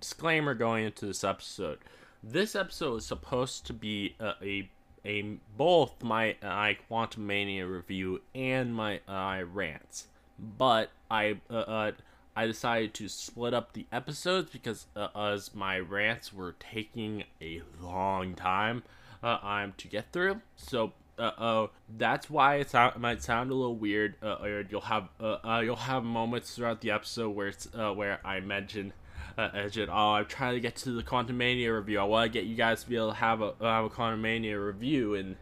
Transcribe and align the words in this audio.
disclaimer 0.00 0.54
going 0.54 0.84
into 0.84 1.06
this 1.06 1.24
episode. 1.24 1.78
This 2.22 2.56
episode 2.56 2.96
is 2.96 3.06
supposed 3.06 3.66
to 3.66 3.72
be 3.72 4.16
a, 4.18 4.32
a, 4.42 4.70
a 5.04 5.22
both 5.56 6.02
my 6.02 6.36
I 6.42 6.78
Quantumania 6.90 7.70
review 7.70 8.20
and 8.34 8.74
my 8.74 9.00
I 9.06 9.42
rants, 9.42 10.08
but 10.38 10.90
I 11.10 11.38
uh, 11.50 11.54
uh, 11.54 11.92
I 12.36 12.46
decided 12.46 12.94
to 12.94 13.08
split 13.08 13.54
up 13.54 13.72
the 13.72 13.86
episodes 13.92 14.50
because 14.50 14.86
uh, 14.94 15.08
as 15.14 15.54
my 15.54 15.78
rants 15.78 16.32
were 16.32 16.54
taking 16.58 17.24
a 17.40 17.62
long 17.80 18.34
time 18.34 18.82
uh, 19.22 19.38
um, 19.42 19.74
to 19.78 19.88
get 19.88 20.12
through. 20.12 20.40
So 20.56 20.92
uh, 21.18 21.32
uh, 21.36 21.66
that's 21.96 22.30
why 22.30 22.56
it, 22.56 22.70
sound, 22.70 23.00
might 23.00 23.22
sound 23.22 23.50
a 23.50 23.54
little 23.54 23.74
weird. 23.74 24.14
Uh, 24.22 24.62
you'll 24.68 24.80
have 24.82 25.08
uh, 25.20 25.38
uh, 25.44 25.60
you'll 25.64 25.76
have 25.76 26.04
moments 26.04 26.54
throughout 26.54 26.80
the 26.80 26.90
episode 26.90 27.30
where 27.30 27.48
it's 27.48 27.68
uh, 27.74 27.92
where 27.92 28.20
I 28.24 28.40
mention. 28.40 28.92
Uh, 29.38 29.50
mention, 29.54 29.88
oh, 29.88 30.14
I'm 30.14 30.26
trying 30.26 30.54
to 30.54 30.60
get 30.60 30.74
to 30.76 30.90
the 30.90 31.04
Quantumania 31.04 31.72
review. 31.72 32.00
I 32.00 32.04
want 32.04 32.32
to 32.32 32.36
get 32.36 32.48
you 32.48 32.56
guys 32.56 32.82
to 32.82 32.88
be 32.88 32.96
able 32.96 33.10
to 33.10 33.14
have 33.14 33.40
a 33.40 33.54
have 33.60 33.84
a 33.84 33.88
Quantumania 33.88 34.66
review, 34.66 35.14
and 35.14 35.36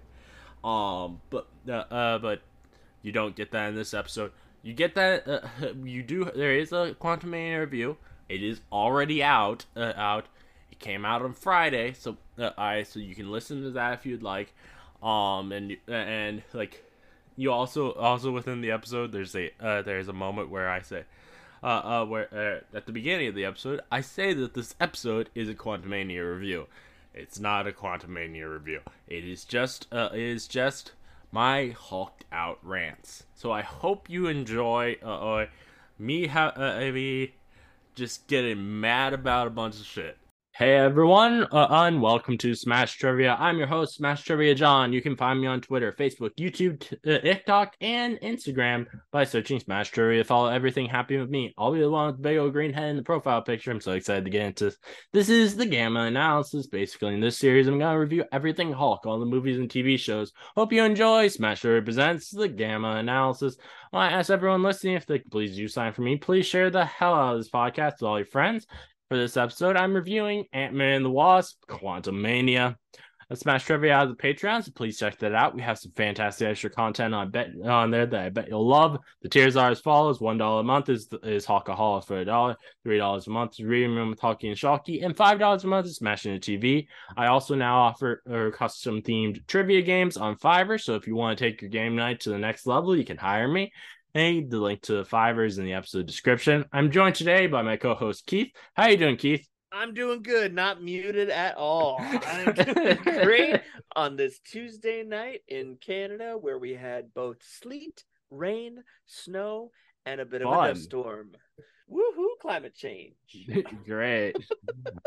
um, 0.63 1.23
but 1.31 1.47
uh, 1.67 1.73
uh, 1.73 2.19
but 2.19 2.43
you 3.01 3.11
don't 3.11 3.35
get 3.35 3.53
that 3.53 3.71
in 3.71 3.75
this 3.75 3.95
episode. 3.95 4.33
You 4.63 4.75
get 4.75 4.97
that. 4.97 5.27
Uh, 5.27 5.41
you 5.83 6.03
do. 6.03 6.25
There 6.25 6.55
is 6.55 6.73
a 6.73 6.95
Quantumania 7.01 7.61
review. 7.61 7.97
It 8.29 8.43
is 8.43 8.61
already 8.71 9.23
out. 9.23 9.65
Uh, 9.75 9.95
out. 9.97 10.27
It 10.71 10.79
came 10.79 11.07
out 11.07 11.23
on 11.23 11.33
Friday, 11.33 11.95
so 11.95 12.19
uh, 12.39 12.51
I 12.59 12.83
so 12.83 13.01
you 13.01 13.15
can 13.15 13.33
listen 13.33 13.63
to 13.63 13.71
that 13.71 13.95
if 13.95 14.05
you'd 14.05 14.23
like. 14.23 14.53
Um, 15.03 15.53
and 15.53 15.75
and 15.89 16.43
like 16.53 16.85
you 17.35 17.51
also 17.51 17.93
also 17.93 18.31
within 18.31 18.61
the 18.61 18.73
episode, 18.73 19.13
there's 19.13 19.35
a 19.35 19.53
uh, 19.59 19.81
there's 19.81 20.09
a 20.09 20.13
moment 20.13 20.51
where 20.51 20.69
I 20.69 20.83
say. 20.83 21.05
Uh, 21.63 21.67
uh, 21.67 22.05
where 22.05 22.63
uh, 22.73 22.77
at 22.77 22.87
the 22.87 22.93
beginning 22.93 23.29
of 23.29 23.35
the 23.35 23.45
episode, 23.45 23.81
I 23.91 24.01
say 24.03 24.35
that 24.35 24.55
this 24.55 24.75
episode 24.79 25.31
is 25.35 25.49
a 25.49 25.55
Quantumania 25.55 26.35
review. 26.35 26.67
It's 27.15 27.41
not 27.41 27.67
a 27.67 27.73
Quantumania 27.73 28.53
review. 28.53 28.81
It 29.09 29.25
is 29.25 29.45
just 29.45 29.87
uh, 29.91 30.11
it 30.13 30.21
is 30.21 30.47
just 30.47 30.93
my 31.33 31.69
hulked 31.69 32.25
out 32.31 32.59
rants. 32.63 33.25
So 33.35 33.51
I 33.51 33.63
hope 33.63 34.11
you 34.11 34.27
enjoy 34.27 34.99
uh, 35.03 35.37
uh 35.37 35.47
me 35.99 36.27
ha- 36.27 36.53
uh, 36.55 36.79
me 36.93 37.35
just 37.95 38.27
getting 38.27 38.81
mad 38.81 39.15
about 39.15 39.47
a 39.47 39.51
bunch 39.51 39.81
of 39.81 39.87
shit. 39.87 40.19
Hey 40.59 40.75
everyone, 40.75 41.47
uh, 41.53 41.67
and 41.71 42.01
welcome 42.01 42.39
to 42.39 42.55
Smash 42.55 42.97
Trivia. 42.97 43.37
I'm 43.39 43.59
your 43.59 43.67
host, 43.67 43.97
Smash 43.97 44.25
Trivia 44.25 44.55
John. 44.55 44.91
You 44.91 45.03
can 45.03 45.15
find 45.15 45.39
me 45.39 45.47
on 45.47 45.61
Twitter, 45.61 45.93
Facebook, 45.93 46.31
YouTube, 46.39 46.83
uh, 47.07 47.19
TikTok, 47.21 47.77
and 47.83 48.19
Instagram 48.21 48.87
by 49.13 49.25
searching 49.25 49.61
Smash 49.61 49.91
Trivia. 49.91 50.25
Follow 50.25 50.49
everything 50.49 50.87
happening 50.87 51.21
with 51.21 51.29
me. 51.29 51.53
I'll 51.59 51.75
be 51.75 51.81
the 51.81 51.91
one 51.91 52.07
with 52.07 52.17
the 52.17 52.23
big 52.23 52.39
old 52.39 52.55
green 52.55 52.73
head 52.73 52.89
in 52.89 52.97
the 52.97 53.03
profile 53.03 53.43
picture. 53.43 53.71
I'm 53.71 53.83
so 53.83 53.93
excited 53.93 54.25
to 54.25 54.31
get 54.31 54.47
into 54.47 54.65
this. 54.65 54.79
This 55.13 55.29
is 55.29 55.57
the 55.57 55.67
Gamma 55.67 56.05
Analysis. 56.05 56.69
Basically, 56.69 57.13
in 57.13 57.21
this 57.21 57.37
series, 57.37 57.67
I'm 57.67 57.79
going 57.79 57.93
to 57.93 58.01
review 58.01 58.25
everything 58.33 58.73
Hulk, 58.73 59.05
all 59.05 59.21
the 59.21 59.27
movies 59.27 59.59
and 59.59 59.69
TV 59.69 59.99
shows. 59.99 60.33
Hope 60.57 60.73
you 60.73 60.83
enjoy. 60.83 61.29
Smash 61.29 61.61
Trivia 61.61 61.83
presents 61.83 62.31
the 62.31 62.49
Gamma 62.49 62.93
Analysis. 62.93 63.59
I 63.93 64.07
ask 64.07 64.31
everyone 64.31 64.63
listening 64.63 64.95
if 64.95 65.05
they 65.05 65.19
could 65.19 65.31
please 65.31 65.55
do 65.55 65.69
sign 65.69 65.93
for 65.93 66.01
me. 66.01 66.17
Please 66.17 66.47
share 66.47 66.71
the 66.71 66.87
hell 66.87 67.13
out 67.13 67.35
of 67.35 67.41
this 67.41 67.51
podcast 67.51 68.01
with 68.01 68.05
all 68.05 68.19
your 68.19 68.25
friends. 68.25 68.67
For 69.09 69.17
this 69.17 69.37
episode, 69.37 69.77
I'm 69.77 69.95
reviewing 69.95 70.47
Ant 70.53 70.75
Man 70.75 70.95
and 70.95 71.05
the 71.05 71.11
Wasp, 71.11 71.59
Quantumania. 71.69 72.75
A 73.29 73.35
Smash 73.35 73.65
Trivia 73.65 73.93
out 73.93 74.09
of 74.09 74.17
the 74.17 74.23
Patreon, 74.23 74.65
so 74.65 74.71
please 74.73 74.99
check 74.99 75.19
that 75.19 75.35
out. 75.35 75.55
We 75.55 75.63
have 75.63 75.79
some 75.79 75.91
fantastic 75.97 76.47
extra 76.47 76.71
content 76.71 77.13
on 77.13 77.33
bet 77.33 77.51
on 77.65 77.91
there 77.91 78.07
that 78.07 78.21
I 78.21 78.29
bet 78.29 78.49
you'll 78.49 78.67
love. 78.67 78.99
The 79.23 79.29
tiers 79.29 79.57
are 79.57 79.71
as 79.71 79.81
follows: 79.81 80.21
one 80.21 80.39
dollar 80.39 80.61
a 80.61 80.65
month 80.65 80.89
is 80.89 81.09
is 81.25 81.45
Hulka 81.45 81.75
Holla 81.75 82.03
for 82.03 82.19
a 82.19 82.25
dollar, 82.25 82.57
three 82.85 82.99
dollars 82.99 83.27
a 83.27 83.31
month 83.31 83.55
is 83.59 83.65
Reading 83.65 83.97
Room 83.97 84.11
with 84.11 84.21
Hulkie 84.21 84.47
and 84.47 84.57
Shulkie, 84.57 85.05
and 85.05 85.17
five 85.17 85.41
dollars 85.41 85.65
a 85.65 85.67
month 85.67 85.87
is 85.87 85.97
Smashing 85.97 86.35
the 86.35 86.41
TV. 86.41 86.87
I 87.17 87.27
also 87.27 87.57
now 87.57 87.79
offer 87.79 88.23
uh, 88.31 88.57
custom 88.57 89.03
themed 89.03 89.45
trivia 89.49 89.83
games 89.83 90.17
on 90.17 90.37
Fiverr, 90.37 90.81
so 90.81 90.95
if 90.95 91.09
you 91.09 91.17
want 91.17 91.37
to 91.37 91.45
take 91.45 91.61
your 91.61 91.71
game 91.71 91.97
night 91.97 92.21
to 92.21 92.31
the 92.31 92.39
next 92.39 92.65
level, 92.65 92.97
you 92.97 93.05
can 93.05 93.17
hire 93.17 93.49
me. 93.49 93.73
Hey, 94.17 94.41
the 94.41 94.59
link 94.59 94.81
to 94.85 94.95
the 94.95 95.03
Fiverr 95.03 95.47
is 95.47 95.59
in 95.59 95.67
the 95.67 95.75
episode 95.75 96.07
description. 96.07 96.65
I'm 96.73 96.91
joined 96.91 97.17
today 97.17 97.49
by 97.49 97.61
my 97.61 97.77
co-host 97.77 98.25
Keith. 98.25 98.51
How 98.73 98.85
are 98.85 98.91
you 98.93 98.97
doing, 98.97 99.19
Keith? 99.19 99.47
I'm 99.71 99.93
doing 99.93 100.23
good, 100.23 100.55
not 100.55 100.83
muted 100.83 101.29
at 101.29 101.59
all. 101.59 101.99
I'm 102.01 102.55
doing 102.55 102.97
great 102.97 103.61
on 103.95 104.17
this 104.17 104.39
Tuesday 104.39 105.03
night 105.03 105.41
in 105.49 105.77
Canada 105.85 106.35
where 106.41 106.59
we 106.59 106.73
had 106.73 107.13
both 107.13 107.37
sleet, 107.43 108.05
rain, 108.31 108.83
snow, 109.05 109.71
and 110.07 110.19
a 110.19 110.25
bit 110.25 110.41
of 110.41 110.65
a 110.65 110.75
storm. 110.77 111.33
Woohoo, 111.87 112.39
climate 112.41 112.75
change. 112.75 113.17
Great. 113.85 114.35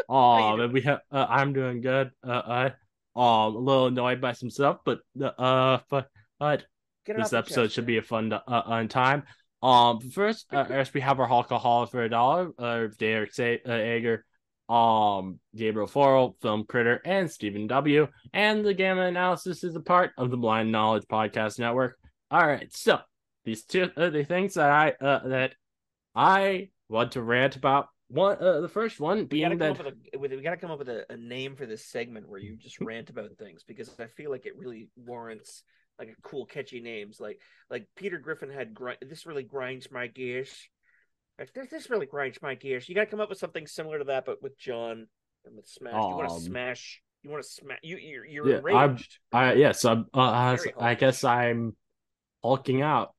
Oh, 0.07 0.55
man, 0.55 0.71
we 0.71 0.81
have. 0.81 0.99
Uh, 1.11 1.25
I'm 1.27 1.53
doing 1.53 1.81
good. 1.81 2.11
Uh, 2.23 2.41
I, 2.45 2.65
um, 3.15 3.55
a 3.55 3.57
little 3.57 3.87
annoyed 3.87 4.21
by 4.21 4.33
some 4.33 4.51
stuff, 4.51 4.81
but 4.85 4.99
uh, 5.19 5.79
but 5.89 6.11
but 6.39 6.59
it 6.59 6.65
this 7.17 7.33
episode 7.33 7.63
chest, 7.65 7.75
should 7.75 7.83
man. 7.83 7.87
be 7.87 7.97
a 7.97 8.01
fun 8.01 8.33
uh, 8.33 8.41
on 8.47 8.87
time. 8.87 9.23
Um, 9.61 9.99
first, 9.99 10.47
uh, 10.53 10.63
first 10.65 10.93
we 10.93 11.01
have 11.01 11.19
our 11.19 11.27
Hulka 11.27 11.59
Holla 11.59 11.87
for 11.87 12.03
a 12.03 12.09
dollar. 12.09 12.51
Uh, 12.57 12.87
Derek 12.97 13.33
Sa- 13.33 13.57
uh, 13.67 13.73
Ager, 13.73 14.25
um, 14.69 15.39
Gabriel 15.55 15.87
Forrell, 15.87 16.39
Film 16.41 16.65
Critter, 16.65 17.01
and 17.05 17.29
Stephen 17.29 17.67
W. 17.67 18.07
And 18.33 18.65
the 18.65 18.73
Gamma 18.73 19.01
Analysis 19.03 19.63
is 19.63 19.75
a 19.75 19.81
part 19.81 20.11
of 20.17 20.31
the 20.31 20.37
Blind 20.37 20.71
Knowledge 20.71 21.05
Podcast 21.11 21.59
Network. 21.59 21.97
All 22.31 22.45
right, 22.45 22.71
so 22.75 22.99
these 23.45 23.63
two 23.63 23.89
uh, 23.97 24.09
the 24.09 24.23
things 24.23 24.53
that 24.53 24.69
I 24.69 24.91
uh, 25.03 25.27
that 25.27 25.53
I 26.15 26.69
want 26.87 27.13
to 27.13 27.21
rant 27.21 27.55
about. 27.55 27.87
One, 28.09 28.37
uh, 28.41 28.61
the 28.61 28.67
first 28.67 28.99
one 28.99 29.27
We 29.29 29.41
gotta 29.41 29.55
being 29.55 29.59
come 29.59 29.59
that 29.59 29.71
up 29.71 29.85
with 29.85 29.93
a 30.13 30.17
with, 30.17 30.31
we 30.31 30.41
gotta 30.41 30.57
come 30.57 30.71
up 30.71 30.79
with 30.79 30.89
a, 30.89 31.05
a 31.11 31.17
name 31.17 31.55
for 31.55 31.65
this 31.65 31.85
segment 31.85 32.27
where 32.27 32.39
you 32.39 32.55
just 32.55 32.79
rant 32.81 33.09
about 33.09 33.29
things 33.37 33.63
because 33.63 33.91
I 33.99 34.07
feel 34.07 34.31
like 34.31 34.45
it 34.45 34.57
really 34.57 34.89
warrants 34.95 35.63
like 35.99 36.09
a 36.09 36.21
cool 36.21 36.45
catchy 36.45 36.79
names 36.79 37.19
like 37.19 37.39
like 37.69 37.85
Peter 37.97 38.17
Griffin 38.17 38.49
had 38.49 38.73
gri- 38.73 38.97
this 39.01 39.25
really 39.25 39.43
grinds 39.43 39.91
my 39.91 40.07
gears. 40.07 40.51
Like, 41.37 41.53
this 41.53 41.69
this 41.69 41.89
really 41.89 42.05
grinds 42.05 42.39
my 42.41 42.55
gears. 42.55 42.87
You 42.89 42.95
gotta 42.95 43.07
come 43.07 43.19
up 43.21 43.29
with 43.29 43.37
something 43.37 43.67
similar 43.67 43.99
to 43.99 44.05
that, 44.05 44.25
but 44.25 44.41
with 44.41 44.57
John 44.57 45.07
and 45.45 45.55
with 45.55 45.67
Smash. 45.67 45.93
you 45.93 45.99
want 45.99 46.27
to 46.29 46.35
Um, 46.35 46.41
smash. 46.41 47.01
You 47.23 47.29
want 47.31 47.43
to 47.43 47.49
smash. 47.49 47.79
You 47.83 47.97
you're, 47.97 48.25
you're 48.25 48.49
Yeah, 48.49 48.55
I'm- 48.77 48.89
enraged. 48.91 49.19
I 49.31 49.53
yes, 49.53 49.83
I'm, 49.85 50.05
uh, 50.13 50.19
I, 50.19 50.57
I 50.79 50.95
guess 50.95 51.23
I'm 51.23 51.75
hulking 52.43 52.81
out. 52.81 53.13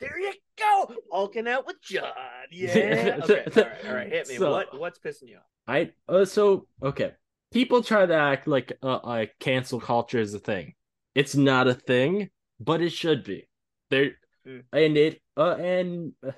There 0.00 0.18
you 0.18 0.32
go, 0.58 0.94
hulking 1.12 1.46
out 1.48 1.66
with 1.66 1.80
John. 1.82 2.10
Yeah. 2.50 3.18
Okay. 3.24 3.44
all 3.56 3.62
right. 3.62 3.86
All 3.88 3.94
right. 3.94 4.12
Hit 4.12 4.28
me. 4.28 4.36
So- 4.36 4.50
what 4.50 4.78
what's 4.78 4.98
pissing 4.98 5.28
you 5.28 5.36
off? 5.36 5.42
I 5.66 5.90
uh, 6.08 6.24
so 6.24 6.66
okay. 6.82 7.12
People 7.52 7.82
try 7.82 8.04
to 8.04 8.14
act 8.14 8.46
like 8.48 8.72
uh, 8.82 8.98
like 9.04 9.32
cancel 9.40 9.80
culture 9.80 10.18
is 10.20 10.34
a 10.34 10.38
thing. 10.40 10.74
It's 11.14 11.34
not 11.34 11.68
a 11.68 11.74
thing, 11.74 12.30
but 12.60 12.80
it 12.80 12.90
should 12.90 13.24
be. 13.24 13.48
There 13.90 14.12
Mm. 14.46 14.62
and 14.74 14.96
it 14.98 15.22
uh, 15.38 15.56
and 15.58 16.12
uh, 16.26 16.32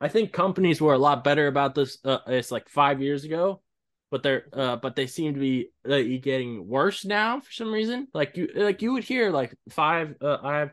I 0.00 0.08
think 0.08 0.32
companies 0.32 0.80
were 0.80 0.94
a 0.94 0.98
lot 0.98 1.22
better 1.22 1.46
about 1.46 1.74
this. 1.74 1.98
Uh, 2.04 2.18
it's 2.26 2.50
like 2.50 2.68
five 2.68 3.00
years 3.00 3.24
ago, 3.24 3.62
but 4.10 4.22
they're 4.22 4.46
uh, 4.52 4.76
but 4.76 4.96
they 4.96 5.06
seem 5.06 5.34
to 5.34 5.40
be 5.40 5.70
uh, 5.88 5.98
getting 6.20 6.66
worse 6.66 7.04
now 7.04 7.40
for 7.40 7.52
some 7.52 7.72
reason. 7.72 8.08
Like 8.12 8.36
you 8.36 8.48
like 8.54 8.82
you 8.82 8.92
would 8.94 9.04
hear 9.04 9.30
like 9.30 9.54
five. 9.68 10.16
Uh, 10.20 10.38
I've 10.42 10.70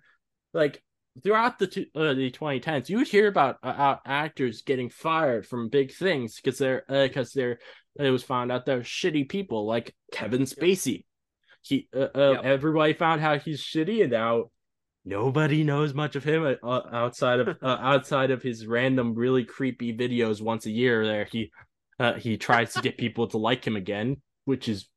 like 0.54 0.82
throughout 1.24 1.60
the 1.60 1.68
two, 1.68 1.86
uh, 1.96 2.14
the 2.14 2.32
2010s, 2.32 2.90
you 2.90 2.98
would 2.98 3.08
hear 3.08 3.28
about 3.28 3.58
uh, 3.62 3.68
uh, 3.68 3.98
actors 4.06 4.62
getting 4.64 4.90
fired 4.90 5.46
from 5.46 5.70
big 5.70 5.94
things 5.94 6.38
because 6.38 6.58
they're 6.58 6.84
because 6.88 7.34
they're 7.34 7.60
it 8.00 8.10
was 8.10 8.24
found 8.24 8.52
out 8.52 8.66
they're 8.66 8.82
shitty 8.82 9.30
people 9.30 9.66
like 9.66 9.94
Kevin 10.12 10.44
Spacey. 10.44 11.04
He 11.62 11.88
uh, 11.96 12.08
uh, 12.16 12.32
Yep. 12.34 12.44
everybody 12.44 12.94
found 12.94 13.22
how 13.22 13.38
he's 13.38 13.62
shitty, 13.62 14.02
and 14.02 14.12
now 14.12 14.46
nobody 15.06 15.64
knows 15.64 15.94
much 15.94 16.16
of 16.16 16.24
him 16.24 16.44
uh, 16.46 16.82
outside 16.92 17.40
of 17.40 17.58
uh, 17.62 17.78
outside 17.80 18.32
of 18.32 18.42
his 18.42 18.66
random 18.66 19.16
really 19.16 19.44
creepy 19.44 19.96
videos 19.96 20.42
once 20.42 20.66
a 20.66 20.72
year. 20.72 21.06
There 21.06 21.26
he 21.26 21.52
uh, 22.00 22.14
he 22.14 22.38
tries 22.38 22.74
to 22.74 22.82
get 22.82 22.98
people 23.00 23.28
to 23.28 23.38
like 23.38 23.66
him 23.66 23.76
again, 23.76 24.22
which 24.46 24.68
is 24.70 24.88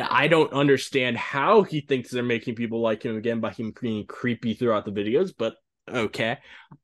I 0.00 0.28
don't 0.28 0.52
understand 0.52 1.16
how 1.16 1.62
he 1.62 1.80
thinks 1.80 2.10
they're 2.10 2.22
making 2.22 2.54
people 2.54 2.80
like 2.80 3.02
him 3.02 3.16
again 3.16 3.40
by 3.40 3.50
him 3.50 3.72
being 3.80 4.06
creepy 4.06 4.54
throughout 4.54 4.84
the 4.84 4.92
videos, 4.92 5.32
but 5.36 5.56
okay. 5.88 6.38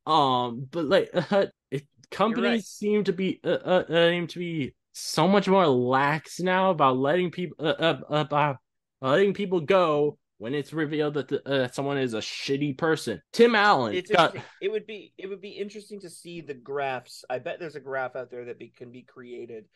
Um, 0.06 0.66
but 0.70 0.86
like 0.86 1.10
uh, 1.14 1.46
it, 1.70 1.86
companies 2.10 2.50
right. 2.50 2.64
seem 2.64 3.04
to 3.04 3.12
be 3.12 3.40
uh, 3.44 3.58
uh, 3.64 3.84
uh, 3.88 4.08
seem 4.10 4.26
to 4.28 4.38
be 4.38 4.74
so 4.92 5.28
much 5.28 5.48
more 5.48 5.66
lax 5.66 6.40
now 6.40 6.70
about 6.70 6.96
letting 6.96 7.30
people 7.30 7.56
uh, 7.64 7.70
uh, 7.78 8.00
about 8.10 8.56
letting 9.00 9.34
people 9.34 9.60
go 9.60 10.18
when 10.38 10.54
it's 10.54 10.72
revealed 10.72 11.14
that 11.14 11.28
the, 11.28 11.46
uh, 11.48 11.68
someone 11.68 11.98
is 11.98 12.14
a 12.14 12.18
shitty 12.18 12.76
person. 12.78 13.20
Tim 13.32 13.54
Allen 13.54 13.94
It's 13.94 14.10
got 14.10 14.36
it 14.60 14.70
would 14.70 14.86
be 14.86 15.12
it 15.18 15.26
would 15.28 15.40
be 15.40 15.50
interesting 15.50 16.00
to 16.00 16.10
see 16.10 16.40
the 16.40 16.54
graphs. 16.54 17.24
I 17.28 17.38
bet 17.38 17.58
there's 17.60 17.76
a 17.76 17.80
graph 17.80 18.16
out 18.16 18.30
there 18.30 18.46
that 18.46 18.58
be, 18.58 18.72
can 18.76 18.90
be 18.90 19.02
created 19.02 19.66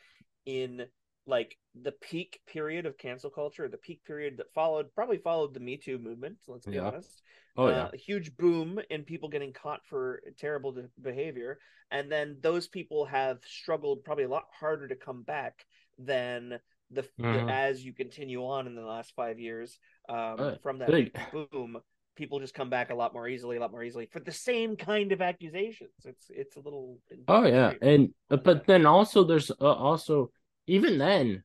in 0.47 0.87
like 1.26 1.56
the 1.82 1.93
peak 1.93 2.41
period 2.47 2.87
of 2.87 2.99
cancel 2.99 3.31
culture, 3.31 3.69
the 3.69 3.79
peak 3.79 4.05
period 4.05 4.37
that 4.38 4.53
followed, 4.55 4.94
probably 4.94 5.19
followed 5.19 5.55
the 5.55 5.61
Me 5.61 5.76
Too 5.76 5.99
movement. 5.99 6.37
Let's 6.47 6.67
be 6.67 6.76
Yeah. 6.76 6.88
honest. 6.88 7.23
Oh 7.56 7.69
Uh, 7.69 7.71
yeah. 7.71 7.88
a 7.93 7.97
huge 7.97 8.37
boom 8.37 8.81
in 8.91 9.05
people 9.05 9.29
getting 9.29 9.53
caught 9.53 9.81
for 9.87 10.23
terrible 10.38 10.73
de- 10.73 10.88
behavior, 11.00 11.59
and 11.91 12.11
then 12.11 12.37
those 12.41 12.69
people 12.69 13.05
have 13.06 13.38
struggled 13.47 14.05
probably 14.05 14.25
a 14.25 14.29
lot 14.29 14.44
harder 14.59 14.88
to 14.88 14.97
come 14.97 15.23
back 15.23 15.65
than 15.99 16.59
the, 16.91 17.03
the 17.19 17.25
Mhm. 17.25 17.51
as 17.51 17.85
you 17.85 17.93
continue 17.93 18.45
on 18.45 18.67
in 18.67 18.75
the 18.75 18.83
last 18.83 19.13
five 19.15 19.39
years 19.39 19.79
um, 20.09 20.57
from 20.63 20.79
that 20.79 20.91
big. 20.91 21.17
boom. 21.53 21.79
People 22.17 22.39
just 22.39 22.55
come 22.55 22.71
back 22.71 22.91
a 22.91 22.95
lot 22.95 23.13
more 23.13 23.27
easily, 23.29 23.57
a 23.57 23.61
lot 23.61 23.73
more 23.73 23.83
easily 23.83 24.07
for 24.07 24.21
the 24.21 24.31
same 24.31 24.77
kind 24.77 25.11
of 25.11 25.21
accusations. 25.21 25.91
It's 26.05 26.27
it's 26.31 26.57
a 26.57 26.61
little. 26.61 26.99
Oh 27.27 27.45
yeah, 27.45 27.73
and 27.83 28.15
uh, 28.31 28.37
but 28.37 28.67
then 28.67 28.87
also 28.87 29.25
there's 29.25 29.51
uh, 29.51 29.55
also 29.61 30.31
even 30.69 30.99
then, 30.99 31.43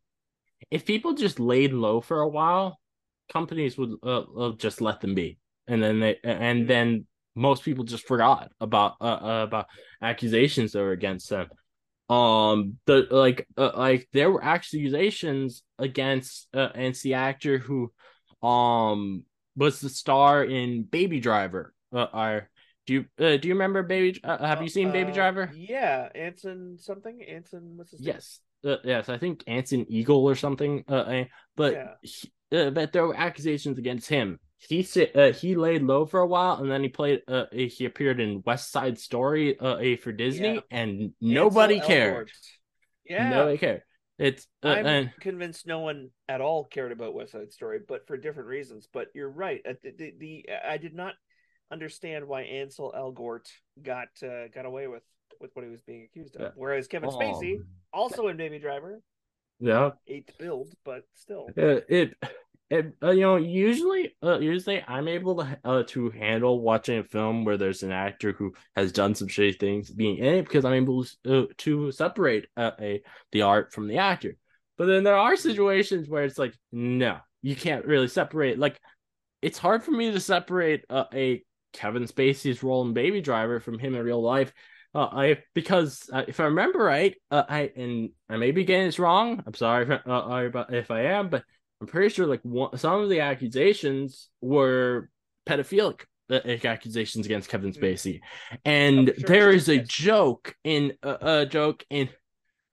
if 0.69 0.85
people 0.85 1.13
just 1.13 1.39
laid 1.39 1.73
low 1.73 2.01
for 2.01 2.21
a 2.21 2.27
while, 2.27 2.79
companies 3.33 3.79
would 3.79 3.95
uh, 4.03 4.19
uh, 4.19 4.51
just 4.57 4.79
let 4.79 5.01
them 5.01 5.15
be, 5.15 5.39
and 5.67 5.81
then 5.81 5.99
they 5.99 6.17
and 6.23 6.65
Mhm. 6.65 6.67
then 6.67 7.07
most 7.35 7.63
people 7.63 7.83
just 7.83 8.05
forgot 8.05 8.51
about 8.59 8.95
uh, 9.01 9.05
uh 9.05 9.43
about 9.47 9.67
accusations 10.03 10.73
that 10.73 10.79
were 10.81 10.91
against 10.91 11.29
them. 11.29 11.47
Um, 12.09 12.77
the 12.85 13.07
like 13.11 13.47
uh, 13.57 13.71
like 13.75 14.07
there 14.13 14.31
were 14.31 14.43
accusations 14.43 15.61
against 15.77 16.47
uh, 16.55 16.69
against 16.73 17.03
the 17.03 17.13
actor 17.13 17.59
who, 17.59 17.91
um, 18.41 19.23
was 19.55 19.79
the 19.79 19.89
star 19.89 20.43
in 20.43 20.83
Baby 20.83 21.19
Driver. 21.19 21.73
Uh, 21.93 22.07
are 22.11 22.49
do 22.87 22.93
you 22.93 23.05
uh, 23.23 23.37
do 23.37 23.47
you 23.47 23.53
remember 23.53 23.83
Baby? 23.83 24.19
Uh, 24.23 24.43
have 24.45 24.61
you 24.61 24.69
seen 24.69 24.91
Baby 24.91 25.11
Uh, 25.11 25.15
Driver? 25.15 25.51
Yeah, 25.53 26.09
Anson 26.15 26.77
something. 26.79 27.21
Anson, 27.21 27.73
what's 27.75 27.91
his 27.91 28.01
name? 28.01 28.15
Yes, 28.15 28.39
uh, 28.65 28.77
yes, 28.83 29.09
I 29.09 29.17
think 29.17 29.43
Anson 29.45 29.85
Eagle 29.89 30.25
or 30.25 30.35
something. 30.35 30.83
Uh, 30.89 30.93
uh, 30.93 31.23
but 31.55 31.73
Yeah. 31.73 31.93
he, 32.01 32.31
uh, 32.51 32.69
but 32.71 32.91
there 32.91 33.05
were 33.05 33.15
accusations 33.15 33.77
against 33.77 34.09
him. 34.09 34.39
He 34.61 34.83
said 34.83 35.15
uh, 35.15 35.31
he 35.31 35.55
laid 35.55 35.83
low 35.83 36.05
for 36.05 36.19
a 36.19 36.27
while, 36.27 36.57
and 36.57 36.69
then 36.69 36.83
he 36.83 36.89
played. 36.89 37.21
Uh, 37.27 37.45
he 37.51 37.85
appeared 37.85 38.19
in 38.19 38.43
West 38.45 38.71
Side 38.71 38.99
Story, 38.99 39.57
uh, 39.57 39.77
a 39.77 39.95
for 39.95 40.11
Disney, 40.11 40.55
Yeah. 40.55 40.61
and 40.69 41.13
nobody 41.21 41.75
Ansel 41.75 41.87
cared. 41.87 42.27
Elgort. 42.27 42.31
Yeah, 43.05 43.29
Nobody 43.29 43.57
cared. 43.57 43.83
It's 44.17 44.47
uh, 44.63 44.67
I'm 44.67 44.85
and 44.85 45.11
convinced 45.21 45.65
no 45.65 45.79
one 45.79 46.09
at 46.27 46.41
all 46.41 46.65
cared 46.65 46.91
about 46.91 47.13
West 47.13 47.31
Side 47.31 47.53
Story, 47.53 47.79
but 47.87 48.05
for 48.05 48.17
different 48.17 48.49
reasons. 48.49 48.87
But 48.91 49.07
you're 49.15 49.29
right. 49.31 49.61
Uh, 49.67 49.73
The, 49.81 49.91
the, 49.97 50.13
the 50.19 50.45
I 50.67 50.77
did 50.77 50.93
not 50.93 51.13
understand 51.71 52.27
why 52.27 52.41
Ansel 52.41 52.93
Elgort 52.97 53.47
got 53.81 54.09
uh, 54.21 54.49
got 54.53 54.65
away 54.65 54.87
with 54.87 55.03
with 55.39 55.51
what 55.53 55.63
he 55.63 55.71
was 55.71 55.81
being 55.83 56.03
accused 56.03 56.35
of, 56.35 56.41
Yeah. 56.41 56.49
whereas 56.55 56.89
Kevin 56.89 57.09
oh, 57.09 57.17
Spacey, 57.17 57.59
also 57.93 58.27
in 58.27 58.35
Baby 58.35 58.59
Driver, 58.59 58.99
yeah, 59.61 59.91
eighth 60.05 60.37
billed, 60.37 60.73
but 60.83 61.03
still. 61.15 61.47
it. 61.55 62.17
It, 62.69 62.93
uh, 63.01 63.09
you 63.11 63.21
know, 63.21 63.37
usually, 63.37 64.15
uh, 64.21 64.37
usually 64.39 64.83
I'm 64.87 65.07
able 65.07 65.37
to 65.37 65.59
uh, 65.63 65.83
to 65.87 66.11
handle 66.11 66.61
watching 66.61 66.99
a 66.99 67.03
film 67.03 67.43
where 67.43 67.57
there's 67.57 67.81
an 67.81 67.91
actor 67.91 68.31
who 68.31 68.53
has 68.75 68.91
done 68.91 69.15
some 69.15 69.27
shitty 69.27 69.59
things 69.59 69.89
being 69.89 70.17
in 70.17 70.35
it 70.35 70.43
because 70.43 70.65
I'm 70.65 70.73
able 70.73 71.03
to, 71.23 71.39
uh, 71.39 71.45
to 71.59 71.91
separate 71.91 72.45
uh, 72.55 72.71
a 72.79 73.01
the 73.31 73.41
art 73.41 73.73
from 73.73 73.87
the 73.87 73.97
actor. 73.97 74.35
But 74.77 74.85
then 74.85 75.03
there 75.03 75.17
are 75.17 75.35
situations 75.35 76.07
where 76.07 76.23
it's 76.23 76.37
like, 76.37 76.53
no, 76.71 77.17
you 77.41 77.55
can't 77.55 77.85
really 77.85 78.07
separate. 78.07 78.59
Like, 78.59 78.79
it's 79.41 79.57
hard 79.57 79.83
for 79.83 79.91
me 79.91 80.11
to 80.11 80.19
separate 80.19 80.85
uh, 80.91 81.05
a 81.11 81.43
Kevin 81.73 82.03
Spacey's 82.03 82.61
role 82.61 82.85
in 82.85 82.93
Baby 82.93 83.19
Driver 83.19 83.59
from 83.59 83.79
him 83.79 83.95
in 83.95 84.03
real 84.03 84.21
life. 84.21 84.53
I 84.93 85.37
because 85.53 86.09
if 86.27 86.39
I 86.39 86.45
remember 86.45 86.79
right, 86.79 87.15
I 87.29 87.71
and 87.75 88.09
I 88.27 88.37
may 88.37 88.51
be 88.51 88.63
getting 88.63 88.87
this 88.87 88.97
wrong. 88.97 89.43
I'm 89.45 89.53
sorry 89.53 89.87
if, 89.87 90.55
if 90.69 90.91
I 90.91 91.01
am, 91.01 91.29
but 91.29 91.43
I'm 91.81 91.87
pretty 91.87 92.13
sure 92.13 92.25
like 92.27 92.41
one, 92.43 92.77
some 92.77 93.01
of 93.01 93.09
the 93.09 93.21
accusations 93.21 94.29
were 94.41 95.09
pedophilic 95.47 96.01
uh, 96.29 96.39
accusations 96.63 97.25
against 97.25 97.49
Kevin 97.49 97.71
Mm. 97.71 97.81
Spacey, 97.81 98.19
and 98.65 99.09
Oh, 99.09 99.13
sure, 99.17 99.27
there 99.27 99.51
is 99.51 99.69
a 99.69 99.77
yes. 99.77 99.87
joke 99.87 100.55
in 100.63 100.93
a 101.03 101.23
uh, 101.23 101.45
joke 101.45 101.85
in 101.89 102.09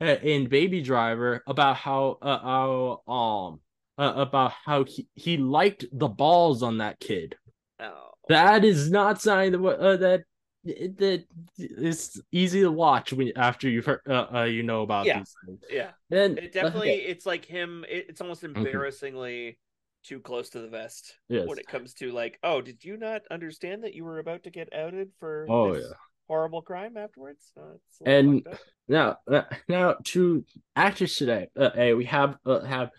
uh, 0.00 0.16
in 0.22 0.48
Baby 0.48 0.82
Driver 0.82 1.42
about 1.46 1.76
how 1.76 2.18
uh, 2.20 2.38
how 2.38 3.12
um 3.12 3.60
uh, 3.98 4.12
about 4.16 4.52
how 4.64 4.84
he, 4.84 5.08
he 5.14 5.36
liked 5.38 5.86
the 5.92 6.08
balls 6.08 6.62
on 6.62 6.78
that 6.78 7.00
kid. 7.00 7.36
Oh, 7.80 8.10
That 8.28 8.64
is 8.64 8.90
not 8.90 9.22
something 9.22 9.52
that 9.52 9.68
uh, 9.68 9.96
that 9.98 10.24
that 10.66 11.24
is 11.58 12.20
easy 12.32 12.60
to 12.60 12.70
watch 12.70 13.12
when 13.12 13.32
after 13.36 13.68
you've 13.68 13.86
heard 13.86 14.00
uh, 14.08 14.26
uh 14.34 14.42
you 14.44 14.62
know 14.62 14.82
about 14.82 15.06
Yeah. 15.06 15.18
these 15.18 15.34
things. 15.44 15.60
yeah. 15.70 15.90
And 16.10 16.38
It 16.38 16.52
definitely, 16.52 16.90
it's 16.90 17.26
like 17.26 17.44
him. 17.44 17.84
It, 17.88 18.06
it's 18.10 18.20
almost 18.20 18.42
Mm-hmm. 18.42 18.58
embarrassingly 18.58 19.58
too 20.04 20.20
close 20.20 20.50
to 20.50 20.60
the 20.60 20.68
vest 20.68 21.18
yes. 21.28 21.46
when 21.48 21.58
it 21.58 21.66
comes 21.68 21.94
to 21.94 22.12
like, 22.12 22.38
oh, 22.42 22.60
did 22.60 22.84
you 22.84 22.96
not 22.96 23.22
understand 23.30 23.84
that 23.84 23.94
you 23.94 24.04
were 24.04 24.18
about 24.18 24.44
to 24.44 24.50
get 24.50 24.72
outed 24.72 25.10
for 25.18 25.46
Oh, 25.48 25.74
this 25.74 25.82
yeah. 25.82 25.94
horrible 26.28 26.62
crime 26.62 26.96
afterwards? 26.96 27.52
Uh, 27.56 27.74
it's 27.74 28.00
And- 28.04 28.46
Now, 28.88 29.18
uh, 29.30 29.42
now 29.68 29.96
to 30.04 30.44
actors 30.76 31.16
today, 31.16 31.48
uh, 31.56 31.70
hey, 31.74 31.92
we 31.94 32.04
have 32.04 32.36
uh, 32.46 32.60
have 32.60 32.90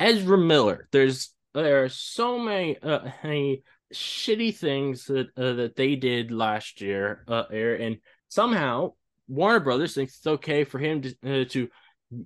Ezra 0.00 0.38
Miller. 0.38 0.88
There's 0.90 1.34
there 1.52 1.84
are 1.84 1.88
so 1.90 2.38
many 2.38 2.78
uh, 2.78 3.00
many 3.22 3.62
shitty 3.94 4.56
things 4.56 5.06
that 5.06 5.28
uh, 5.36 5.54
that 5.54 5.76
they 5.76 5.96
did 5.96 6.30
last 6.30 6.80
year, 6.80 7.24
uh, 7.28 7.44
air, 7.50 7.74
and 7.76 7.98
somehow 8.28 8.92
Warner 9.28 9.60
Brothers 9.60 9.94
thinks 9.94 10.16
it's 10.16 10.26
okay 10.26 10.64
for 10.64 10.78
him 10.78 11.02
to 11.02 11.14
uh, 11.24 11.44
to 11.50 11.68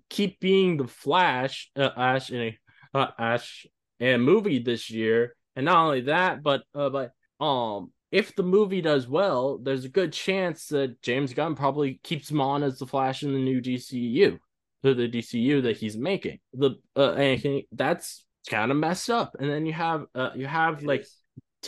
keep 0.09 0.41
being 0.41 0.77
the 0.77 0.89
Flash, 0.89 1.71
uh, 1.77 1.91
Ash 1.97 2.31
in 2.31 2.41
a 2.41 2.59
uh, 2.95 3.11
Ash 3.19 3.67
movie 4.01 4.59
this 4.59 4.91
year, 4.91 5.35
and 5.57 5.65
not 5.67 5.85
only 5.85 6.03
that, 6.03 6.43
but 6.43 6.63
uh, 6.75 6.91
but 6.91 7.13
um 7.45 7.93
if 8.11 8.35
the 8.35 8.43
movie 8.43 8.81
does 8.81 9.07
well, 9.07 9.59
there's 9.59 9.85
a 9.85 9.91
good 9.91 10.13
chance 10.13 10.67
that 10.69 11.01
James 11.03 11.35
Gunn 11.35 11.55
probably 11.55 12.01
keeps 12.03 12.31
him 12.31 12.41
on 12.41 12.63
as 12.63 12.79
the 12.79 12.87
Flash 12.87 13.23
in 13.23 13.33
the 13.33 13.39
new 13.39 13.61
DCU, 13.61 14.39
the, 14.83 14.95
the 14.95 15.09
DCU 15.09 15.63
that 15.65 15.77
he's 15.77 15.97
making. 15.97 16.39
The 16.55 16.77
uh, 16.97 17.13
and 17.13 17.63
that's 17.73 18.25
kind 18.49 18.71
of 18.71 18.79
messed 18.79 19.11
up. 19.11 19.37
And 19.39 19.51
then 19.51 19.67
you 19.67 19.75
have 19.75 20.05
uh, 20.15 20.31
you 20.35 20.47
have 20.47 20.79
It 20.79 20.87
like 20.87 21.01
is. 21.03 21.17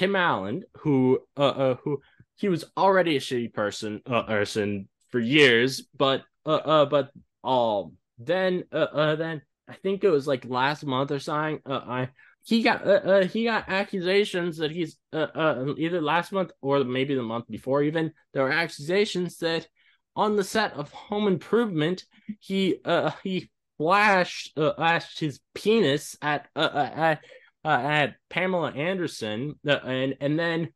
Tim 0.01 0.17
Allen, 0.17 0.63
who 0.79 1.21
uh, 1.37 1.43
uh 1.43 1.75
who 1.85 2.01
he 2.37 2.49
was 2.49 2.65
already 2.75 3.17
a 3.17 3.21
shitty 3.21 3.53
person 3.53 4.01
uh, 4.07 4.23
person 4.23 4.89
for 5.11 5.21
years, 5.21 5.83
but 5.95 6.23
uh, 6.47 6.55
uh 6.55 6.85
but 6.87 7.11
um 7.45 7.99
then 8.17 8.65
uh, 8.73 8.77
uh 8.77 9.17
then 9.17 9.43
I 9.69 9.75
think 9.75 10.03
it 10.03 10.09
was 10.09 10.27
like 10.27 10.47
last 10.47 10.87
month 10.87 11.11
or 11.11 11.19
something. 11.19 11.61
Uh, 11.67 11.83
I 11.87 12.09
he 12.45 12.63
got 12.63 12.87
uh, 12.87 12.91
uh, 12.93 13.25
he 13.27 13.45
got 13.45 13.69
accusations 13.69 14.57
that 14.57 14.71
he's 14.71 14.97
uh, 15.13 15.27
uh 15.35 15.75
either 15.77 16.01
last 16.01 16.33
month 16.33 16.53
or 16.63 16.83
maybe 16.83 17.15
the 17.15 17.23
month 17.23 17.47
before 17.51 17.83
even 17.83 18.11
there 18.33 18.45
were 18.45 18.53
accusations 18.53 19.37
that 19.39 19.69
on 20.17 20.35
the 20.35 20.45
set 20.45 20.73
of 20.73 20.91
Home 20.93 21.27
Improvement 21.27 22.07
he 22.39 22.79
uh 22.87 23.11
he 23.23 23.51
flashed 23.77 24.57
uh, 24.57 24.73
flashed 24.77 25.21
his 25.21 25.41
penis 25.55 26.17
at 26.23 26.49
uh, 26.57 26.71
uh 26.73 26.91
at 26.95 27.25
uh, 27.65 27.69
at 27.69 28.15
Pamela 28.29 28.71
Anderson 28.73 29.55
uh, 29.67 29.79
and 29.85 30.17
and 30.21 30.39
then 30.39 30.69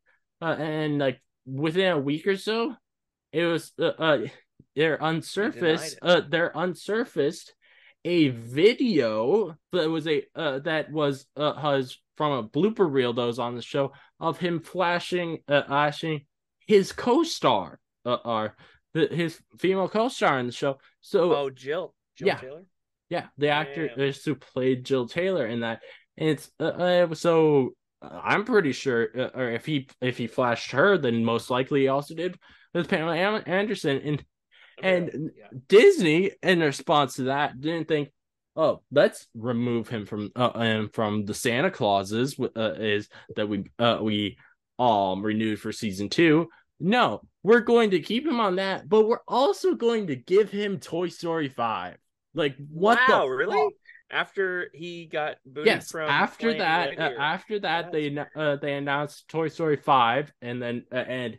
uh, 0.42 0.56
and 0.58 0.98
like 0.98 1.20
within 1.46 1.92
a 1.92 1.98
week 1.98 2.26
or 2.26 2.36
so 2.36 2.74
it 3.32 3.44
was 3.44 3.72
uh, 3.78 3.86
uh 3.98 4.18
they're 4.76 4.98
unsurfaced 4.98 5.96
uh 6.02 6.20
they're 6.28 6.52
unsurfaced 6.54 7.50
a 8.04 8.28
video 8.28 9.56
that 9.72 9.88
was 9.88 10.06
a 10.06 10.22
uh, 10.34 10.58
that 10.60 10.90
was 10.90 11.26
uh 11.36 11.52
was 11.62 11.98
from 12.16 12.32
a 12.32 12.48
blooper 12.48 12.90
reel 12.90 13.12
that 13.12 13.24
was 13.24 13.38
on 13.38 13.54
the 13.54 13.62
show 13.62 13.92
of 14.20 14.38
him 14.38 14.60
flashing 14.60 15.38
uh 15.48 15.62
flashing 15.66 16.20
his 16.66 16.92
co-star 16.92 17.78
uh 18.06 18.16
or 18.24 18.56
the, 18.94 19.06
his 19.08 19.40
female 19.58 19.88
co-star 19.88 20.38
in 20.38 20.46
the 20.46 20.52
show 20.52 20.78
so 21.00 21.34
Oh, 21.34 21.50
Jill. 21.50 21.94
Jill 22.16 22.28
Yeah. 22.28 22.36
Taylor. 22.36 22.62
yeah, 23.10 23.26
the 23.36 23.48
actor 23.48 23.88
who 24.24 24.34
played 24.34 24.84
Jill 24.84 25.08
Taylor 25.08 25.46
in 25.46 25.60
that. 25.60 25.82
And 26.16 26.28
it's 26.28 26.50
uh, 26.61 26.64
uh, 26.64 27.14
so 27.14 27.71
uh, 28.02 28.21
I'm 28.23 28.44
pretty 28.44 28.73
sure, 28.73 29.09
uh, 29.16 29.30
or 29.35 29.50
if 29.50 29.66
he 29.66 29.88
if 30.00 30.16
he 30.18 30.26
flashed 30.26 30.71
her, 30.73 30.97
then 30.99 31.25
most 31.25 31.50
likely 31.50 31.83
he 31.83 31.88
also 31.88 32.14
did 32.14 32.38
with 32.73 32.88
Pamela 32.88 33.16
Anderson. 33.16 34.00
And 34.04 34.25
And- 34.83 35.30
yeah. 35.37 35.47
Disney, 35.68 36.33
in 36.42 36.61
response 36.61 37.16
to 37.16 37.25
that, 37.25 37.61
didn't 37.61 37.88
think, 37.88 38.11
oh, 38.56 38.83
let's 38.90 39.26
remove 39.35 39.88
him 39.88 40.06
from 40.06 40.30
uh, 40.37 40.50
and 40.54 40.92
from 40.92 41.25
the 41.25 41.35
Santa 41.35 41.71
Clauses 41.71 42.38
uh, 42.38 42.73
is 42.75 43.09
that 43.37 43.49
we 43.49 43.64
uh 43.78 43.99
we 44.02 44.37
um 44.78 45.23
renewed 45.25 45.61
for 45.61 45.73
season 45.73 46.09
two. 46.09 46.49
No, 46.80 47.23
we're 47.44 47.61
going 47.61 47.90
to 47.90 48.00
keep 48.00 48.26
him 48.26 48.40
on 48.40 48.56
that, 48.56 48.88
but 48.88 49.06
we're 49.06 49.23
also 49.28 49.75
going 49.75 50.09
to 50.09 50.16
give 50.16 50.50
him 50.50 50.78
Toy 50.80 51.09
Story 51.09 51.49
five. 51.49 51.97
Like 52.35 52.56
what 52.68 52.99
wow, 53.09 53.23
the 53.23 53.28
really? 53.30 53.56
fuck? 53.56 53.73
After 54.11 54.70
he 54.73 55.06
got 55.06 55.37
booted 55.46 55.66
yes 55.66 55.90
from 55.90 56.08
after 56.08 56.56
that 56.58 56.99
uh, 56.99 57.12
after 57.18 57.58
that 57.61 57.90
they 57.90 58.16
uh, 58.37 58.56
they 58.56 58.75
announced 58.75 59.28
toy 59.28 59.49
story 59.49 59.76
5 59.76 60.32
and 60.42 60.62
then 60.62 60.84
uh, 60.92 60.96
and 60.96 61.38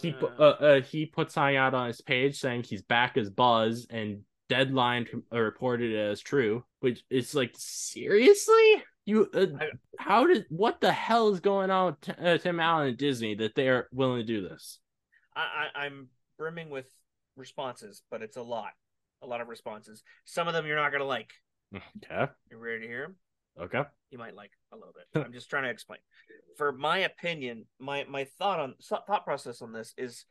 he 0.00 0.14
Wow. 0.20 0.30
uh, 0.38 0.42
uh 0.42 0.80
he 0.82 1.06
put 1.06 1.32
something 1.32 1.56
out 1.56 1.74
on 1.74 1.88
his 1.88 2.00
page 2.00 2.38
saying 2.38 2.64
he's 2.64 2.82
back 2.82 3.16
as 3.16 3.30
buzz 3.30 3.86
and 3.90 4.22
Deadline 4.52 5.06
reported 5.30 5.96
as 5.96 6.20
true, 6.20 6.62
which 6.80 7.02
is 7.08 7.34
like 7.34 7.54
seriously. 7.56 8.84
You, 9.06 9.30
uh, 9.32 9.46
I- 9.58 9.70
how 9.98 10.26
did 10.26 10.44
what 10.50 10.78
the 10.82 10.92
hell 10.92 11.32
is 11.32 11.40
going 11.40 11.70
on 11.70 11.86
with 11.86 12.00
T- 12.02 12.12
uh, 12.22 12.36
Tim 12.36 12.60
Allen 12.60 12.88
and 12.88 12.98
Disney 12.98 13.34
that 13.36 13.54
they 13.54 13.68
are 13.68 13.88
willing 13.92 14.18
to 14.18 14.26
do 14.26 14.46
this? 14.46 14.78
I, 15.34 15.68
I 15.74 15.84
I'm 15.86 16.08
brimming 16.36 16.68
with 16.68 16.86
responses, 17.34 18.02
but 18.10 18.20
it's 18.20 18.36
a 18.36 18.42
lot, 18.42 18.72
a 19.22 19.26
lot 19.26 19.40
of 19.40 19.48
responses. 19.48 20.02
Some 20.26 20.48
of 20.48 20.54
them 20.54 20.66
you're 20.66 20.76
not 20.76 20.92
gonna 20.92 21.04
like. 21.04 21.32
Okay, 22.04 22.30
You're 22.50 22.60
ready 22.60 22.80
to 22.80 22.86
hear 22.86 23.02
them? 23.02 23.16
okay, 23.60 23.82
You 24.10 24.18
might 24.18 24.34
like 24.34 24.50
a 24.72 24.76
little 24.76 24.92
bit. 24.94 25.24
I'm 25.24 25.32
just 25.32 25.48
trying 25.48 25.64
to 25.64 25.70
explain. 25.70 26.00
For 26.56 26.72
my 26.72 26.98
opinion, 26.98 27.66
my 27.78 28.04
my 28.08 28.24
thought 28.24 28.60
on 28.60 28.74
thought 28.82 29.24
process 29.24 29.62
on 29.62 29.72
this 29.72 29.94
is 29.96 30.24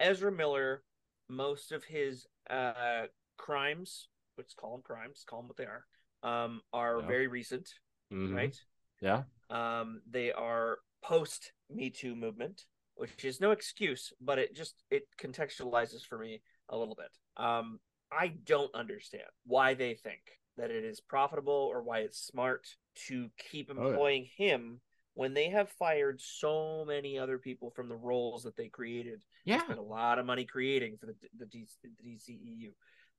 Ezra 0.00 0.32
Miller. 0.32 0.82
Most 1.28 1.72
of 1.72 1.84
his 1.84 2.26
uh 2.48 3.06
crimes, 3.36 4.08
let's 4.38 4.54
call 4.54 4.72
them 4.72 4.82
crimes, 4.82 5.24
call 5.28 5.40
them 5.40 5.48
what 5.48 5.56
they 5.56 5.64
are, 5.66 5.84
um, 6.22 6.60
are 6.72 7.00
Yeah. 7.00 7.06
very 7.06 7.26
recent, 7.26 7.68
Mhm. 8.12 8.34
right? 8.34 8.56
yeah, 9.00 9.24
Um, 9.50 10.00
they 10.08 10.32
are 10.32 10.78
post 11.02 11.52
Me 11.68 11.90
Too 11.90 12.14
movement, 12.14 12.64
which 12.94 13.24
is 13.24 13.40
no 13.40 13.50
excuse, 13.50 14.12
but 14.20 14.38
it 14.38 14.54
just 14.54 14.82
it 14.90 15.08
contextualizes 15.18 16.06
for 16.06 16.18
me 16.18 16.42
a 16.68 16.76
little 16.76 16.94
bit. 16.94 17.10
Um, 17.36 17.80
I 18.10 18.28
don't 18.28 18.74
understand 18.74 19.24
why 19.44 19.74
they 19.74 19.94
think 19.94 20.38
that 20.56 20.70
it 20.70 20.84
is 20.84 21.00
profitable 21.00 21.68
or 21.72 21.82
why 21.82 22.00
it's 22.00 22.18
smart 22.18 22.66
to 23.08 23.30
keep 23.50 23.70
Oh, 23.70 23.82
yeah. 23.82 23.88
employing 23.88 24.28
him 24.36 24.80
when 25.14 25.34
they 25.34 25.48
have 25.50 25.70
fired 25.70 26.20
so 26.20 26.84
many 26.86 27.18
other 27.18 27.38
people 27.38 27.70
from 27.70 27.88
the 27.88 27.96
roles 27.96 28.42
that 28.42 28.56
they 28.56 28.68
created. 28.68 29.22
Yeah, 29.44 29.62
spent 29.62 29.78
a 29.78 29.82
lot 29.82 30.18
of 30.18 30.26
money 30.26 30.44
creating 30.44 30.96
for 30.98 31.06
the 31.06 31.14
the, 31.38 31.46
D, 31.46 31.66
the 31.82 31.88
DCEU. 32.02 32.72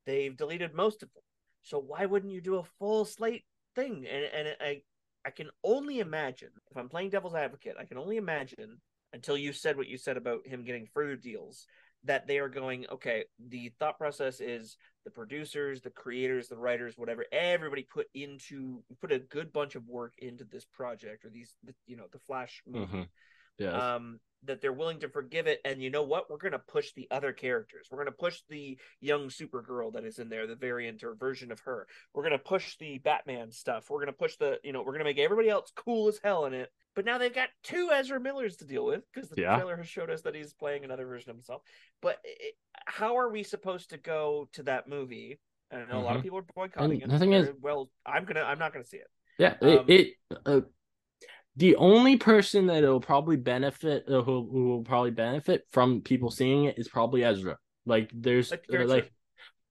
They've 0.05 0.35
deleted 0.35 0.73
most 0.73 1.03
of 1.03 1.13
them. 1.13 1.23
So 1.63 1.79
why 1.79 2.05
wouldn't 2.05 2.31
you 2.33 2.41
do 2.41 2.57
a 2.57 2.63
full 2.79 3.05
slate 3.05 3.45
thing? 3.75 4.05
And 4.09 4.25
and 4.25 4.55
I 4.61 4.81
I 5.25 5.31
can 5.31 5.49
only 5.63 5.99
imagine 5.99 6.49
if 6.71 6.77
I'm 6.77 6.89
playing 6.89 7.09
devil's 7.09 7.35
advocate, 7.35 7.75
I 7.79 7.85
can 7.85 7.97
only 7.97 8.17
imagine 8.17 8.77
until 9.13 9.37
you 9.37 9.53
said 9.53 9.77
what 9.77 9.87
you 9.87 9.97
said 9.97 10.17
about 10.17 10.45
him 10.47 10.63
getting 10.63 10.87
further 10.93 11.15
deals 11.15 11.65
that 12.07 12.25
they 12.27 12.39
are 12.39 12.49
going 12.49 12.85
okay 12.91 13.23
the 13.49 13.71
thought 13.79 13.97
process 13.97 14.41
is 14.41 14.77
the 15.05 15.11
producers 15.11 15.81
the 15.81 15.89
creators 15.89 16.47
the 16.49 16.57
writers 16.57 16.97
whatever 16.97 17.23
everybody 17.31 17.83
put 17.83 18.07
into 18.13 18.83
put 18.99 19.11
a 19.11 19.19
good 19.19 19.53
bunch 19.53 19.75
of 19.75 19.87
work 19.87 20.13
into 20.17 20.43
this 20.45 20.65
project 20.65 21.23
or 21.23 21.29
these 21.29 21.55
you 21.85 21.95
know 21.95 22.05
the 22.11 22.19
flash 22.19 22.61
movie 22.67 22.85
Mhm. 22.97 23.07
yeah, 23.59 23.95
um, 23.95 24.19
that 24.43 24.61
they're 24.61 24.73
willing 24.73 24.99
to 24.99 25.09
forgive 25.09 25.47
it. 25.47 25.59
And 25.65 25.81
you 25.81 25.89
know 25.89 26.03
what? 26.03 26.29
We're 26.29 26.37
going 26.37 26.51
to 26.53 26.59
push 26.59 26.93
the 26.93 27.07
other 27.11 27.33
characters. 27.33 27.87
We're 27.91 27.97
going 27.97 28.05
to 28.07 28.11
push 28.11 28.41
the 28.49 28.77
young 29.01 29.29
Supergirl 29.29 29.93
that 29.93 30.05
is 30.05 30.19
in 30.19 30.29
there, 30.29 30.47
the 30.47 30.55
variant 30.55 31.03
or 31.03 31.15
version 31.15 31.51
of 31.51 31.59
her. 31.61 31.87
We're 32.13 32.23
going 32.23 32.33
to 32.33 32.39
push 32.39 32.77
the 32.77 32.99
Batman 32.99 33.51
stuff. 33.51 33.89
We're 33.89 33.97
going 33.97 34.07
to 34.07 34.13
push 34.13 34.35
the, 34.37 34.59
you 34.63 34.73
know, 34.73 34.79
we're 34.79 34.93
going 34.93 34.99
to 34.99 35.05
make 35.05 35.17
everybody 35.19 35.49
else 35.49 35.71
cool 35.75 36.07
as 36.07 36.19
hell 36.23 36.45
in 36.45 36.53
it. 36.53 36.69
But 36.95 37.05
now 37.05 37.17
they've 37.17 37.33
got 37.33 37.49
two 37.63 37.89
Ezra 37.93 38.19
Millers 38.19 38.57
to 38.57 38.65
deal 38.65 38.85
with 38.85 39.01
because 39.13 39.29
the 39.29 39.41
Yeah. 39.41 39.55
trailer 39.55 39.77
has 39.77 39.87
showed 39.87 40.09
us 40.09 40.21
that 40.23 40.33
he's 40.35 40.53
playing 40.53 40.83
another 40.83 41.05
version 41.05 41.29
of 41.29 41.35
himself. 41.35 41.61
But 42.01 42.17
it, 42.23 42.55
how 42.85 43.17
are 43.17 43.29
we 43.31 43.43
supposed 43.43 43.91
to 43.91 43.97
go 43.97 44.49
to 44.53 44.63
that 44.63 44.87
movie? 44.87 45.39
And 45.69 45.83
I 45.83 45.85
know 45.85 45.99
a 45.99 46.01
lot 46.01 46.15
of 46.15 46.21
Mhm. 46.21 46.23
people 46.23 46.37
are 46.39 46.45
boycotting 46.55 47.03
And 47.03 47.11
it. 47.11 47.15
the 47.15 47.19
thing 47.19 47.33
is- 47.33 47.49
well, 47.59 47.89
I'm 48.05 48.25
gonna, 48.25 48.41
I'm 48.43 48.57
not 48.59 48.71
gonna 48.71 48.85
see 48.85 48.97
it. 48.97 49.07
Yeah, 49.37 49.57
Um, 49.61 49.85
it, 49.87 49.89
it 50.31 50.37
uh, 50.45 50.61
the 51.57 51.75
only 51.75 52.17
person 52.17 52.67
that 52.67 52.83
will 52.83 53.01
probably 53.01 53.35
benefit 53.35 54.05
uh, 54.07 54.21
who, 54.21 54.47
who 54.49 54.69
will 54.69 54.83
probably 54.83 55.11
benefit 55.11 55.63
from 55.71 56.01
people 56.01 56.29
seeing 56.29 56.65
it 56.65 56.77
is 56.77 56.87
probably 56.87 57.23
Ezra. 57.23 57.57
Like 57.85 58.11
there's 58.13 58.51
Like, 58.51 58.65
uh, 58.71 58.85
like 58.85 59.11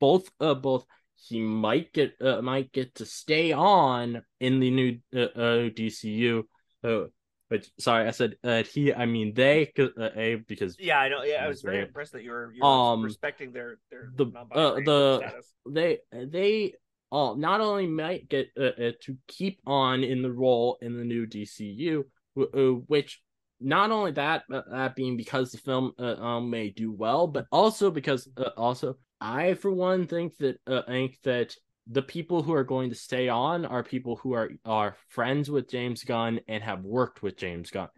both 0.01 0.29
uh 0.41 0.55
both 0.55 0.85
he 1.15 1.41
might 1.41 1.93
get 1.93 2.15
uh, 2.21 2.43
might 2.43 2.73
get 2.73 2.97
to 2.97 3.07
stay 3.07 3.53
on 3.53 4.23
in 4.41 4.61
the 4.61 4.71
new 4.71 4.99
uh, 5.15 5.21
uh 5.21 5.71
DCU. 5.71 6.43
Uh, 6.83 7.05
but 7.49 7.67
sorry, 7.79 8.09
I 8.09 8.11
said 8.11 8.37
uh, 8.43 8.65
he. 8.65 8.93
I 8.93 9.07
mean 9.07 9.33
they. 9.33 9.73
Uh, 9.79 10.11
a 10.17 10.35
because 10.35 10.77
Yeah, 10.81 10.99
I 10.99 11.09
know. 11.09 11.23
Yeah, 11.23 11.45
I 11.45 11.49
was 11.49 11.63
very 11.63 11.83
impressed 11.83 12.13
that 12.13 12.25
you 12.25 12.33
were, 12.33 12.53
you 12.53 12.63
were 12.63 12.69
Um, 12.69 13.05
respecting 13.05 13.53
their 13.53 13.79
their 13.91 14.11
the- 14.17 14.33
uh, 14.51 14.75
the- 14.75 15.19
status. 15.19 15.55
they 15.69 15.99
they 16.13 16.75
uh, 17.13 17.35
not 17.37 17.61
only 17.61 17.87
might 17.87 18.29
get 18.29 18.49
uh, 18.59 18.65
uh, 18.65 18.93
to 19.03 19.17
keep 19.29 19.61
on 19.67 20.03
in 20.03 20.23
the 20.23 20.33
role 20.33 20.79
in 20.81 20.97
the 20.97 21.05
new 21.05 21.27
DCU, 21.27 22.05
w- 22.37 22.77
uh, 22.77 22.81
which 22.87 23.23
not 23.61 23.91
only 23.91 24.13
that 24.13 24.43
uh, 24.53 24.63
that 24.71 24.97
being 24.97 25.17
because 25.17 25.53
the 25.53 25.59
film 25.59 25.93
uh, 25.99 26.15
um, 26.17 26.51
may 26.51 26.71
do 26.71 26.93
well, 26.93 27.27
but 27.27 27.47
also 27.51 27.91
because 27.91 28.29
uh, 28.37 28.51
also 28.57 28.97
I 29.21 29.55
for 29.55 29.71
one 29.71 30.07
think 30.07 30.37
that 30.39 30.59
uh, 30.67 30.83
think 30.87 31.19
that 31.25 31.55
the 31.89 32.03
people 32.03 32.43
who 32.43 32.53
are 32.53 32.65
going 32.65 32.91
to 32.91 32.97
stay 32.97 33.29
on 33.29 33.65
are 33.65 33.83
people 33.83 34.17
who 34.17 34.33
are 34.35 34.51
are 34.65 34.97
friends 35.09 35.51
with 35.51 35.71
James 35.71 36.03
Gunn 36.05 36.41
and 36.49 36.63
have 36.63 36.83
worked 36.83 37.23
with 37.23 37.37
James 37.37 37.71
Gunn, 37.71 37.89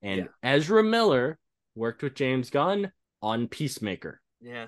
and 0.00 0.28
Yeah. 0.42 0.54
Ezra 0.54 0.82
Miller 0.82 1.38
worked 1.74 2.02
with 2.02 2.14
James 2.14 2.50
Gunn 2.50 2.92
on 3.20 3.48
Peacemaker. 3.48 4.20
Yeah, 4.40 4.66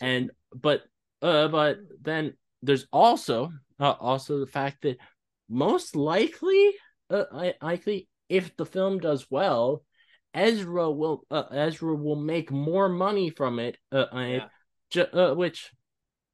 and 0.00 0.30
but 0.52 0.82
uh 1.22 1.48
but 1.48 1.78
then 2.02 2.34
there's 2.62 2.86
also 2.92 3.50
uh, 3.80 3.94
also 4.00 4.38
the 4.40 4.46
fact 4.46 4.82
that 4.82 4.96
most 5.48 5.96
likely 5.96 6.72
uh, 7.10 7.24
I 7.32 7.54
likely 7.62 8.08
if 8.28 8.56
the 8.56 8.66
film 8.66 8.98
does 8.98 9.26
well 9.30 9.84
Ezra 10.34 10.90
will 10.90 11.22
uh, 11.30 11.44
Ezra 11.50 11.94
will 11.94 12.16
make 12.16 12.50
more 12.50 12.88
money 12.88 13.30
from 13.30 13.58
it 13.58 13.78
uh, 13.92 14.06
yeah, 14.12 14.44
ju- 14.90 15.02
uh, 15.12 15.34
which 15.34 15.70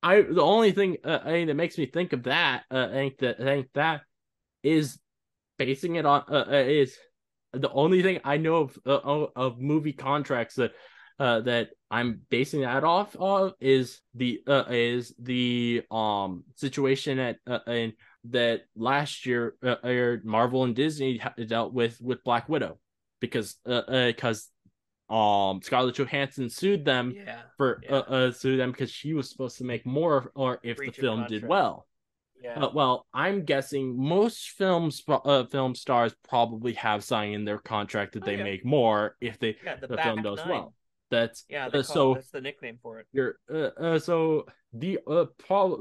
I 0.02 0.22
the 0.22 0.42
only 0.42 0.72
thing 0.72 0.96
uh, 1.04 1.20
I 1.24 1.32
mean, 1.32 1.46
that 1.48 1.54
makes 1.54 1.78
me 1.78 1.86
think 1.86 2.12
of 2.12 2.24
that 2.24 2.64
uh, 2.70 2.88
I 2.90 2.94
think 2.94 3.18
that 3.18 3.40
I 3.40 3.44
think 3.44 3.68
that 3.74 4.00
is 4.62 4.98
basing 5.58 5.96
it 5.96 6.06
on 6.06 6.24
is 6.50 6.96
the 7.52 7.70
only 7.70 8.02
thing 8.02 8.20
I 8.24 8.36
know 8.38 8.56
of 8.56 8.78
uh, 8.84 8.98
of- 9.04 9.30
of 9.36 9.60
movie 9.60 9.92
contracts 9.92 10.56
that 10.56 10.72
uh, 11.18 11.40
that 11.40 11.70
I'm 11.90 12.20
basing 12.28 12.62
that 12.62 12.84
off 12.84 13.14
of 13.16 13.54
is 13.60 14.00
the 14.14 14.40
uh, 14.46 14.64
is 14.68 15.14
the 15.18 15.82
um 15.90 16.44
situation 16.56 17.18
at 17.18 17.38
uh, 17.46 17.60
in 17.68 17.92
that 18.30 18.62
last 18.74 19.26
year 19.26 19.54
uh, 19.62 19.76
uh, 19.82 20.16
Marvel 20.24 20.64
and 20.64 20.74
Disney 20.74 21.20
dealt 21.46 21.72
with 21.72 22.00
with 22.00 22.24
Black 22.24 22.48
Widow 22.48 22.78
because 23.20 23.56
uh 23.66 24.06
because 24.06 24.48
um 25.08 25.60
Scarlett 25.62 25.94
Johansson 25.96 26.48
sued 26.48 26.84
them 26.84 27.12
yeah, 27.14 27.42
for 27.56 27.80
Yeah. 27.84 27.96
uh, 27.96 28.00
uh 28.00 28.32
sue 28.32 28.56
them 28.56 28.72
because 28.72 28.90
she 28.90 29.12
was 29.12 29.30
supposed 29.30 29.58
to 29.58 29.64
make 29.64 29.86
more 29.86 30.32
or 30.34 30.58
if 30.62 30.78
Breach 30.78 30.96
the 30.96 31.02
film 31.02 31.26
did 31.28 31.46
well. 31.46 31.86
yeah. 32.42 32.64
Uh, 32.64 32.70
well, 32.74 33.06
I'm 33.12 33.44
guessing 33.44 33.96
most 33.96 34.50
films 34.50 35.02
uh, 35.06 35.44
film 35.44 35.74
stars 35.74 36.14
probably 36.28 36.72
have 36.74 37.04
signed 37.04 37.34
in 37.34 37.44
their 37.44 37.58
contract 37.58 38.14
that 38.14 38.22
Oh, 38.22 38.26
they 38.26 38.36
yeah. 38.36 38.44
make 38.44 38.64
more 38.64 39.16
if 39.20 39.38
they 39.38 39.56
yeah, 39.64 39.76
the, 39.76 39.86
the 39.86 39.98
film 39.98 40.22
does 40.22 40.38
nine. 40.38 40.48
well. 40.48 40.74
That's 41.14 41.44
Yeah, 41.48 41.68
uh, 41.72 41.82
so 41.82 42.14
that's 42.14 42.30
the 42.30 42.40
nickname 42.40 42.78
for 42.82 43.00
it. 43.00 43.06
you're 43.12 43.36
uh, 43.52 43.70
uh, 43.80 43.98
so 43.98 44.46
the 44.72 44.98
uh 45.06 45.26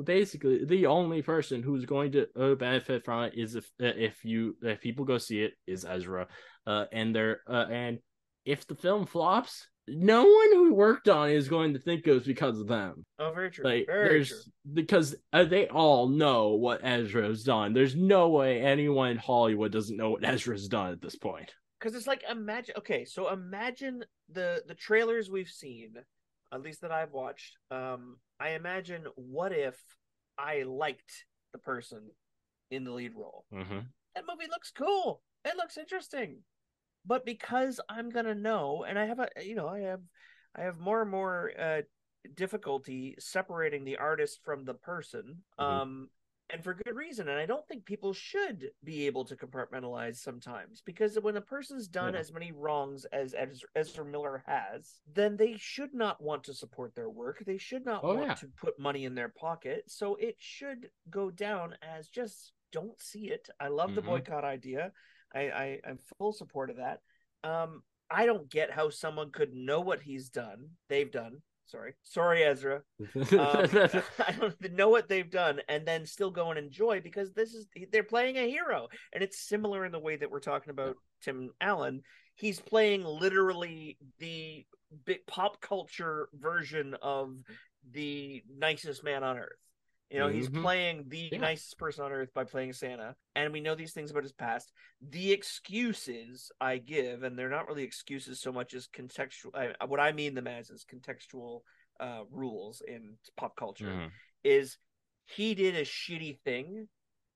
basically 0.04 0.66
the 0.66 0.86
only 0.86 1.22
person 1.22 1.64
who's 1.64 1.86
going 1.86 2.12
to 2.12 2.28
uh, 2.40 2.56
benefit 2.56 3.04
from 3.04 3.24
it 3.24 3.34
is 3.36 3.56
if 3.56 3.66
uh, 3.82 3.88
if 3.98 4.24
you 4.24 4.56
if 4.62 4.82
people 4.82 5.06
go 5.06 5.18
see 5.18 5.42
it 5.42 5.54
is 5.66 5.86
Ezra, 5.86 6.28
uh, 6.68 6.86
and 6.92 7.16
they're 7.16 7.42
uh, 7.48 7.66
and 7.70 8.00
if 8.46 8.68
the 8.68 8.76
film 8.76 9.06
flops, 9.06 9.68
no 9.88 10.24
one 10.24 10.54
who 10.54 10.74
worked 10.74 11.10
on 11.10 11.30
it 11.30 11.36
is 11.36 11.48
going 11.48 11.74
to 11.74 11.80
think 11.80 12.06
it 12.06 12.12
was 12.12 12.24
because 12.24 12.60
of 12.60 12.68
them. 12.68 13.06
Oh, 13.20 13.32
very 13.34 13.52
true. 13.52 13.66
Like 13.66 13.86
very 13.88 14.10
there's 14.10 14.30
true. 14.30 14.74
because 14.74 15.16
uh, 15.32 15.44
they 15.44 15.68
all 15.68 16.08
know 16.08 16.50
what 16.50 16.82
Ezra's 16.84 17.44
done. 17.44 17.74
There's 17.74 17.96
no 17.96 18.30
way 18.30 18.62
anyone 18.62 19.12
in 19.12 19.18
Hollywood 19.18 19.72
doesn't 19.72 19.98
know 19.98 20.12
what 20.12 20.26
Ezra's 20.26 20.68
done 20.68 20.92
at 20.92 21.02
this 21.02 21.16
point. 21.16 21.54
Because 21.84 21.98
it's 21.98 22.08
like 22.08 22.24
imagine. 22.32 22.76
Okay, 22.78 23.04
so 23.04 23.30
imagine 23.30 24.06
the 24.30 24.64
the 24.68 24.74
trailers 24.74 25.30
we've 25.30 25.50
seen, 25.50 25.96
at 26.54 26.62
least 26.62 26.80
that 26.82 26.92
I've 26.94 27.12
watched. 27.12 27.58
Um, 27.72 28.18
I 28.40 28.52
imagine 28.52 29.06
what 29.16 29.52
if 29.52 29.76
I 30.38 30.64
liked 30.64 31.26
the 31.52 31.60
person 31.60 32.10
in 32.72 32.86
the 32.86 32.92
lead 32.92 33.12
role. 33.16 33.46
Mm-hmm. 33.54 33.80
that 34.16 34.24
movie 34.30 34.50
looks 34.50 34.72
cool. 34.72 35.22
It 35.44 35.58
looks 35.58 35.78
interesting. 35.78 36.38
But 37.06 37.26
because 37.26 37.82
I'm 37.90 38.10
gonna 38.10 38.34
know, 38.34 38.86
and 38.88 38.98
I 38.98 39.06
have 39.06 39.20
a, 39.20 39.28
you 39.44 39.56
know, 39.56 39.68
I 39.68 39.82
have, 39.82 40.00
I 40.56 40.62
have 40.62 40.80
more 40.80 41.02
and 41.02 41.12
more 41.12 41.52
uh, 41.60 41.82
difficulty 42.34 43.16
separating 43.20 43.84
the 43.84 43.98
artist 43.98 44.40
from 44.46 44.64
the 44.64 44.74
person, 44.76 45.44
Mhm. 45.60 45.64
um, 45.64 46.10
and 46.54 46.64
for 46.64 46.76
good 46.76 46.96
reason. 46.96 47.28
And 47.28 47.40
I 47.40 47.46
don't 47.48 47.68
think 47.68 47.84
people 47.84 48.14
should 48.14 48.70
be 48.84 49.08
able 49.08 49.26
to 49.26 49.36
compartmentalize 49.36 50.18
sometimes 50.18 50.82
because 50.86 51.20
when 51.20 51.36
a 51.36 51.42
person's 51.42 51.88
done 51.88 52.14
Yeah. 52.14 52.20
as 52.20 52.32
many 52.32 52.52
wrongs 52.52 53.06
as 53.06 53.34
Ezra, 53.76 54.06
Miller 54.06 54.44
has, 54.46 55.02
then 55.12 55.36
they 55.36 55.58
should 55.58 55.94
not 55.96 56.22
want 56.22 56.44
to 56.46 56.54
support 56.54 56.94
their 56.94 57.10
work. 57.10 57.44
They 57.44 57.58
should 57.58 57.84
not 57.86 58.04
Oh, 58.04 58.14
want 58.16 58.28
yeah. 58.28 58.34
to 58.36 58.48
put 58.50 58.78
money 58.78 59.06
in 59.06 59.16
their 59.16 59.30
pocket. 59.30 59.90
So 59.90 60.16
it 60.16 60.36
should 60.40 60.92
go 61.10 61.32
down 61.32 61.76
as 61.82 62.08
just 62.08 62.54
don't 62.72 63.02
see 63.02 63.32
it. 63.32 63.50
I 63.60 63.68
love 63.70 63.96
the 63.96 64.02
Mhm. 64.02 64.06
boycott 64.06 64.44
idea. 64.46 64.94
I, 65.34 65.42
I 65.50 65.82
I'm 65.86 65.98
full 66.20 66.34
support 66.34 66.70
of 66.70 66.78
that. 66.78 67.02
Um, 67.44 67.84
I 68.12 68.28
don't 68.28 68.48
get 68.50 68.70
how 68.70 68.90
someone 68.90 69.32
could 69.32 69.54
know 69.56 69.82
what 69.82 70.02
he's 70.04 70.30
done, 70.30 70.78
they've 70.88 71.10
done, 71.12 71.42
Sorry, 71.66 71.94
sorry, 72.04 72.44
Ezra. 72.44 72.82
Um, 73.02 73.12
I 73.34 74.32
don't 74.40 74.74
know 74.74 74.90
what 74.90 75.10
they've 75.10 75.30
done, 75.30 75.62
and 75.68 75.88
then 75.88 76.06
still 76.06 76.32
go 76.32 76.50
and 76.50 76.60
enjoy 76.60 77.02
because 77.02 77.34
this 77.34 77.54
is 77.54 77.68
they're 77.92 78.04
playing 78.04 78.38
a 78.38 78.50
hero, 78.50 78.88
and 79.14 79.24
it's 79.24 79.40
similar 79.40 79.86
in 79.86 79.92
the 79.92 80.00
way 80.00 80.16
that 80.16 80.30
we're 80.30 80.40
talking 80.40 80.72
about 80.72 80.98
Tim 81.22 81.52
Allen. 81.62 82.02
He's 82.36 82.60
playing 82.60 83.04
literally 83.04 83.98
the 84.20 84.66
pop 85.28 85.62
culture 85.62 86.30
version 86.34 86.96
of 87.02 87.36
the 87.92 88.44
nicest 88.56 89.04
man 89.04 89.24
on 89.24 89.38
earth. 89.38 89.58
You 90.10 90.20
know, 90.20 90.28
he's 90.28 90.50
Mhm. 90.50 90.62
playing 90.62 91.10
the 91.10 91.30
Yeah. 91.32 91.40
nicest 91.40 91.78
person 91.78 92.04
on 92.04 92.12
earth 92.12 92.34
by 92.34 92.44
playing 92.44 92.74
Santa, 92.74 93.16
and 93.36 93.52
we 93.52 93.62
know 93.62 93.74
these 93.74 93.94
things 93.94 94.12
about 94.12 94.24
his 94.24 94.32
past. 94.32 94.72
The 95.02 95.32
excuses 95.32 96.52
I 96.62 96.78
give, 96.78 97.24
and 97.24 97.38
they're 97.38 97.50
not 97.50 97.68
really 97.68 97.84
excuses 97.84 98.40
so 98.40 98.52
much 98.52 98.74
as 98.74 98.88
contextual. 98.88 99.56
I, 99.56 99.86
what 99.86 100.00
I 100.00 100.12
mean 100.12 100.36
them 100.36 100.48
as 100.48 100.70
is 100.70 100.86
contextual 100.86 101.62
uh, 102.00 102.26
rules 102.30 102.82
in 102.82 103.18
pop 103.38 103.56
culture. 103.56 103.86
Mhm. 103.86 104.12
Is 104.44 104.78
he 105.26 105.56
did 105.56 105.76
a 105.76 105.82
shitty 105.82 106.40
thing 106.42 106.90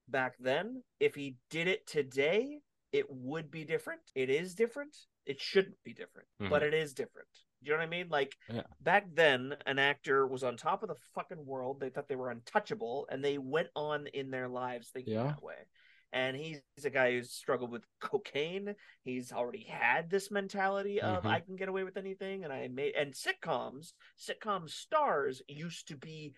back 0.08 0.38
then? 0.38 0.84
If 1.00 1.16
he 1.16 1.38
did 1.50 1.68
it 1.68 1.88
today, 1.88 2.62
it 2.92 3.10
would 3.10 3.50
be 3.50 3.64
different. 3.64 4.02
It 4.14 4.30
is 4.30 4.54
different. 4.56 4.96
It 5.26 5.42
shouldn't 5.42 5.82
be 5.84 5.94
different, 5.94 6.28
but 6.40 6.64
it 6.64 6.74
is 6.74 6.94
different. 6.94 7.28
Do 7.64 7.72
you 7.72 7.72
know 7.72 7.80
what 7.80 7.88
I 7.88 7.90
mean? 7.90 8.10
Like 8.10 8.38
Yeah. 8.50 8.64
back 8.82 9.08
then, 9.14 9.56
an 9.66 9.80
actor 9.80 10.28
was 10.28 10.44
on 10.44 10.58
top 10.58 10.84
of 10.84 10.90
the 10.90 10.96
fucking 11.16 11.46
world. 11.46 11.80
They 11.80 11.90
thought 11.90 12.08
they 12.08 12.16
were 12.16 12.30
untouchable, 12.30 13.08
and 13.10 13.24
they 13.24 13.38
went 13.38 13.70
on 13.76 14.08
in 14.08 14.30
their 14.30 14.48
lives 14.48 14.90
thinking 14.90 15.14
Yeah. 15.14 15.24
that 15.24 15.44
way. 15.44 15.66
And 16.14 16.38
he's 16.38 16.62
a 16.86 16.90
guy 16.90 17.12
who's 17.12 17.32
struggled 17.34 17.72
with 17.72 17.86
cocaine. 18.00 18.76
He's 19.04 19.34
already 19.34 19.64
had 19.64 20.10
this 20.10 20.32
mentality 20.32 21.02
of 21.02 21.24
Mhm. 21.24 21.30
I 21.30 21.42
can 21.42 21.58
get 21.58 21.68
away 21.68 21.84
with 21.84 21.98
anything, 21.98 22.44
and 22.44 22.54
I 22.54 22.68
made 22.70 22.96
and 22.96 23.14
sitcoms. 23.14 23.94
Sitcom 24.18 24.70
stars 24.70 25.42
used 25.48 25.90
to 25.90 25.98
be 25.98 26.34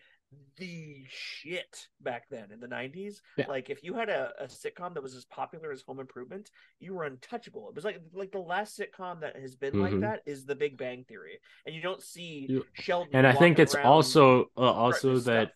the 0.57 1.05
shit 1.09 1.88
back 2.01 2.25
then 2.29 2.51
in 2.51 2.59
the 2.59 2.67
90s 2.67 3.21
Yeah. 3.38 3.45
like 3.48 3.69
if 3.69 3.83
you 3.83 3.93
had 3.93 4.09
a, 4.09 4.31
a 4.39 4.45
sitcom 4.45 4.93
that 4.93 5.01
was 5.01 5.15
as 5.15 5.25
popular 5.25 5.71
as 5.71 5.81
home 5.81 6.00
improvement 6.00 6.51
you 6.79 6.93
were 6.93 7.05
untouchable. 7.05 7.69
It 7.69 7.75
was 7.75 7.83
like 7.86 8.00
like 8.13 8.31
the 8.31 8.39
last 8.39 8.77
sitcom 8.79 9.21
that 9.21 9.36
has 9.38 9.55
been 9.55 9.79
like 9.81 9.93
Mhm. 9.93 10.01
that 10.01 10.21
is 10.25 10.45
the 10.45 10.55
big 10.55 10.77
bang 10.77 11.03
theory. 11.05 11.39
And 11.65 11.74
you 11.74 11.81
don't 11.81 12.01
see 12.01 12.45
You- 12.50 12.65
sheldon 12.74 13.15
And 13.15 13.25
I 13.25 13.33
think 13.33 13.57
it's 13.57 13.74
also 13.75 14.45
uh, 14.57 14.62
also 14.62 15.17
that 15.19 15.50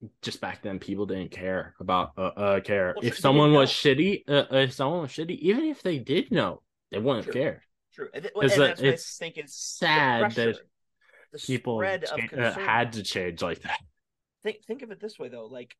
stuff. 0.00 0.10
just 0.22 0.40
back 0.40 0.62
then 0.62 0.78
people 0.80 1.06
didn't 1.06 1.30
care 1.30 1.74
about 1.78 2.12
uh, 2.16 2.22
uh 2.22 2.60
care. 2.60 2.94
Well, 2.96 3.04
if 3.06 3.18
someone 3.18 3.52
was 3.52 3.70
shitty 3.70 4.22
uh, 4.28 4.46
if 4.50 4.72
someone 4.72 5.02
was 5.02 5.10
shitty 5.10 5.38
even 5.38 5.64
if 5.64 5.82
they 5.82 5.98
did 5.98 6.32
know 6.32 6.62
they 6.90 6.98
wouldn't 6.98 7.24
True. 7.24 7.32
care. 7.34 7.62
True. 7.92 8.08
And, 8.14 8.22
th- 8.24 8.34
It's 8.36 8.52
and 8.54 8.62
that's 8.62 8.80
what 8.80 8.88
it's 8.88 9.20
i 9.20 9.24
think 9.26 9.38
is 9.44 9.54
sad 9.54 10.32
that 10.32 10.56
people 11.46 11.78
spread 11.78 12.04
of 12.04 12.18
cha- 12.30 12.36
uh, 12.36 12.52
had 12.54 12.92
to 12.94 13.02
change 13.02 13.42
like 13.42 13.60
that 13.60 13.78
think 14.42 14.64
think 14.64 14.82
of 14.82 14.90
it 14.90 15.00
this 15.00 15.18
way 15.18 15.28
though 15.28 15.46
like 15.46 15.76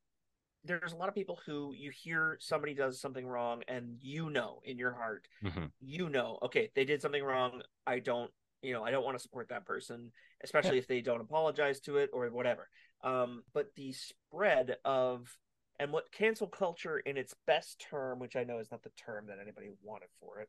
there's 0.65 0.93
a 0.93 0.97
lot 0.97 1.09
of 1.09 1.15
people 1.15 1.39
who 1.47 1.73
you 1.77 1.91
hear 1.91 2.37
somebody 2.41 2.75
does 2.75 3.01
something 3.01 3.27
wrong 3.27 3.63
and 3.69 3.97
you 4.01 4.29
know 4.31 4.61
in 4.65 4.77
your 4.79 4.93
heart 4.93 5.29
Mhm. 5.43 5.71
you 5.81 6.09
know 6.09 6.39
okay 6.43 6.71
they 6.75 6.85
did 6.85 7.01
something 7.01 7.23
wrong. 7.23 7.63
I 7.87 8.01
don't 8.01 8.31
you 8.61 8.73
know 8.73 8.83
i 8.85 8.91
don't 8.91 9.05
want 9.05 9.17
to 9.17 9.23
support 9.23 9.49
that 9.51 9.65
person 9.65 10.11
especially 10.43 10.79
if 10.79 10.89
they 10.89 11.01
don't 11.01 11.21
apologize 11.21 11.79
to 11.81 11.97
it 11.99 12.11
or 12.13 12.29
whatever. 12.31 12.69
Um 13.05 13.45
but 13.55 13.73
the 13.77 13.93
spread 13.93 14.77
of 14.85 15.39
and 15.79 15.93
what 15.93 16.11
cancel 16.11 16.49
culture 16.49 16.99
in 16.99 17.17
its 17.17 17.35
best 17.47 17.79
term 17.89 18.19
which 18.19 18.35
i 18.35 18.43
know 18.43 18.59
is 18.59 18.73
not 18.73 18.83
the 18.83 18.91
term 18.97 19.27
that 19.29 19.39
anybody 19.41 19.69
wanted 19.81 20.09
for 20.19 20.41
it 20.41 20.49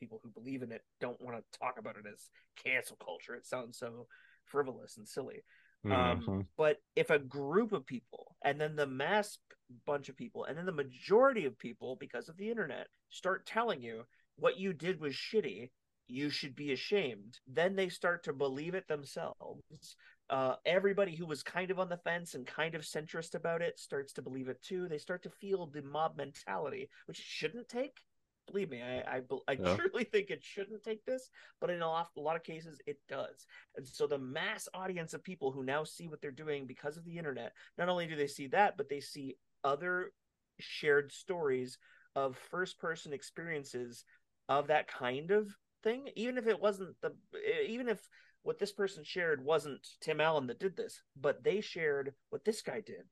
people 0.00 0.18
who 0.24 0.30
believe 0.30 0.62
in 0.62 0.72
it 0.72 0.82
don't 1.02 1.20
want 1.20 1.36
to 1.36 1.58
talk 1.58 1.78
about 1.78 1.96
it 1.96 2.06
as 2.10 2.30
cancel 2.64 2.96
culture. 2.96 3.34
It 3.34 3.44
sounds 3.44 3.76
so 3.78 4.06
frivolous 4.46 4.96
and 4.96 5.06
silly 5.06 5.42
um, 5.84 6.20
Mhm. 6.20 6.46
but 6.56 6.82
if 6.96 7.10
a 7.10 7.18
group 7.18 7.72
of 7.72 7.86
people 7.86 8.36
and 8.42 8.60
then 8.60 8.76
the 8.76 8.86
mass 8.86 9.38
bunch 9.86 10.08
of 10.08 10.16
people 10.16 10.44
and 10.44 10.58
then 10.58 10.66
the 10.66 10.72
majority 10.72 11.44
of 11.46 11.56
people 11.58 11.96
because 11.96 12.28
of 12.28 12.36
the 12.36 12.50
internet 12.50 12.88
start 13.08 13.46
telling 13.46 13.80
you 13.80 14.04
what 14.36 14.58
you 14.58 14.72
did 14.72 15.00
was 15.00 15.14
shitty 15.14 15.70
you 16.08 16.28
should 16.28 16.56
be 16.56 16.72
ashamed 16.72 17.38
then 17.46 17.76
they 17.76 17.88
start 17.88 18.24
to 18.24 18.32
believe 18.32 18.74
it 18.74 18.88
themselves 18.88 19.96
uh, 20.28 20.56
everybody 20.64 21.14
who 21.14 21.26
was 21.26 21.42
kind 21.42 21.70
of 21.70 21.78
on 21.78 21.88
the 21.88 21.96
fence 21.98 22.34
and 22.34 22.46
kind 22.46 22.74
of 22.74 22.82
centrist 22.82 23.34
about 23.34 23.62
it 23.62 23.78
starts 23.78 24.12
to 24.12 24.22
believe 24.22 24.48
it 24.48 24.60
too 24.62 24.88
they 24.88 24.98
start 24.98 25.22
to 25.22 25.30
feel 25.30 25.66
the 25.66 25.82
mob 25.82 26.16
mentality 26.16 26.88
which 27.06 27.20
it 27.20 27.24
shouldn't 27.24 27.68
take 27.68 28.00
believe 28.50 28.70
me 28.70 28.82
i 28.82 29.16
i, 29.16 29.20
I 29.48 29.54
Yeah. 29.54 29.76
truly 29.76 30.04
think 30.12 30.30
it 30.30 30.42
shouldn't 30.42 30.82
take 30.82 31.04
this 31.04 31.30
but 31.60 31.70
in 31.70 31.82
a 31.82 31.88
lot, 31.88 32.08
a 32.16 32.20
lot 32.20 32.36
of 32.36 32.42
cases 32.44 32.80
it 32.86 32.98
does 33.08 33.46
and 33.76 33.86
so 33.86 34.06
the 34.06 34.18
mass 34.18 34.68
audience 34.74 35.14
of 35.14 35.22
people 35.22 35.50
who 35.52 35.62
now 35.62 35.84
see 35.84 36.08
what 36.08 36.20
they're 36.20 36.30
doing 36.30 36.66
because 36.66 36.96
of 36.96 37.04
the 37.04 37.16
internet, 37.18 37.52
not 37.78 37.88
only 37.88 38.06
do 38.06 38.16
they 38.16 38.26
see 38.26 38.46
that, 38.48 38.76
but 38.76 38.88
they 38.88 39.00
see 39.00 39.36
other 39.64 40.12
shared 40.58 41.12
stories 41.12 41.78
of 42.16 42.36
first 42.50 42.78
person 42.78 43.12
experiences 43.12 44.04
of 44.48 44.66
that 44.66 44.88
kind 44.88 45.30
of 45.30 45.48
thing. 45.82 46.08
Even 46.16 46.36
if 46.38 46.46
it 46.46 46.60
wasn't 46.60 46.94
the, 47.00 47.12
even 47.66 47.88
if 47.88 48.06
what 48.42 48.58
this 48.58 48.72
person 48.72 49.04
shared 49.04 49.44
wasn't 49.44 49.86
Tim 50.00 50.20
Allen 50.20 50.46
that 50.48 50.60
did 50.60 50.76
this, 50.76 51.02
but 51.18 51.44
they 51.44 51.60
shared 51.60 52.14
what 52.30 52.44
this 52.44 52.62
guy 52.62 52.80
did. 52.80 53.04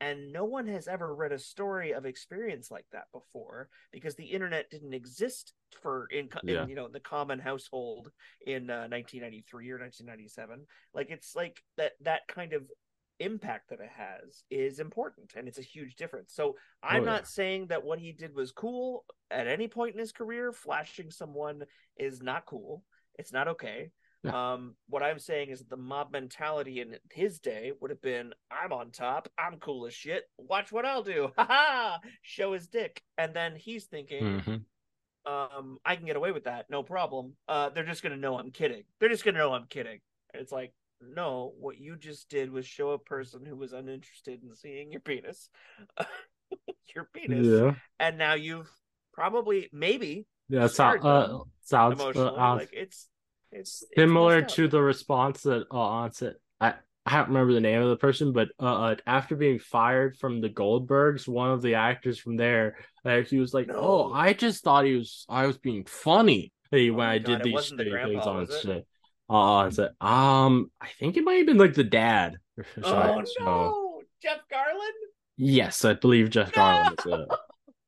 And 0.00 0.32
no 0.32 0.44
one 0.44 0.66
has 0.66 0.88
ever 0.88 1.14
read 1.14 1.32
a 1.32 1.38
story 1.38 1.92
of 1.92 2.04
experience 2.04 2.70
like 2.70 2.84
that 2.92 3.06
before 3.12 3.68
because 3.92 4.14
the 4.14 4.24
internet 4.26 4.68
didn't 4.70 4.92
exist 4.92 5.54
for 5.82 6.06
in, 6.12 6.28
in 6.44 6.68
you 6.68 6.74
know 6.74 6.88
the 6.88 7.00
common 7.00 7.38
household 7.38 8.10
in 8.46 8.68
uh, 8.70 8.88
1993 8.88 9.70
or 9.70 9.78
1997 9.78 10.66
like 10.94 11.10
it's 11.10 11.34
like 11.34 11.62
that 11.76 11.92
that 12.02 12.20
kind 12.28 12.52
of 12.52 12.62
impact 13.20 13.70
that 13.70 13.80
it 13.80 13.90
has 13.96 14.44
is 14.50 14.78
important 14.78 15.32
and 15.34 15.48
it's 15.48 15.58
a 15.58 15.62
huge 15.62 15.96
difference. 15.96 16.34
So 16.34 16.56
i'm 16.82 17.00
Oh, 17.00 17.04
yeah. 17.04 17.10
not 17.12 17.26
saying 17.26 17.68
that 17.68 17.82
what 17.84 17.98
he 17.98 18.12
did 18.12 18.34
was 18.34 18.52
cool 18.52 19.06
at 19.30 19.46
any 19.46 19.66
point 19.68 19.94
in 19.94 19.98
his 19.98 20.12
career. 20.12 20.52
Flashing 20.52 21.10
someone 21.10 21.64
is 21.96 22.22
not 22.22 22.44
cool. 22.44 22.82
It's 23.18 23.32
not 23.32 23.48
okay 23.48 23.90
Yeah. 24.24 24.52
um 24.52 24.74
what 24.88 25.02
i'm 25.02 25.18
saying 25.18 25.50
is 25.50 25.60
that 25.60 25.68
the 25.70 25.76
mob 25.76 26.10
mentality 26.12 26.80
in 26.80 26.96
his 27.12 27.38
day 27.38 27.72
would 27.80 27.90
have 27.90 28.00
been 28.02 28.32
i'm 28.50 28.72
on 28.72 28.90
top 28.90 29.28
i'm 29.38 29.58
cool 29.58 29.86
as 29.86 29.94
shit 29.94 30.24
watch 30.38 30.72
what 30.72 30.84
i'll 30.84 31.02
do 31.02 31.30
ha 31.38 31.44
ha 31.46 32.00
show 32.22 32.52
his 32.54 32.66
dick 32.66 33.02
and 33.18 33.34
then 33.34 33.54
he's 33.56 33.84
thinking 33.84 34.24
Mhm. 34.24 34.64
um, 35.26 35.78
I 35.84 35.96
can 35.96 36.06
get 36.06 36.14
away 36.16 36.30
with 36.30 36.44
that, 36.44 36.66
no 36.70 36.84
problem. 36.84 37.34
Uh, 37.48 37.70
they're 37.70 37.84
just 37.84 38.02
gonna 38.02 38.16
know 38.16 38.38
I'm 38.38 38.52
kidding. 38.52 38.84
They're 39.00 39.08
just 39.08 39.24
gonna 39.24 39.38
know 39.38 39.52
I'm 39.54 39.66
kidding. 39.66 39.98
It's 40.34 40.52
like, 40.52 40.72
no, 41.00 41.52
what 41.58 41.78
you 41.78 41.96
just 41.96 42.28
did 42.28 42.50
was 42.52 42.64
show 42.64 42.90
a 42.90 42.98
person 42.98 43.44
who 43.44 43.56
was 43.56 43.72
uninterested 43.72 44.42
in 44.44 44.54
seeing 44.54 44.92
your 44.92 45.00
penis, 45.00 45.50
your 46.94 47.08
penis, 47.12 47.46
yeah 47.46 47.74
and 47.98 48.18
now 48.18 48.34
you've 48.34 48.70
probably, 49.12 49.68
maybe, 49.72 50.26
yeah 50.48 50.68
so, 50.68 50.84
uh, 50.84 51.38
sounds 51.64 52.00
uh, 52.00 52.04
emotionally, 52.04 52.38
uh, 52.38 52.54
like 52.54 52.70
it's, 52.72 53.08
it's 53.58 53.82
it's 53.82 53.92
similar 53.96 54.42
to 54.42 54.68
the 54.68 54.80
response 54.82 55.42
that 55.42 55.64
uh, 55.70 55.76
onset 55.76 56.34
I, 56.60 56.74
I 57.04 57.18
don't 57.18 57.28
remember 57.28 57.52
the 57.52 57.60
name 57.60 57.82
of 57.82 57.88
the 57.88 57.96
person, 57.96 58.32
but 58.32 58.48
uh, 58.60 58.64
uh, 58.64 58.96
after 59.06 59.36
being 59.36 59.58
fired 59.60 60.16
from 60.16 60.40
the 60.40 60.48
Goldbergs, 60.48 61.28
one 61.28 61.50
of 61.50 61.62
the 61.62 61.74
actors 61.76 62.18
from 62.18 62.36
there, 62.36 62.78
uh, 63.04 63.18
he 63.20 63.38
was 63.38 63.54
like, 63.54 63.68
"Oh, 63.72 64.12
I 64.12 64.32
just 64.32 64.64
thought 64.64 64.84
he 64.86 64.96
was 64.96 65.24
I 65.28 65.46
was 65.46 65.56
being 65.58 65.84
funny 65.84 66.52
hey, 66.72 66.90
Oh 66.90 66.94
when 66.94 67.06
I 67.08 67.18
God, 67.18 67.26
did 67.26 67.42
these 67.44 67.70
the 67.70 67.76
shitty 67.76 68.10
things 68.10 68.26
on 68.26 68.46
shit." 68.60 68.86
Uh, 69.30 69.54
I 69.54 69.70
said, 69.70 69.90
um, 70.00 70.70
I 70.80 70.88
think 70.98 71.16
it 71.16 71.24
might 71.24 71.34
have 71.38 71.46
been 71.46 71.58
like 71.58 71.74
the 71.74 71.84
dad. 71.84 72.36
Oh 72.82 73.22
So- 73.24 73.44
no, 73.44 74.02
Jeff 74.22 74.38
Garlin. 74.52 74.92
yes, 75.36 75.84
I 75.84 75.92
believe 75.94 76.30
Jeff 76.30 76.56
No! 76.56 76.62
Garlin. 76.62 76.96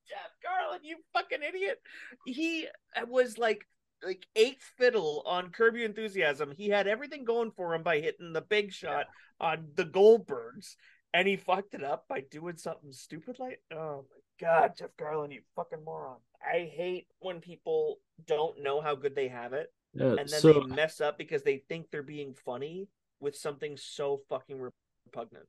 Jeff 0.09 0.33
Garlin, 0.45 0.81
you 0.83 0.97
fucking 1.13 1.41
idiot. 1.43 1.79
He 2.27 2.67
was 3.09 3.39
like 3.39 3.67
like 4.05 4.27
eighth 4.37 4.63
fiddle 4.77 5.23
on 5.27 5.51
Curb 5.51 5.77
Your 5.77 5.85
Enthusiasm. 5.87 6.53
He 6.57 6.69
had 6.69 6.87
everything 6.87 7.25
going 7.25 7.51
for 7.51 7.75
him 7.75 7.83
by 7.83 8.01
hitting 8.01 8.33
the 8.33 8.41
big 8.41 8.73
shot 8.73 9.07
on 9.41 9.69
the 9.75 9.85
Goldbergs, 9.85 10.77
and 11.13 11.27
he 11.27 11.37
fucked 11.37 11.75
it 11.75 11.85
up 11.85 12.07
by 12.09 12.21
doing 12.21 12.57
something 12.57 12.93
stupid 12.93 13.39
like 13.39 13.61
oh 13.73 14.05
my 14.11 14.47
god, 14.47 14.73
Jeff 14.77 14.91
Garlin, 14.99 15.33
you 15.33 15.41
fucking 15.57 15.85
moron. 15.85 16.19
I 16.43 16.71
hate 16.73 17.07
when 17.21 17.41
people 17.41 17.99
don't 18.27 18.63
know 18.63 18.81
how 18.81 18.95
good 18.95 19.15
they 19.15 19.29
have 19.29 19.53
it 19.53 19.73
Yeah, 19.95 20.11
and 20.11 20.19
then 20.19 20.29
so 20.29 20.53
they 20.53 20.61
mess 20.61 21.01
up 21.01 21.19
because 21.19 21.43
they 21.43 21.59
think 21.69 21.91
they're 21.91 22.03
being 22.03 22.35
funny 22.35 22.89
with 23.21 23.37
something 23.37 23.77
so 23.77 24.21
fucking 24.29 24.61
repugnant. 25.07 25.47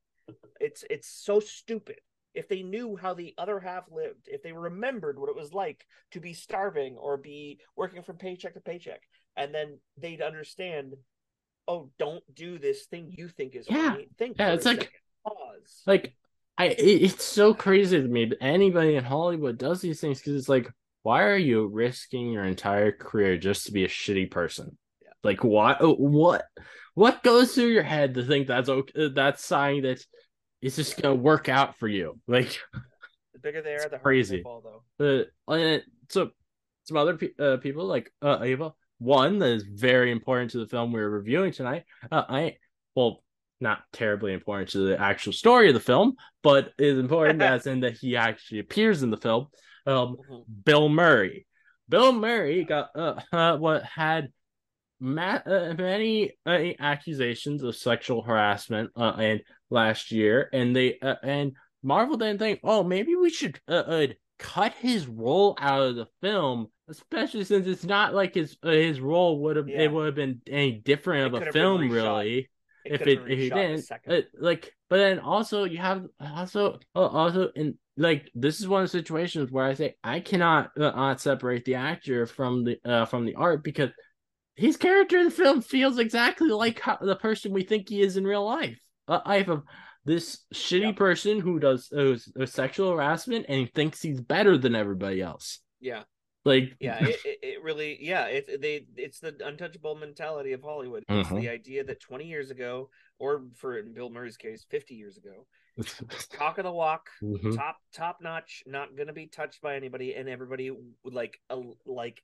It's 0.60 0.84
it's 0.90 1.08
so 1.08 1.40
stupid. 1.40 2.00
If 2.34 2.48
they 2.48 2.62
knew 2.62 2.96
how 2.96 3.14
the 3.14 3.34
other 3.38 3.60
half 3.60 3.86
lived, 3.92 4.28
if 4.28 4.44
they 4.44 4.52
remembered 4.52 5.18
what 5.20 5.30
it 5.30 5.36
was 5.36 5.54
like 5.54 5.86
to 6.12 6.20
be 6.20 6.34
starving 6.34 6.96
or 6.96 7.18
be 7.18 7.60
working 7.76 8.04
from 8.04 8.18
paycheck 8.18 8.54
to 8.54 8.60
paycheck, 8.62 9.02
and 9.36 9.54
then 9.54 9.80
they'd 9.98 10.22
understand, 10.22 10.94
oh, 11.68 11.90
don't 11.98 12.24
do 12.34 12.58
this 12.60 12.86
thing 12.86 13.12
you 13.18 13.28
think 13.30 13.56
is 13.56 13.66
Yeah. 13.70 13.92
funny. 13.92 14.10
Think 14.18 14.38
Yeah, 14.38 14.54
it's 14.54 14.66
like- 14.66 14.92
Pause. 15.26 15.84
like 15.86 16.14
I 16.58 16.68
it, 16.68 16.80
it's 17.04 17.24
so 17.24 17.54
crazy 17.54 18.02
to 18.02 18.08
me 18.08 18.26
that 18.26 18.38
anybody 18.42 18.96
in 18.96 19.04
Hollywood 19.04 19.58
does 19.58 19.82
these 19.82 20.00
things 20.02 20.20
because 20.20 20.36
it's 20.36 20.50
like, 20.50 20.70
why 21.04 21.24
are 21.24 21.38
you 21.38 21.68
risking 21.68 22.32
your 22.32 22.44
entire 22.46 22.92
career 22.92 23.38
just 23.38 23.66
to 23.66 23.72
be 23.72 23.86
a 23.86 23.88
shitty 23.88 24.30
person? 24.30 24.78
Yeah. 25.02 25.10
Like 25.24 25.44
what 25.44 25.82
uh, 25.82 25.94
what 25.94 26.44
what 26.96 27.24
goes 27.24 27.54
through 27.56 27.68
your 27.68 27.84
head 27.84 28.16
to 28.16 28.24
think 28.26 28.48
that's 28.48 28.68
okay? 28.70 29.06
Uh, 29.06 29.10
that's 29.14 29.44
sign 29.46 29.84
that 29.84 30.04
it's 30.62 30.76
just 30.76 31.02
gonna 31.02 31.16
work 31.16 31.50
out 31.50 31.78
for 31.78 31.88
you. 31.88 32.20
Like 32.28 32.60
The 33.34 33.40
bigger 33.40 33.62
they 33.62 33.74
are, 33.76 33.80
the 33.80 33.90
harder 33.90 34.00
crazy. 34.00 34.38
they 34.38 34.44
fall, 34.44 34.84
though. 35.00 35.26
uh, 35.48 35.54
and 35.54 35.84
so 36.10 36.32
some 36.86 36.98
other 36.98 37.16
pe- 37.18 37.36
uh, 37.40 37.58
people 37.58 37.86
like 37.86 38.12
uh, 38.22 38.40
Ava. 38.42 38.74
One 38.98 39.40
that 39.40 39.52
is 39.52 39.64
very 39.64 40.12
important 40.12 40.52
to 40.52 40.58
the 40.58 40.68
film 40.68 40.92
we're 40.92 41.08
reviewing 41.10 41.54
tonight. 41.54 41.84
Uh, 42.12 42.24
I 42.28 42.58
well, 42.96 43.24
not 43.62 43.84
terribly 43.94 44.34
important 44.34 44.70
to 44.72 44.80
the 44.80 45.00
actual 45.00 45.32
story 45.34 45.68
of 45.70 45.74
the 45.74 45.80
film, 45.80 46.16
but 46.44 46.72
is 46.78 46.98
important 47.00 47.42
as 47.54 47.66
in 47.68 47.80
that 47.82 47.98
he 47.98 48.18
actually 48.18 48.60
appears 48.60 49.02
in 49.04 49.10
the 49.10 49.18
film. 49.18 49.48
Um, 49.86 50.18
Mhm. 50.30 50.44
Bill 50.66 50.90
Murray. 50.90 51.46
Bill 51.88 52.12
Murray 52.12 52.66
got 52.66 52.90
uh, 52.96 53.20
uh 53.32 53.58
what 53.66 53.84
had 53.84 54.34
ma- 55.00 55.42
uh, 55.46 55.74
many 55.78 56.34
uh, 56.46 56.60
accusations 56.80 57.64
of 57.64 57.76
sexual 57.76 58.22
harassment 58.22 58.92
uh, 58.96 59.14
and 59.18 59.42
last 59.70 60.12
year, 60.12 60.50
and 60.54 60.76
they 60.76 61.00
uh, 61.00 61.16
and 61.24 61.54
Marvel 61.84 62.18
didn't 62.18 62.40
think, 62.40 62.60
oh, 62.64 62.84
maybe 62.84 63.16
we 63.16 63.30
should 63.30 63.60
uh, 63.68 63.72
uh, 63.72 64.08
cut 64.38 64.74
his 64.74 65.08
role 65.08 65.56
out 65.60 65.82
of 65.82 65.96
the 65.96 66.08
film, 66.22 66.68
especially 66.90 67.44
since 67.44 67.68
it's 67.68 67.86
not 67.86 68.14
like 68.14 68.36
his 68.36 68.58
uh, 68.64 68.70
his 68.72 69.00
role 69.00 69.40
would 69.44 69.56
have 69.56 69.68
Yeah. 69.68 69.82
it 69.82 69.92
would 69.92 70.06
have 70.08 70.16
been 70.16 70.42
any 70.48 70.74
different 70.74 71.24
It 71.24 71.28
of 71.28 71.34
a 71.34 71.38
could 71.38 71.48
have 71.48 71.54
been 71.54 71.62
film, 71.62 71.90
really 71.90 72.50
It 72.86 72.94
if 72.96 73.08
it 73.08 73.20
if 73.28 73.40
he 73.40 73.50
reshot 73.50 73.66
in 73.66 73.72
a 74.08 74.12
didn't. 74.12 74.26
like 74.40 74.74
but 74.90 74.98
then 74.98 75.20
also 75.20 75.64
you 75.66 75.78
have 75.78 76.06
also 76.20 76.80
also 76.96 77.50
in 77.56 77.78
like 77.98 78.32
this 78.34 78.60
is 78.60 78.68
one 78.68 78.84
of 78.84 78.92
the 78.92 78.98
situations 78.98 79.52
where 79.52 79.66
i 79.66 79.74
say 79.74 79.96
i 80.04 80.20
cannot 80.22 80.72
uh, 80.78 80.92
not 80.92 81.20
separate 81.20 81.66
the 81.66 81.76
actor 81.76 82.26
from 82.26 82.64
the 82.64 82.80
uh 82.86 83.06
from 83.06 83.26
the 83.26 83.36
art 83.36 83.64
because 83.64 83.90
his 84.60 84.78
character 84.78 85.18
in 85.18 85.26
the 85.26 85.32
film 85.32 85.62
feels 85.62 85.98
exactly 85.98 86.50
like 86.50 86.80
how, 86.80 86.98
the 87.02 87.16
person 87.16 87.52
we 87.52 87.64
think 87.64 87.90
he 87.90 88.02
is 88.02 88.18
in 88.18 88.26
real 88.26 88.46
life 88.46 88.80
uh, 89.08 89.20
i 89.26 89.38
have 89.38 89.50
a, 89.50 89.64
this 90.06 90.46
shitty 90.54 90.82
Yeah. 90.82 90.92
person 90.94 91.40
who 91.40 91.60
does 91.60 91.92
uh, 91.92 92.18
uh, 92.40 92.46
sexual 92.46 92.92
harassment 92.92 93.46
and 93.50 93.60
he 93.60 93.66
thinks 93.68 94.02
he's 94.02 94.22
better 94.22 94.58
than 94.58 94.76
everybody 94.76 95.22
else 95.22 95.60
yeah, 95.82 96.04
like 96.44 96.76
yeah. 96.82 97.00
It, 97.00 97.40
it, 97.42 97.64
really, 97.64 97.98
yeah. 98.02 98.26
It 98.26 98.62
they 98.62 98.86
it's 98.98 99.20
the 99.20 99.34
untouchable 99.46 99.96
mentality 99.96 100.52
of 100.52 100.62
Hollywood. 100.62 101.04
It's 101.08 101.30
Mhm. 101.30 101.40
the 101.40 101.50
idea 101.50 101.86
that 101.86 102.02
20 102.02 102.26
years 102.26 102.52
ago, 102.52 102.90
or 103.18 103.44
for 103.56 103.78
in 103.78 103.94
Bill 103.94 104.10
Murray's 104.10 104.36
case, 104.36 104.66
50 104.70 104.96
years 104.96 105.18
ago, 105.18 105.48
talk 106.38 106.58
of 106.58 106.66
the 106.66 106.72
walk, 106.72 107.10
Mhm. 107.24 107.56
top 107.56 107.78
top 107.94 108.18
notch, 108.22 108.64
not 108.66 108.98
gonna 108.98 109.14
be 109.14 109.28
touched 109.28 109.62
by 109.62 109.76
anybody, 109.78 110.16
and 110.16 110.28
everybody 110.28 110.72
like 111.06 111.40
a 111.50 111.62
like 111.86 112.22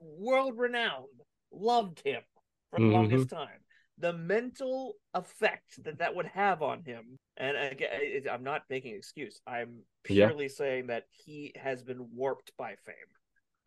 world 0.00 0.56
renowned, 0.56 1.08
loved 1.52 2.00
him 2.04 2.22
for 2.70 2.78
the 2.78 2.86
Mhm. 2.86 2.92
longest 2.92 3.30
time. 3.30 3.64
The 3.98 4.12
mental 4.12 4.96
effect 5.14 5.82
that 5.84 5.98
that 5.98 6.14
would 6.14 6.26
have 6.26 6.62
on 6.62 6.82
him, 6.82 7.18
and 7.36 7.56
again, 7.56 8.26
I'm 8.30 8.42
not 8.42 8.62
making 8.70 8.92
an 8.92 8.98
excuse. 8.98 9.40
I'm 9.46 9.84
Yeah. 10.08 10.26
purely 10.28 10.48
saying 10.48 10.86
that 10.88 11.06
he 11.10 11.52
has 11.56 11.82
been 11.82 12.10
warped 12.16 12.56
by 12.56 12.76
fame. 12.76 12.94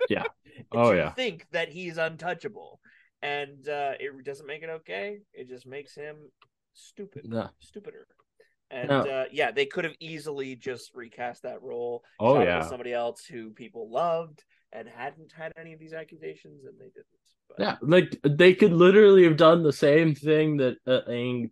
Yeah. 0.10 0.26
Oh, 0.72 0.92
yeah. 0.94 1.14
think 1.14 1.50
that 1.52 1.70
he's 1.70 1.98
untouchable, 1.98 2.82
and 3.22 3.68
uh, 3.70 3.96
it 4.00 4.24
doesn't 4.24 4.48
make 4.48 4.64
it 4.64 4.70
okay. 4.70 5.22
It 5.34 5.48
just 5.48 5.66
makes 5.66 5.94
him 5.96 6.32
stupid 6.74 7.28
Yeah. 7.32 7.50
stupider. 7.60 8.08
And 8.72 8.90
No. 8.90 9.02
uh, 9.02 9.26
yeah, 9.32 9.52
they 9.52 9.66
could 9.68 9.84
have 9.84 9.96
easily 10.00 10.56
just 10.56 10.94
recast 10.96 11.44
that 11.44 11.62
role. 11.62 12.04
Oh, 12.20 12.34
shot 12.36 12.36
it 12.36 12.40
with 12.40 12.48
yeah. 12.48 12.68
somebody 12.68 12.94
else 12.94 13.26
who 13.26 13.52
people 13.52 13.90
loved 13.90 14.44
and 14.72 14.90
hadn't 14.90 15.32
had 15.32 15.54
any 15.56 15.72
of 15.74 15.80
these 15.80 15.94
accusations, 15.94 16.66
and 16.66 16.78
they 16.80 16.88
didn't. 16.90 17.06
But, 17.50 17.60
Yeah, 17.60 17.76
like 17.82 18.20
they 18.24 18.54
could 18.54 18.74
literally 18.74 19.24
have 19.24 19.38
done 19.38 19.64
the 19.64 19.74
same 19.74 20.16
thing 20.16 20.58
that 20.58 20.78
uh, 20.88 21.02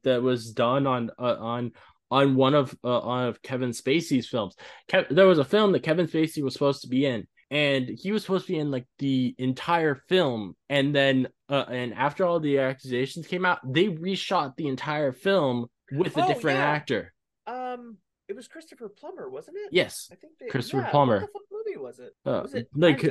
that 0.04 0.22
was 0.22 0.52
done 0.52 0.88
on 0.88 1.12
uh, 1.20 1.36
on 1.40 1.72
on 2.12 2.36
one 2.36 2.54
of 2.54 2.76
uh, 2.84 3.00
on 3.00 3.28
of 3.28 3.42
Kevin 3.42 3.72
Spacey's 3.72 4.28
films. 4.28 4.56
Kev- 4.90 5.10
there 5.10 5.28
was 5.28 5.40
a 5.40 5.46
film 5.46 5.72
that 5.72 5.84
Kevin 5.84 6.08
Spacey 6.08 6.44
was 6.44 6.54
supposed 6.54 6.82
to 6.84 6.88
be 6.90 7.06
in, 7.06 7.26
and 7.50 7.90
he 7.90 8.12
was 8.12 8.22
supposed 8.24 8.46
to 8.48 8.54
be 8.54 8.60
in 8.60 8.70
like 8.72 8.86
the 9.00 9.34
entire 9.38 9.96
film. 10.10 10.56
And 10.70 10.94
then, 10.96 11.30
uh, 11.50 11.66
and 11.70 11.94
after 11.94 12.26
all 12.26 12.40
the 12.40 12.60
accusations 12.60 13.26
came 13.28 13.46
out, 13.46 13.60
they 13.66 13.88
reshot 13.88 14.56
the 14.58 14.68
entire 14.68 15.12
film 15.12 15.68
with 15.92 16.16
a 16.18 16.24
Oh, 16.24 16.28
different 16.28 16.60
yeah. 16.60 16.66
actor. 16.66 17.14
um, 17.48 17.98
it 18.28 18.36
was 18.36 18.48
Christopher 18.48 18.90
Plummer, 18.90 19.30
wasn't 19.30 19.58
it? 19.58 19.70
Yes, 19.72 20.10
I 20.12 20.16
think 20.16 20.34
they, 20.40 20.48
Christopher 20.48 20.84
yeah, 20.84 20.92
Plummer. 20.92 21.20
What 21.32 21.44
movie 21.52 21.78
was 21.78 22.00
it? 22.00 22.14
uh, 22.26 22.42
Was 22.44 22.54
it 22.54 22.68
like? 22.76 23.02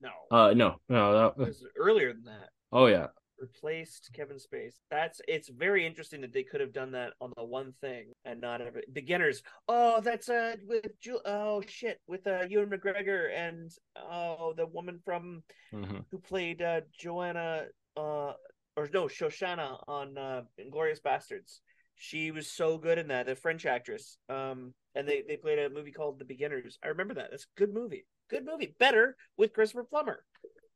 No, 0.00 0.10
uh, 0.30 0.52
no, 0.54 0.76
no, 0.88 1.28
it 1.28 1.36
that, 1.36 1.46
was 1.46 1.64
earlier 1.76 2.12
than 2.12 2.24
that. 2.24 2.50
oh 2.72 2.86
yeah, 2.86 3.08
replaced 3.38 4.10
Kevin 4.14 4.38
Space. 4.38 4.78
That's 4.90 5.20
it's 5.26 5.48
very 5.48 5.86
interesting 5.86 6.20
that 6.20 6.32
they 6.32 6.42
could 6.44 6.60
have 6.60 6.72
done 6.72 6.92
that 6.92 7.14
on 7.20 7.32
the 7.36 7.44
one 7.44 7.72
thing 7.80 8.12
and 8.24 8.40
not 8.40 8.60
every 8.60 8.82
beginners. 8.92 9.42
Oh, 9.68 10.00
that's 10.00 10.28
uh 10.28 10.56
with 10.66 10.86
Ju- 11.00 11.20
oh 11.24 11.62
shit 11.66 12.00
with 12.06 12.26
uh 12.26 12.44
Ewan 12.48 12.70
McGregor 12.70 13.32
and 13.34 13.70
oh 13.96 14.52
the 14.56 14.66
woman 14.66 15.00
from 15.04 15.42
Mhm. 15.72 16.04
who 16.10 16.18
played 16.18 16.62
uh 16.62 16.82
Joanna 16.96 17.66
uh 17.96 18.32
or 18.76 18.88
no 18.92 19.06
Shoshana 19.06 19.82
on 19.88 20.16
uh 20.16 20.42
Inglourious 20.60 21.00
Basterds. 21.00 21.58
She 21.96 22.30
was 22.30 22.48
so 22.48 22.78
good 22.78 22.98
in 22.98 23.08
that, 23.08 23.26
the 23.26 23.34
French 23.34 23.66
actress. 23.66 24.16
Um 24.28 24.74
and 24.94 25.06
they 25.08 25.22
they 25.26 25.36
played 25.36 25.58
a 25.58 25.70
movie 25.70 25.92
called 25.92 26.18
The 26.18 26.24
Beginners. 26.24 26.78
I 26.84 26.88
remember 26.88 27.14
that. 27.14 27.30
That's 27.30 27.44
a 27.44 27.58
good 27.58 27.72
movie. 27.74 28.06
Good 28.28 28.44
movie. 28.44 28.74
Better 28.78 29.16
with 29.36 29.52
Christopher 29.52 29.84
Plummer. 29.84 30.24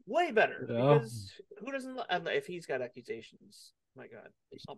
Way 0.06 0.32
better 0.32 0.66
Yeah. 0.68 0.94
because 0.94 1.32
who 1.58 1.70
doesn't 1.70 1.98
and 2.10 2.26
if 2.28 2.46
he's 2.46 2.66
got 2.66 2.82
accusations? 2.82 3.72
My 3.96 4.06
God, 4.06 4.28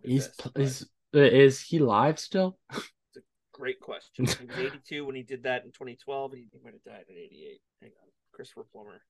he's 0.03 0.27
pissed, 0.27 0.57
is 0.57 0.89
uh, 1.15 1.19
is 1.19 1.61
he 1.61 1.79
live 1.79 2.19
still? 2.19 2.57
It's 3.15 3.23
a 3.23 3.57
great 3.57 3.79
question. 3.79 4.25
He 4.25 4.45
was 4.45 4.57
82 4.57 5.05
when 5.05 5.15
he 5.15 5.23
did 5.23 5.43
that 5.43 5.63
in 5.63 5.71
2012, 5.71 6.33
and 6.33 6.41
he 6.41 6.59
might 6.61 6.73
have 6.73 6.83
died 6.83 7.05
at 7.09 7.15
88. 7.15 7.61
Hang 7.81 7.91
on, 8.01 8.09
Christopher 8.33 8.65
Plummer. 8.69 9.01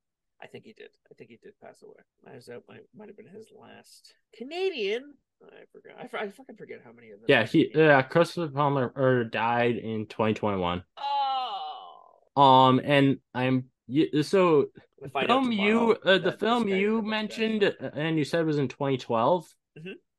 I 0.42 0.46
think 0.46 0.66
he 0.66 0.74
did. 0.74 0.90
I 1.10 1.16
think 1.16 1.32
he 1.32 1.40
did 1.42 1.60
pass 1.60 1.82
away. 1.82 1.96
Knives 2.24 2.50
Out 2.50 2.64
might 2.70 2.82
might 2.96 3.08
have 3.08 3.18
been 3.18 3.28
his 3.28 3.48
last 3.60 4.14
Canadian. 4.38 5.16
I 5.44 5.64
forgot. 5.72 5.98
I, 6.00 6.26
I 6.26 6.30
fucking 6.30 6.56
forget 6.56 6.82
how 6.84 6.92
many 6.92 7.12
of 7.12 7.20
them. 7.20 7.26
Yeah, 7.28 7.46
he 7.46 7.72
yeah 7.74 8.02
Christopher 8.04 8.52
Plummer 8.52 8.94
er, 8.96 9.24
died 9.24 9.78
in 9.78 10.06
2021. 10.06 10.84
Oh, 10.98 11.15
Um, 12.36 12.82
and 12.84 13.18
I'm 13.34 13.66
so 14.24 14.68
We'll 15.00 15.10
find 15.12 15.30
out 15.30 15.42
film 15.44 15.52
you 15.52 15.98
uh, 16.06 16.18
the 16.18 16.32
film 16.32 16.68
you 16.68 16.98
the 16.98 17.02
best 17.02 17.04
guy. 17.04 17.10
mentioned 17.10 17.64
uh, 17.64 17.90
and 17.94 18.18
you 18.18 18.26
said 18.26 18.46
was 18.46 18.58
in 18.58 18.68
2012 18.68 19.48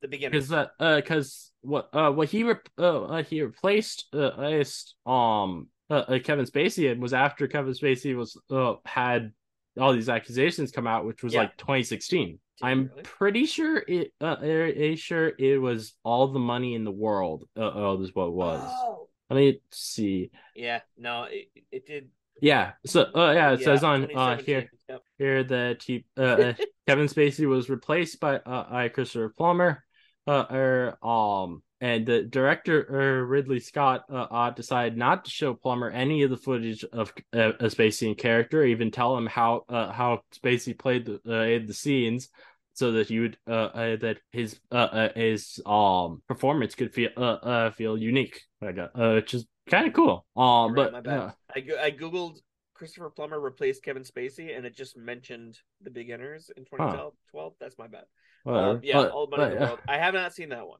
the 0.01 0.07
beginning. 0.07 0.31
because 0.31 0.49
that 0.49 0.71
uh 0.79 0.97
because 0.97 1.51
what 1.61 1.89
uh 1.93 2.11
what 2.11 2.29
he 2.29 2.43
re- 2.43 2.55
uh, 2.77 3.03
uh 3.03 3.23
he 3.23 3.41
replaced 3.41 4.05
uh 4.13 4.39
is, 4.43 4.95
um 5.05 5.67
uh, 5.89 5.93
uh, 6.07 6.19
Kevin 6.19 6.45
Spacey 6.45 6.91
in 6.91 6.99
was 6.99 7.13
after 7.13 7.47
Kevin 7.47 7.73
Spacey 7.73 8.15
was 8.15 8.39
uh 8.51 8.75
had 8.85 9.33
all 9.79 9.93
these 9.93 10.09
accusations 10.09 10.71
come 10.71 10.87
out 10.87 11.05
which 11.05 11.23
was 11.23 11.33
Yeah. 11.33 11.41
like 11.41 11.57
2016. 11.57 12.39
I'm 12.61 12.87
really? 12.89 13.03
pretty 13.03 13.45
sure 13.45 13.83
it 13.87 14.13
uh 14.21 14.37
uh, 14.41 14.95
sure 14.95 15.33
it 15.37 15.59
was 15.59 15.93
all 16.03 16.27
the 16.27 16.39
money 16.39 16.75
in 16.75 16.83
the 16.83 16.91
world. 16.91 17.43
Uh, 17.57 17.71
oh, 17.73 17.97
this 17.97 18.09
is 18.09 18.15
what 18.15 18.27
it 18.27 18.33
was. 18.33 18.61
Oh. 18.63 19.06
Let 19.29 19.35
me 19.37 19.61
see. 19.71 20.31
Yeah, 20.55 20.81
no, 20.97 21.23
it, 21.29 21.49
it 21.71 21.85
did. 21.85 22.09
Yeah. 22.41 22.73
So, 22.85 23.03
uh, 23.15 23.31
yeah, 23.31 23.51
it 23.53 23.61
says 23.61 23.83
on 23.83 24.15
uh 24.15 24.37
here 24.37 24.69
Yep. 24.89 25.01
here 25.17 25.43
that 25.43 25.83
he 25.83 26.05
uh, 26.17 26.21
uh, 26.21 26.53
Kevin 26.87 27.07
Spacey 27.07 27.45
was 27.47 27.69
replaced 27.69 28.19
by 28.19 28.37
uh 28.37 28.69
by 28.69 28.89
Christopher 28.89 29.33
Plummer, 29.35 29.83
uh, 30.27 30.45
or 30.49 30.97
um, 31.05 31.61
and 31.81 32.05
the 32.05 32.23
director 32.23 32.87
uh, 32.89 33.25
Ridley 33.25 33.59
Scott 33.59 34.05
uh, 34.09 34.27
uh 34.31 34.49
decided 34.51 34.97
not 34.97 35.25
to 35.25 35.31
show 35.31 35.53
Plummer 35.53 35.89
any 35.89 36.23
of 36.23 36.29
the 36.29 36.37
footage 36.37 36.85
of 36.85 37.11
uh, 37.33 37.53
a 37.59 37.65
Spacey 37.65 38.07
in 38.07 38.15
character, 38.15 38.63
even 38.63 38.91
tell 38.91 39.17
him 39.17 39.25
how 39.25 39.65
uh 39.67 39.91
how 39.91 40.21
Spacey 40.33 40.77
played 40.77 41.05
the 41.05 41.15
uh, 41.15 41.65
the 41.65 41.73
scenes. 41.73 42.29
So 42.77 42.91
that 42.91 43.09
you 43.09 43.21
would 43.21 43.37
uh, 43.49 43.73
uh 43.73 43.95
that 43.97 44.17
his 44.31 44.59
uh, 44.71 44.75
uh 44.75 45.09
his 45.15 45.59
um 45.65 46.21
performance 46.27 46.75
could 46.75 46.93
feel 46.93 47.09
uh, 47.17 47.21
uh 47.21 47.71
feel 47.71 47.97
unique, 47.97 48.39
got 48.61 48.91
uh, 48.93 49.13
which 49.15 49.33
is 49.33 49.47
kind 49.67 49.87
of 49.87 49.93
cool. 49.93 50.27
Um, 50.35 50.75
You're 50.75 50.85
but 50.85 50.93
my 50.93 51.01
bad. 51.01 51.19
uh, 51.19 51.31
I 51.55 51.59
go- 51.61 51.81
I 51.81 51.89
googled 51.89 52.37
Christopher 52.75 53.09
Plummer 53.09 53.39
replaced 53.39 53.83
Kevin 53.83 54.03
Spacey, 54.03 54.55
and 54.55 54.63
it 54.63 54.75
just 54.75 54.95
mentioned 54.95 55.57
The 55.81 55.89
Beginners 55.89 56.51
in 56.55 56.65
2012. 56.65 57.13
12. 57.31 57.53
That's 57.59 57.77
my 57.79 57.87
bad. 57.87 58.03
Um, 58.45 58.79
yeah, 58.83 58.97
But- 58.97 59.11
all 59.11 59.25
the 59.25 59.37
money 59.37 59.43
in 59.43 59.49
but, 59.53 59.59
the 59.59 59.65
uh, 59.65 59.67
world. 59.69 59.79
I 59.87 59.97
have 59.97 60.13
not 60.13 60.33
seen 60.35 60.49
that 60.49 60.67
one. 60.67 60.79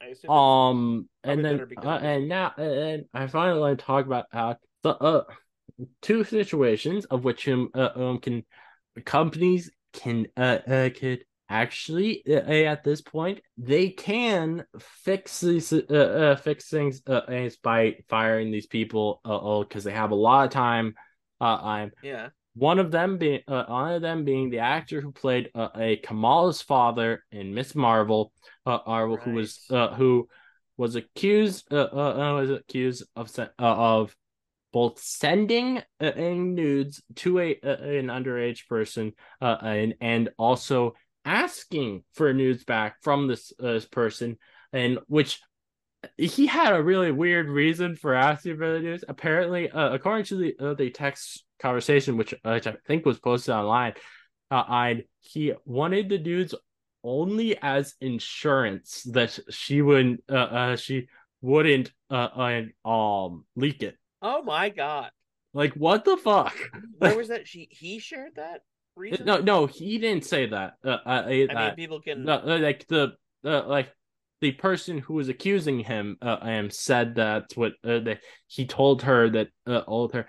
I 0.00 0.06
assume 0.06 0.30
Um, 0.32 1.08
and 1.22 1.44
then 1.44 1.64
uh, 1.78 1.98
and 2.02 2.28
now 2.28 2.54
and 2.58 3.04
I 3.14 3.28
finally 3.28 3.60
want 3.60 3.78
to 3.78 3.84
talk 3.84 4.04
about 4.04 4.26
how 4.32 4.56
the 4.82 4.96
uh 4.96 5.24
two 6.02 6.24
situations 6.24 7.04
of 7.06 7.24
which 7.24 7.48
um 7.48 7.70
uh, 7.72 7.90
um 7.94 8.18
can 8.18 8.44
companies 9.04 9.70
can 9.92 10.26
uh, 10.36 10.58
uh 10.66 10.90
could 10.90 11.24
actually 11.48 12.22
uh, 12.28 12.40
at 12.40 12.82
this 12.82 13.00
point 13.00 13.40
they 13.56 13.88
can 13.88 14.64
fix 14.78 15.40
these 15.40 15.72
uh, 15.72 15.94
uh 15.94 16.36
fix 16.36 16.68
things 16.68 17.02
uh 17.06 17.22
is 17.28 17.56
by 17.56 17.94
firing 18.08 18.50
these 18.50 18.66
people 18.66 19.20
uh 19.24 19.38
oh 19.40 19.62
because 19.62 19.84
they 19.84 19.92
have 19.92 20.10
a 20.10 20.14
lot 20.14 20.44
of 20.44 20.50
time 20.50 20.94
uh 21.40 21.58
I'm 21.62 21.92
yeah, 22.02 22.28
one 22.56 22.78
of 22.78 22.90
them 22.90 23.18
being 23.18 23.40
uh, 23.46 23.64
one 23.66 23.92
of 23.92 24.02
them 24.02 24.24
being 24.24 24.48
the 24.48 24.60
actor 24.60 25.00
who 25.02 25.12
played 25.12 25.50
uh, 25.54 25.68
a 25.76 25.96
Kamala's 25.98 26.62
father 26.62 27.22
in 27.30 27.54
Miss 27.54 27.74
Marvel, 27.74 28.32
uh, 28.64 28.78
Marvel, 28.86 29.16
right. 29.16 29.24
who 29.24 29.32
was 29.32 29.60
uh, 29.70 29.94
who 29.94 30.26
was 30.78 30.96
accused 30.96 31.70
uh, 31.70 31.84
uh, 31.84 32.34
was 32.40 32.50
accused 32.50 33.04
of 33.14 33.30
uh, 33.38 33.46
of 33.58 34.16
both 34.72 34.98
sending 34.98 35.82
uh, 36.00 36.10
nudes 36.16 37.02
to 37.16 37.38
a 37.40 37.58
uh, 37.62 37.76
an 37.76 38.06
underage 38.06 38.66
person 38.68 39.12
uh, 39.42 39.56
and 39.62 39.94
and 40.00 40.30
also 40.38 40.94
asking 41.26 42.04
for 42.14 42.32
news 42.32 42.64
back 42.64 42.96
from 43.02 43.28
this, 43.28 43.52
uh, 43.62 43.72
this 43.72 43.84
person 43.84 44.38
and 44.72 44.98
which 45.06 45.40
he 46.16 46.46
had 46.46 46.74
a 46.74 46.82
really 46.82 47.10
weird 47.10 47.48
reason 47.48 47.96
for 47.96 48.14
asking 48.14 48.56
for 48.56 48.72
the 48.72 48.80
news. 48.80 49.04
Apparently 49.08 49.68
uh, 49.70 49.92
according 49.92 50.24
to 50.26 50.36
the 50.36 50.56
uh, 50.58 50.74
the 50.74 50.90
text 50.90 51.44
conversation 51.58 52.16
which, 52.18 52.34
which 52.44 52.66
i 52.66 52.74
think 52.86 53.06
was 53.06 53.18
posted 53.18 53.54
online 53.54 53.94
uh, 54.50 54.62
i 54.68 55.02
he 55.20 55.52
wanted 55.64 56.08
the 56.10 56.18
nudes 56.18 56.54
only 57.02 57.56
as 57.62 57.94
insurance 58.00 59.04
that 59.04 59.38
she 59.50 59.80
would 59.80 60.20
uh, 60.30 60.34
uh 60.34 60.76
she 60.76 61.08
wouldn't 61.40 61.92
uh, 62.10 62.64
uh 62.84 62.88
um 62.88 63.44
leak 63.54 63.82
it. 63.82 63.96
Oh 64.20 64.42
my 64.42 64.70
god. 64.70 65.10
Like 65.54 65.74
what 65.74 66.04
the 66.04 66.16
fuck? 66.16 66.56
Where 66.98 67.16
was 67.16 67.28
that? 67.32 67.46
She 67.46 67.68
he 67.70 68.00
shared 68.00 68.34
that 68.36 68.62
reason? 68.96 69.26
no 69.26 69.38
no 69.38 69.66
he 69.66 69.98
didn't 69.98 70.24
say 70.24 70.46
that 70.46 70.74
uh, 70.84 70.98
uh 71.06 71.24
i 71.26 71.46
mean 71.66 71.74
people 71.76 72.00
can 72.00 72.24
no, 72.24 72.34
uh, 72.34 72.58
like 72.58 72.86
the 72.88 73.12
uh, 73.44 73.66
like 73.66 73.92
the 74.40 74.52
person 74.52 74.98
who 74.98 75.14
was 75.14 75.28
accusing 75.28 75.80
him 75.80 76.16
uh, 76.20 76.36
um 76.40 76.70
said 76.70 77.14
that 77.14 77.44
what 77.54 77.72
uh, 77.84 78.00
that 78.00 78.18
he 78.46 78.66
told 78.66 79.02
her 79.02 79.30
that 79.30 79.48
uh, 79.66 79.82
told 79.82 80.12
her 80.12 80.26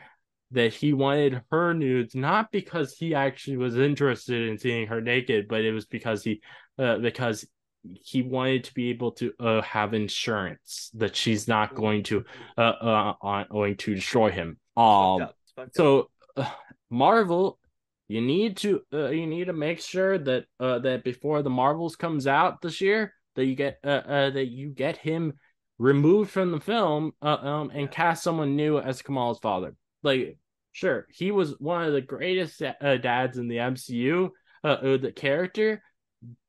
that 0.52 0.74
he 0.74 0.94
wanted 0.94 1.42
her 1.52 1.74
nudes 1.74 2.16
not 2.16 2.52
because 2.52 2.94
he 2.94 3.14
actually 3.14 3.58
was 3.58 3.78
interested 3.78 4.50
in 4.50 4.58
seeing 4.58 4.88
her 4.88 5.02
naked, 5.02 5.48
but 5.48 5.62
it 5.62 5.74
was 5.74 5.86
because 5.86 6.24
he 6.24 6.42
uh, 6.80 6.98
because 6.98 7.46
he 7.84 8.22
wanted 8.22 8.64
to 8.66 8.74
be 8.74 8.90
able 8.90 9.12
to 9.12 9.34
uh, 9.40 9.62
have 9.62 9.94
insurance 9.94 10.92
that 10.94 11.16
she's 11.16 11.48
not 11.48 11.76
going 11.76 12.04
to 12.04 12.24
uh, 12.58 12.62
uh, 12.62 13.14
uh 13.22 13.44
going 13.46 13.76
to 13.78 13.96
destroy 13.96 14.30
him. 14.30 14.58
Um, 14.76 15.28
so 15.74 16.10
uh, 16.36 16.50
Marvel, 16.90 17.60
you 18.08 18.22
need 18.22 18.58
to 18.58 18.82
uh, 18.94 19.10
you 19.10 19.28
need 19.28 19.46
to 19.46 19.54
make 19.54 19.82
sure 19.82 20.18
that 20.18 20.46
uh, 20.60 20.80
that 20.80 21.04
before 21.04 21.42
the 21.42 21.50
Marvels 21.50 21.96
comes 21.96 22.28
out 22.28 22.62
this 22.62 22.80
year, 22.80 23.14
that 23.36 23.46
you 23.46 23.56
get 23.56 23.80
uh, 23.84 23.88
uh 23.88 24.30
that 24.32 24.48
you 24.48 24.70
get 24.70 24.98
him 24.98 25.34
removed 25.78 26.32
from 26.32 26.52
the 26.52 26.60
film 26.60 27.12
uh, 27.22 27.36
um 27.36 27.72
and 27.74 27.92
cast 27.92 28.24
someone 28.24 28.56
new 28.56 28.78
as 28.78 29.02
Kamala's 29.02 29.40
father. 29.40 29.76
Like, 30.04 30.38
sure, 30.72 31.08
he 31.12 31.32
was 31.32 31.56
one 31.60 31.84
of 31.84 31.94
the 31.94 32.02
greatest 32.02 32.62
uh, 32.62 32.98
dads 32.98 33.38
in 33.38 33.48
the 33.48 33.58
MCU, 33.58 34.30
uh, 34.64 34.68
uh, 34.68 34.98
the 34.98 35.12
character, 35.12 35.82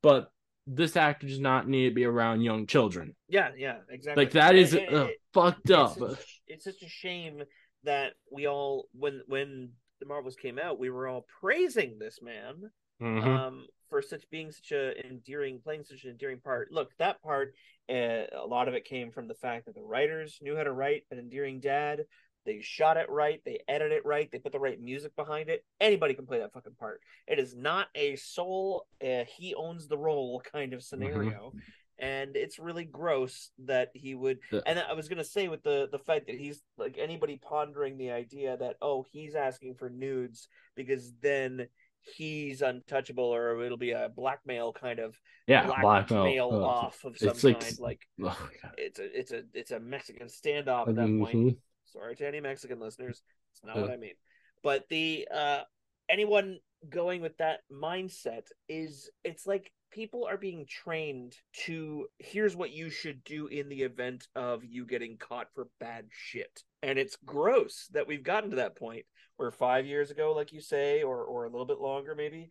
but 0.02 0.30
this 0.66 0.96
actor 0.96 1.26
does 1.26 1.40
not 1.40 1.66
need 1.66 1.88
to 1.88 1.94
be 1.94 2.04
around 2.04 2.42
young 2.42 2.66
children. 2.66 3.16
Yeah, 3.28 3.50
yeah, 3.56 3.78
exactly. 3.90 4.24
Like 4.24 4.32
that 4.34 4.54
is 4.54 4.74
it, 4.74 4.92
uh, 4.92 5.06
it, 5.06 5.16
fucked 5.32 5.70
up. 5.70 5.96
It's 5.96 5.98
such, 5.98 6.40
it's 6.46 6.64
such 6.64 6.82
a 6.82 6.88
shame 6.88 7.42
that 7.84 8.12
we 8.30 8.46
all 8.46 8.88
when 8.92 9.22
when 9.26 9.70
the 10.00 10.06
Marvels 10.06 10.36
came 10.36 10.58
out, 10.58 10.78
we 10.78 10.90
were 10.90 11.08
all 11.08 11.26
praising 11.40 11.98
this 11.98 12.20
man 12.22 12.70
mm-hmm. 13.00 13.28
um, 13.28 13.66
for 13.88 14.02
such 14.02 14.28
being 14.30 14.50
such 14.50 14.72
a 14.72 15.06
endearing, 15.06 15.60
playing 15.62 15.84
such 15.84 16.04
an 16.04 16.10
endearing 16.10 16.40
part. 16.40 16.72
Look, 16.72 16.90
that 16.98 17.22
part, 17.22 17.54
uh, 17.90 18.26
a 18.36 18.46
lot 18.46 18.68
of 18.68 18.74
it 18.74 18.84
came 18.84 19.10
from 19.10 19.28
the 19.28 19.34
fact 19.34 19.66
that 19.66 19.74
the 19.74 19.82
writers 19.82 20.38
knew 20.42 20.56
how 20.56 20.64
to 20.64 20.72
write 20.72 21.04
an 21.10 21.18
endearing 21.18 21.60
dad. 21.60 22.04
They 22.46 22.60
shot 22.62 22.96
it 22.96 23.10
right. 23.10 23.42
They 23.44 23.60
edited 23.68 23.98
it 23.98 24.06
right. 24.06 24.30
They 24.30 24.38
put 24.38 24.52
the 24.52 24.58
right 24.58 24.80
music 24.80 25.14
behind 25.16 25.50
it. 25.50 25.64
Anybody 25.80 26.14
can 26.14 26.26
play 26.26 26.38
that 26.38 26.52
fucking 26.52 26.76
part. 26.78 27.00
It 27.26 27.38
is 27.38 27.54
not 27.54 27.88
a 27.94 28.16
soul, 28.16 28.86
uh, 29.04 29.24
he 29.36 29.54
owns 29.54 29.86
the 29.86 29.98
role 29.98 30.42
kind 30.52 30.72
of 30.72 30.80
mm-hmm. 30.80 30.84
scenario. 30.84 31.48
Mm-hmm. 31.48 31.58
And 31.98 32.36
it's 32.36 32.58
really 32.58 32.84
gross 32.84 33.50
that 33.64 33.90
he 33.94 34.14
would. 34.14 34.38
Yeah. 34.52 34.60
And 34.66 34.78
I 34.78 34.92
was 34.92 35.08
gonna 35.08 35.24
say 35.24 35.48
with 35.48 35.62
the 35.62 35.88
the 35.90 35.98
fact 35.98 36.26
that 36.26 36.38
he's 36.38 36.62
like 36.76 36.96
anybody 36.98 37.40
pondering 37.42 37.98
the 37.98 38.12
idea 38.12 38.56
that 38.56 38.76
oh 38.80 39.04
he's 39.10 39.34
asking 39.34 39.74
for 39.74 39.90
nudes 39.90 40.48
because 40.76 41.12
then 41.20 41.68
he's 42.16 42.62
untouchable 42.62 43.24
or 43.24 43.62
it'll 43.62 43.76
be 43.76 43.90
a 43.90 44.10
blackmail 44.14 44.72
kind 44.72 44.98
of 44.98 45.18
yeah 45.46 45.66
blackmail 45.80 46.50
uh, 46.52 46.66
off 46.66 47.04
of 47.04 47.16
some 47.18 47.34
like, 47.42 47.60
kind 47.60 47.78
like 47.78 48.00
oh, 48.22 48.48
it's 48.76 48.98
a 48.98 49.18
it's 49.18 49.32
a 49.32 49.42
it's 49.54 49.70
a 49.70 49.80
Mexican 49.80 50.28
standoff 50.28 50.88
at 50.88 50.96
that 50.96 51.06
mm-hmm. 51.06 51.24
point. 51.24 51.56
Sorry 51.86 52.14
to 52.16 52.26
any 52.28 52.40
Mexican 52.40 52.80
listeners. 52.80 53.22
It's 53.52 53.64
not 53.64 53.76
uh, 53.76 53.80
what 53.80 53.90
I 53.90 53.96
mean. 53.96 54.14
But 54.62 54.88
the 54.88 55.26
uh 55.34 55.60
anyone 56.08 56.58
going 56.88 57.22
with 57.22 57.36
that 57.38 57.60
mindset 57.72 58.44
is 58.68 59.10
it's 59.24 59.46
like 59.46 59.72
people 59.90 60.26
are 60.28 60.36
being 60.36 60.66
trained 60.66 61.34
to 61.64 62.06
here's 62.18 62.56
what 62.56 62.70
you 62.70 62.90
should 62.90 63.24
do 63.24 63.46
in 63.46 63.68
the 63.68 63.82
event 63.82 64.26
of 64.34 64.64
you 64.64 64.86
getting 64.86 65.16
caught 65.16 65.48
for 65.54 65.68
bad 65.80 66.06
shit. 66.10 66.62
And 66.82 66.98
it's 66.98 67.16
gross 67.24 67.88
that 67.92 68.06
we've 68.06 68.22
gotten 68.22 68.50
to 68.50 68.56
that 68.56 68.76
point 68.76 69.04
where 69.36 69.50
5 69.50 69.86
years 69.86 70.10
ago 70.10 70.32
like 70.32 70.52
you 70.52 70.60
say 70.60 71.02
or 71.02 71.24
or 71.24 71.44
a 71.44 71.50
little 71.50 71.66
bit 71.66 71.80
longer 71.80 72.14
maybe 72.14 72.50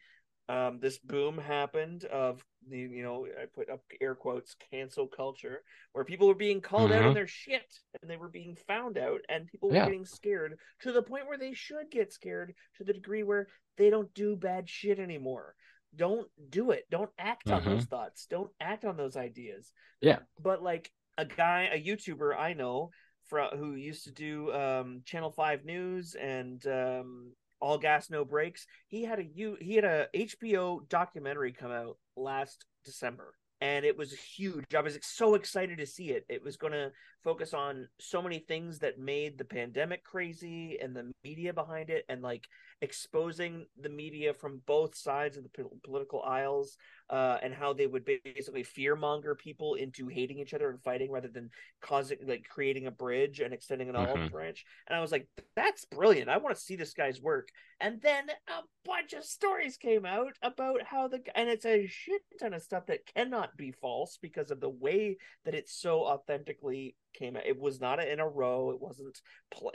um, 0.49 0.79
this 0.79 0.97
boom 0.97 1.37
happened 1.37 2.05
of 2.05 2.41
the 2.69 2.79
you 2.79 3.03
know 3.03 3.25
I 3.25 3.45
put 3.45 3.69
up 3.69 3.81
air 3.99 4.15
quotes 4.15 4.55
cancel 4.71 5.07
culture 5.07 5.61
where 5.91 6.05
people 6.05 6.27
were 6.27 6.35
being 6.35 6.61
called 6.61 6.91
mm-hmm. 6.91 7.03
out 7.03 7.07
on 7.07 7.13
their 7.13 7.27
shit 7.27 7.65
and 8.01 8.09
they 8.09 8.17
were 8.17 8.29
being 8.29 8.55
found 8.67 8.97
out 8.97 9.21
and 9.27 9.47
people 9.47 9.69
were 9.69 9.75
getting 9.75 10.05
scared 10.05 10.57
to 10.81 10.91
the 10.91 11.01
point 11.01 11.27
where 11.27 11.37
they 11.37 11.53
should 11.53 11.91
get 11.91 12.13
scared 12.13 12.53
to 12.77 12.83
the 12.83 12.93
degree 12.93 13.23
where 13.23 13.47
they 13.77 13.89
don't 13.89 14.13
do 14.13 14.35
bad 14.35 14.69
shit 14.69 14.99
anymore. 14.99 15.55
Don't 15.95 16.27
do 16.49 16.71
it. 16.71 16.85
Don't 16.91 17.11
act 17.17 17.47
mm-hmm. 17.47 17.55
on 17.55 17.65
those 17.65 17.83
mm-hmm. 17.83 17.95
thoughts. 17.95 18.27
Don't 18.29 18.51
act 18.59 18.85
on 18.85 18.97
those 18.97 19.15
ideas. 19.15 19.71
Yeah. 20.01 20.19
But 20.41 20.61
like 20.61 20.91
a 21.17 21.25
guy, 21.25 21.69
a 21.73 21.81
YouTuber 21.81 22.37
I 22.37 22.53
know 22.53 22.91
from 23.25 23.57
who 23.57 23.73
used 23.73 24.05
to 24.05 24.11
do 24.11 24.53
um, 24.53 25.01
Channel 25.05 25.31
Five 25.31 25.65
News 25.65 26.15
and 26.15 26.65
um, 26.67 27.31
all 27.59 27.77
gas 27.77 28.09
no 28.09 28.25
Brakes. 28.25 28.65
he 28.87 29.03
had 29.03 29.19
a 29.19 29.23
you 29.23 29.57
he 29.59 29.75
had 29.75 29.85
a 29.85 30.07
hbo 30.15 30.87
documentary 30.89 31.51
come 31.51 31.71
out 31.71 31.97
last 32.15 32.65
december 32.85 33.33
and 33.61 33.85
it 33.85 33.97
was 33.97 34.13
huge 34.13 34.75
i 34.75 34.81
was 34.81 34.97
so 35.01 35.35
excited 35.35 35.77
to 35.79 35.85
see 35.85 36.11
it 36.11 36.25
it 36.29 36.43
was 36.43 36.57
going 36.57 36.73
to 36.73 36.91
focus 37.23 37.53
on 37.53 37.87
so 37.99 38.21
many 38.21 38.39
things 38.39 38.79
that 38.79 38.99
made 38.99 39.37
the 39.37 39.45
pandemic 39.45 40.03
crazy 40.03 40.77
and 40.81 40.95
the 40.95 41.11
media 41.23 41.53
behind 41.53 41.89
it 41.89 42.05
and 42.09 42.21
like 42.21 42.47
exposing 42.81 43.65
the 43.81 43.89
media 43.89 44.33
from 44.33 44.61
both 44.67 44.95
sides 44.95 45.35
of 45.35 45.43
the 45.43 45.65
political 45.83 46.21
aisles 46.23 46.77
uh, 47.09 47.37
and 47.41 47.53
how 47.53 47.73
they 47.73 47.87
would 47.87 48.05
basically 48.05 48.63
fear 48.63 48.95
monger 48.95 49.33
people 49.33 49.75
into 49.75 50.07
hating 50.07 50.39
each 50.39 50.53
other 50.53 50.69
and 50.69 50.81
fighting 50.83 51.11
rather 51.11 51.29
than 51.29 51.49
causing 51.81 52.17
like 52.25 52.45
creating 52.49 52.85
a 52.85 52.91
bridge 52.91 53.39
and 53.39 53.53
extending 53.53 53.89
an 53.89 53.95
olive 53.95 54.17
mm-hmm. 54.17 54.27
branch. 54.27 54.65
And 54.87 54.97
I 54.97 55.01
was 55.01 55.11
like, 55.11 55.27
that's 55.55 55.85
brilliant. 55.85 56.29
I 56.29 56.37
want 56.37 56.55
to 56.55 56.61
see 56.61 56.75
this 56.75 56.93
guy's 56.93 57.21
work. 57.21 57.49
And 57.79 58.01
then 58.01 58.29
a 58.29 58.61
bunch 58.85 59.13
of 59.13 59.23
stories 59.23 59.77
came 59.77 60.05
out 60.05 60.33
about 60.41 60.81
how 60.83 61.07
the 61.07 61.21
and 61.35 61.49
it's 61.49 61.65
a 61.65 61.87
shit 61.87 62.21
ton 62.39 62.53
of 62.53 62.61
stuff 62.61 62.87
that 62.87 63.05
cannot 63.15 63.55
be 63.55 63.71
false 63.71 64.17
because 64.21 64.51
of 64.51 64.59
the 64.59 64.69
way 64.69 65.17
that 65.45 65.55
it's 65.55 65.79
so 65.79 66.01
authentically 66.01 66.95
came 67.17 67.35
out. 67.35 67.45
It 67.45 67.59
was 67.59 67.81
not 67.81 68.05
in 68.05 68.19
a 68.19 68.27
row. 68.27 68.71
It 68.71 68.81
wasn't. 68.81 69.19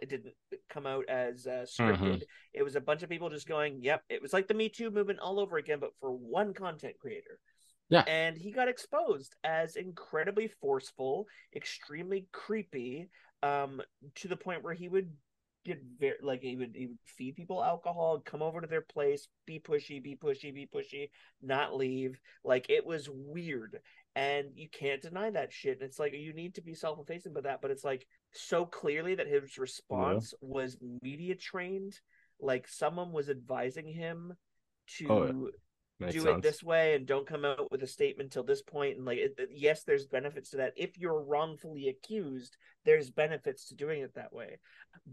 It 0.00 0.09
didn't 0.09 0.35
come 0.70 0.87
out 0.87 1.05
as 1.09 1.46
uh, 1.46 1.66
scripted. 1.66 1.98
Mm-hmm. 1.98 2.22
It 2.55 2.62
was 2.62 2.76
a 2.76 2.81
bunch 2.81 3.02
of 3.02 3.09
people 3.09 3.31
just 3.31 3.48
going, 3.48 3.83
"Yep." 3.83 4.02
It 4.09 4.22
was 4.22 4.33
like 4.33 4.48
the 4.48 4.55
Me 4.55 4.68
Too 4.68 4.90
movement 4.90 5.20
all 5.20 5.40
over 5.40 5.57
again, 5.57 5.78
but 5.81 5.92
for 6.00 6.11
one 6.11 6.55
content 6.55 6.94
creator. 7.00 7.38
Yeah. 7.88 8.05
And 8.07 8.38
he 8.38 8.52
got 8.52 8.68
exposed 8.68 9.35
as 9.44 9.76
incredibly 9.76 10.48
forceful, 10.48 11.26
extremely 11.55 12.26
creepy, 12.33 13.11
um, 13.42 13.83
to 14.14 14.28
the 14.28 14.37
point 14.37 14.62
where 14.62 14.72
he 14.72 14.88
would 14.88 15.11
get 15.64 15.81
very 15.98 16.16
like 16.22 16.42
he 16.42 16.57
would 16.57 16.74
he 16.74 16.87
would 16.87 16.98
feed 17.05 17.37
people 17.37 17.62
alcohol, 17.62 18.20
come 18.24 18.42
over 18.42 18.61
to 18.61 18.66
their 18.66 18.81
place, 18.81 19.28
be 19.46 19.61
pushy, 19.61 20.02
be 20.02 20.16
pushy, 20.16 20.52
be 20.55 20.68
pushy, 20.72 21.11
not 21.40 21.76
leave. 21.76 22.18
Like 22.44 22.66
it 22.68 22.85
was 22.85 23.09
weird 23.11 23.78
and 24.14 24.48
you 24.55 24.68
can't 24.68 25.01
deny 25.01 25.31
that 25.31 25.53
shit. 25.53 25.81
And 25.81 25.83
it's 25.83 25.98
like 25.98 26.12
you 26.12 26.33
need 26.33 26.55
to 26.57 26.62
be 26.62 26.75
self-effacing 26.75 27.33
about 27.33 27.44
that, 27.44 27.62
but 27.62 27.70
it's 27.70 27.85
like 27.85 28.07
so 28.33 28.66
clearly 28.66 29.14
that 29.14 29.27
his 29.27 29.59
response 29.59 30.35
yeah. 30.42 30.48
was 30.48 30.77
media 31.03 31.35
trained, 31.35 31.98
like 32.40 32.68
someone 32.68 33.12
was 33.12 33.31
advising 33.31 33.87
him 33.87 34.35
to 34.98 35.07
oh, 35.09 35.51
do 36.11 36.20
sense. 36.20 36.27
it 36.27 36.42
this 36.42 36.62
way 36.62 36.94
and 36.94 37.07
don't 37.07 37.27
come 37.27 37.44
out 37.44 37.70
with 37.70 37.83
a 37.83 37.87
statement 37.87 38.33
till 38.33 38.42
this 38.42 38.61
point. 38.61 38.96
And 38.96 39.07
like, 39.07 39.18
it, 39.18 39.38
yes, 39.51 39.85
there's 39.85 40.07
benefits 40.07 40.51
to 40.51 40.59
that. 40.59 40.75
If 40.77 40.98
you're 40.98 41.22
wrongfully 41.22 41.88
accused, 41.88 42.57
there's 42.85 43.11
benefits 43.11 43.68
to 43.68 43.75
doing 43.75 44.03
it 44.03 44.14
that 44.16 44.33
way. 44.33 44.59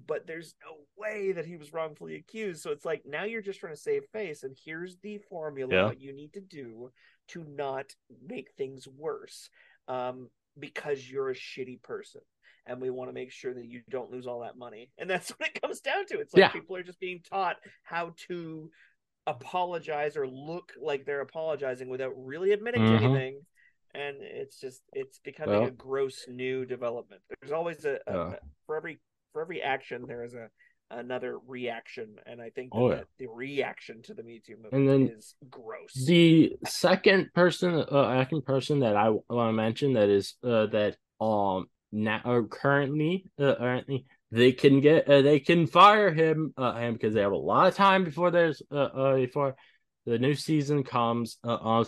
But 0.07 0.27
there's 0.27 0.55
no 0.65 0.75
way 0.97 1.31
that 1.31 1.45
he 1.45 1.55
was 1.55 1.71
wrongfully 1.71 2.15
accused. 2.15 2.61
So 2.61 2.71
it's 2.71 2.85
like 2.85 3.03
now 3.05 3.23
you're 3.23 3.41
just 3.41 3.59
trying 3.59 3.75
to 3.75 3.79
save 3.79 4.03
face, 4.11 4.43
and 4.43 4.57
here's 4.65 4.97
the 4.97 5.19
formula 5.29 5.73
yeah. 5.73 5.85
what 5.85 6.01
you 6.01 6.13
need 6.13 6.33
to 6.33 6.41
do 6.41 6.91
to 7.29 7.43
not 7.47 7.85
make 8.25 8.49
things 8.57 8.87
worse 8.87 9.49
um, 9.87 10.29
because 10.57 11.09
you're 11.09 11.29
a 11.29 11.35
shitty 11.35 11.81
person. 11.81 12.21
and 12.65 12.79
we 12.81 12.89
want 12.91 13.09
to 13.09 13.13
make 13.13 13.31
sure 13.31 13.53
that 13.53 13.65
you 13.65 13.81
don't 13.89 14.11
lose 14.11 14.27
all 14.27 14.41
that 14.41 14.55
money. 14.57 14.91
And 14.99 15.09
that's 15.09 15.29
what 15.39 15.49
it 15.49 15.61
comes 15.61 15.79
down 15.81 16.05
to. 16.07 16.19
It's 16.19 16.33
like 16.33 16.41
Yeah. 16.41 16.49
people 16.51 16.75
are 16.75 16.83
just 16.83 16.99
being 16.99 17.21
taught 17.27 17.55
how 17.83 18.13
to 18.27 18.69
apologize 19.25 20.17
or 20.17 20.27
look 20.27 20.73
like 20.81 21.05
they're 21.05 21.21
apologizing 21.21 21.89
without 21.89 22.13
really 22.15 22.51
admitting 22.51 22.81
Mhm. 22.83 22.99
to 22.99 23.05
anything. 23.05 23.41
And 23.93 24.17
it's 24.21 24.59
just 24.59 24.81
it's 24.93 25.19
becoming 25.19 25.55
Well- 25.59 25.67
a 25.67 25.71
gross 25.71 26.27
new 26.27 26.65
development. 26.65 27.21
There's 27.41 27.51
always 27.51 27.85
a, 27.85 27.99
a 28.07 28.13
Yeah. 28.13 28.35
for 28.65 28.75
every 28.77 28.99
for 29.33 29.41
every 29.41 29.61
action 29.61 30.05
there 30.07 30.23
is 30.23 30.33
a 30.35 30.49
another 30.91 31.37
reaction, 31.47 32.15
and 32.25 32.41
I 32.41 32.49
think 32.49 32.71
that, 32.71 32.79
Oh, 32.79 32.89
yeah. 32.89 32.95
that 32.97 33.07
the 33.17 33.27
reaction 33.27 34.01
to 34.03 34.13
the 34.13 34.23
Me 34.23 34.41
Too 34.45 34.55
movement 34.55 34.73
And 34.73 34.89
then 34.89 35.15
is 35.15 35.35
gross. 35.49 35.93
The 36.05 36.57
second 36.65 37.33
person, 37.33 37.73
uh, 37.73 38.21
second 38.21 38.45
person 38.45 38.79
that 38.79 38.95
I 38.95 39.09
want 39.09 39.49
to 39.49 39.53
mention 39.53 39.93
that 39.93 40.09
is 40.09 40.35
uh, 40.43 40.67
that 40.67 40.97
um 41.21 41.67
now 41.91 42.21
or 42.23 42.47
currently 42.47 43.25
uh, 43.39 43.55
currently 43.55 44.05
they 44.31 44.51
can 44.51 44.79
get 44.79 45.07
uh, 45.07 45.21
they 45.21 45.39
can 45.39 45.67
fire 45.67 46.13
him 46.13 46.53
uh 46.57 46.77
him 46.77 46.93
because 46.93 47.13
they 47.13 47.21
have 47.21 47.31
a 47.31 47.37
lot 47.37 47.67
of 47.67 47.75
time 47.75 48.03
before 48.03 48.31
there's 48.31 48.61
uh, 48.71 48.75
uh 48.75 49.15
before 49.15 49.55
the 50.05 50.17
new 50.17 50.35
season 50.35 50.83
comes 50.83 51.37
uh, 51.43 51.55
uh 51.55 51.83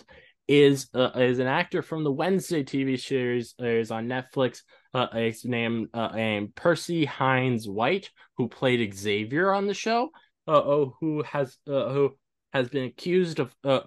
is 0.48 0.88
uh, 0.94 1.10
is 1.14 1.38
an 1.38 1.46
actor 1.46 1.82
from 1.82 2.04
the 2.04 2.12
Wednesday 2.12 2.64
TV 2.64 3.00
series 3.00 3.54
uh, 3.60 3.66
is 3.66 3.90
on 3.90 4.06
Netflix 4.06 4.62
uh 4.94 5.06
is 5.14 5.44
named 5.44 5.88
uh 5.94 6.08
named 6.14 6.54
Percy 6.54 7.06
Hynes 7.06 7.68
White 7.68 8.10
who 8.36 8.48
played 8.48 8.94
Xavier 8.94 9.52
on 9.52 9.66
the 9.66 9.74
show 9.74 10.10
uh 10.48 10.52
oh 10.52 10.96
who 11.00 11.22
has 11.22 11.56
uh 11.68 11.90
who 11.90 12.16
has 12.52 12.68
been 12.68 12.84
accused 12.84 13.38
of 13.38 13.54
uh, 13.64 13.80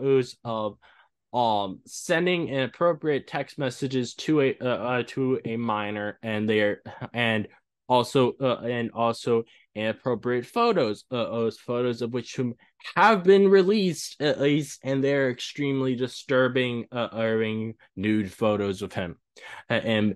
of 0.44 0.78
um 1.34 1.82
sending 1.86 2.48
inappropriate 2.48 3.28
text 3.28 3.60
messages 3.60 4.14
to 4.16 4.42
a 4.42 5.04
to 5.08 5.40
a 5.44 5.58
minor 5.58 6.18
and 6.24 6.50
they're 6.50 6.82
and 7.14 7.48
also 7.90 8.34
and 8.64 8.92
also 8.92 9.44
inappropriate 9.76 10.46
photos 10.46 11.04
uh, 11.12 11.50
photos 11.58 12.02
of 12.02 12.14
which 12.14 12.34
have 12.96 13.24
been 13.24 13.48
released 13.48 14.22
at 14.22 14.40
least 14.40 14.80
and 14.84 15.04
they're 15.04 15.30
extremely 15.30 15.96
disturbing 15.96 16.86
uh 16.92 17.10
disturbing 17.12 17.74
nude 17.96 18.32
photos 18.32 18.82
of 18.82 18.94
him 18.94 19.18
Uh, 19.70 19.74
and 19.74 20.16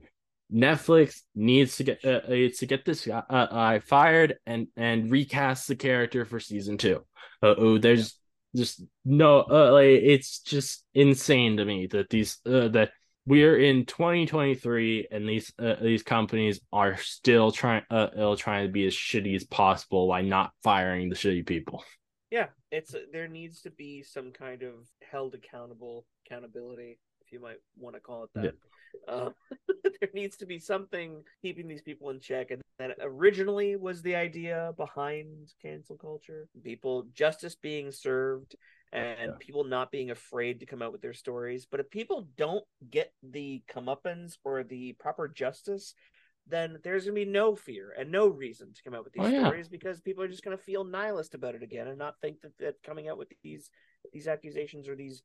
Netflix 0.51 1.21
needs 1.35 1.77
to 1.77 1.83
get 1.83 2.03
uh, 2.03 2.21
needs 2.27 2.57
to 2.59 2.65
get 2.65 2.83
this 2.83 3.05
guy 3.05 3.19
uh, 3.29 3.79
fired 3.79 4.37
and 4.45 4.67
and 4.75 5.11
recast 5.11 5.67
the 5.67 5.75
character 5.75 6.25
for 6.25 6.39
season 6.39 6.77
two. 6.77 7.05
Uh, 7.43 7.53
oh, 7.57 7.77
there's 7.77 8.17
just 8.55 8.83
no 9.05 9.41
uh, 9.41 9.71
like 9.71 9.85
it's 10.01 10.39
just 10.39 10.83
insane 10.93 11.57
to 11.57 11.65
me 11.65 11.87
that 11.87 12.09
these 12.09 12.39
uh, 12.47 12.67
that 12.69 12.91
we're 13.25 13.57
in 13.59 13.85
2023 13.85 15.07
and 15.11 15.27
these 15.27 15.51
uh, 15.59 15.75
these 15.81 16.03
companies 16.03 16.59
are 16.73 16.97
still 16.97 17.51
trying 17.51 17.83
uh, 17.91 18.07
uh, 18.17 18.35
trying 18.35 18.65
to 18.65 18.71
be 18.71 18.87
as 18.87 18.93
shitty 18.93 19.35
as 19.35 19.43
possible 19.43 20.07
by 20.07 20.21
not 20.21 20.51
firing 20.63 21.09
the 21.09 21.15
shitty 21.15 21.45
people. 21.45 21.83
Yeah, 22.31 22.47
it's 22.71 22.95
there 23.11 23.27
needs 23.27 23.61
to 23.61 23.71
be 23.71 24.03
some 24.03 24.31
kind 24.31 24.63
of 24.63 24.73
held 25.11 25.33
accountable 25.33 26.05
accountability, 26.25 26.99
if 27.25 27.31
you 27.31 27.39
might 27.39 27.57
want 27.77 27.95
to 27.95 28.01
call 28.01 28.23
it 28.23 28.29
that. 28.35 28.53
Um, 29.07 29.33
there 29.99 30.09
needs 30.13 30.37
to 30.37 30.45
be 30.45 30.59
something 30.59 31.23
keeping 31.41 31.67
these 31.67 31.81
people 31.81 32.09
in 32.09 32.19
check, 32.19 32.51
and 32.51 32.61
that 32.77 32.97
originally 33.01 33.75
was 33.75 34.01
the 34.01 34.15
idea 34.15 34.73
behind 34.77 35.53
cancel 35.61 35.97
culture. 35.97 36.47
People 36.63 37.07
justice 37.13 37.55
being 37.55 37.91
served, 37.91 38.55
and 38.91 39.19
Yeah. 39.19 39.37
people 39.39 39.63
not 39.63 39.91
being 39.91 40.11
afraid 40.11 40.59
to 40.59 40.65
come 40.65 40.81
out 40.81 40.91
with 40.91 41.01
their 41.01 41.13
stories. 41.13 41.65
But 41.69 41.79
if 41.79 41.89
people 41.89 42.27
don't 42.37 42.65
get 42.89 43.13
the 43.23 43.63
comeuppance 43.69 44.37
or 44.43 44.63
the 44.63 44.93
proper 44.93 45.27
justice, 45.27 45.93
then 46.47 46.79
there's 46.83 47.05
gonna 47.05 47.13
be 47.13 47.25
no 47.25 47.55
fear 47.55 47.93
and 47.97 48.11
no 48.11 48.27
reason 48.27 48.73
to 48.73 48.83
come 48.83 48.95
out 48.95 49.03
with 49.03 49.13
these 49.13 49.23
Oh, 49.23 49.27
yeah. 49.29 49.43
stories 49.43 49.69
because 49.69 50.01
people 50.01 50.23
are 50.23 50.27
just 50.27 50.43
gonna 50.43 50.57
feel 50.57 50.83
nihilist 50.83 51.35
about 51.35 51.55
it 51.55 51.61
again 51.63 51.87
and 51.87 51.99
not 51.99 52.19
think 52.21 52.41
that, 52.41 52.57
that 52.57 52.81
coming 52.83 53.07
out 53.07 53.17
with 53.17 53.31
these 53.43 53.69
these 54.11 54.27
accusations 54.27 54.87
or 54.87 54.95
these 54.95 55.21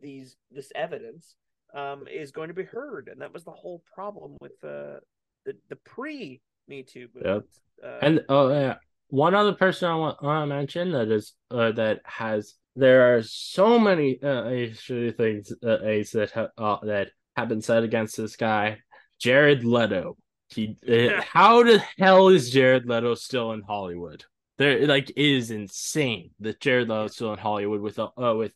these 0.00 0.36
this 0.50 0.72
evidence 0.74 1.36
um 1.74 2.06
is 2.08 2.30
going 2.30 2.48
to 2.48 2.54
be 2.54 2.62
heard 2.64 3.08
and 3.08 3.20
that 3.20 3.32
was 3.34 3.44
the 3.44 3.50
whole 3.50 3.82
problem 3.94 4.36
with 4.40 4.52
uh, 4.64 4.98
the 5.44 5.54
the 5.68 5.76
pre 5.76 6.40
Me 6.68 6.82
Too 6.82 7.08
movement. 7.14 7.44
Uh, 7.84 7.98
And 8.00 8.24
oh 8.30 8.48
yeah, 8.48 8.76
one 9.08 9.34
other 9.34 9.52
person 9.52 9.90
I 9.90 9.96
want, 9.96 10.22
want 10.22 10.42
to 10.48 10.54
mention 10.54 10.92
that 10.92 11.08
is 11.08 11.34
uh, 11.50 11.72
that 11.72 12.00
has 12.04 12.54
there 12.76 13.14
are 13.14 13.22
so 13.22 13.78
many 13.78 14.18
uh, 14.22 14.50
things 14.86 15.52
uh, 15.64 15.84
Ace, 15.84 16.12
that 16.12 16.30
ha- 16.32 16.48
uh, 16.58 16.84
that 16.84 17.08
have 17.36 17.48
been 17.48 17.62
said 17.62 17.84
against 17.84 18.16
this 18.16 18.36
guy, 18.36 18.78
Jared 19.18 19.64
Leto. 19.64 20.16
He 20.48 20.76
uh, 20.88 21.22
how 21.32 21.62
the 21.62 21.82
hell 21.98 22.28
is 22.28 22.50
Jared 22.50 22.86
Leto 22.86 23.14
still 23.14 23.52
in 23.52 23.62
Hollywood? 23.62 24.24
There 24.58 24.86
like 24.86 25.10
it 25.10 25.18
is 25.18 25.50
insane 25.50 26.30
that 26.40 26.60
Jared 26.60 26.88
Leto 26.88 27.04
is 27.04 27.14
still 27.14 27.32
in 27.32 27.38
Hollywood 27.38 27.80
with 27.80 27.98
uh, 27.98 28.10
uh, 28.16 28.34
with 28.34 28.54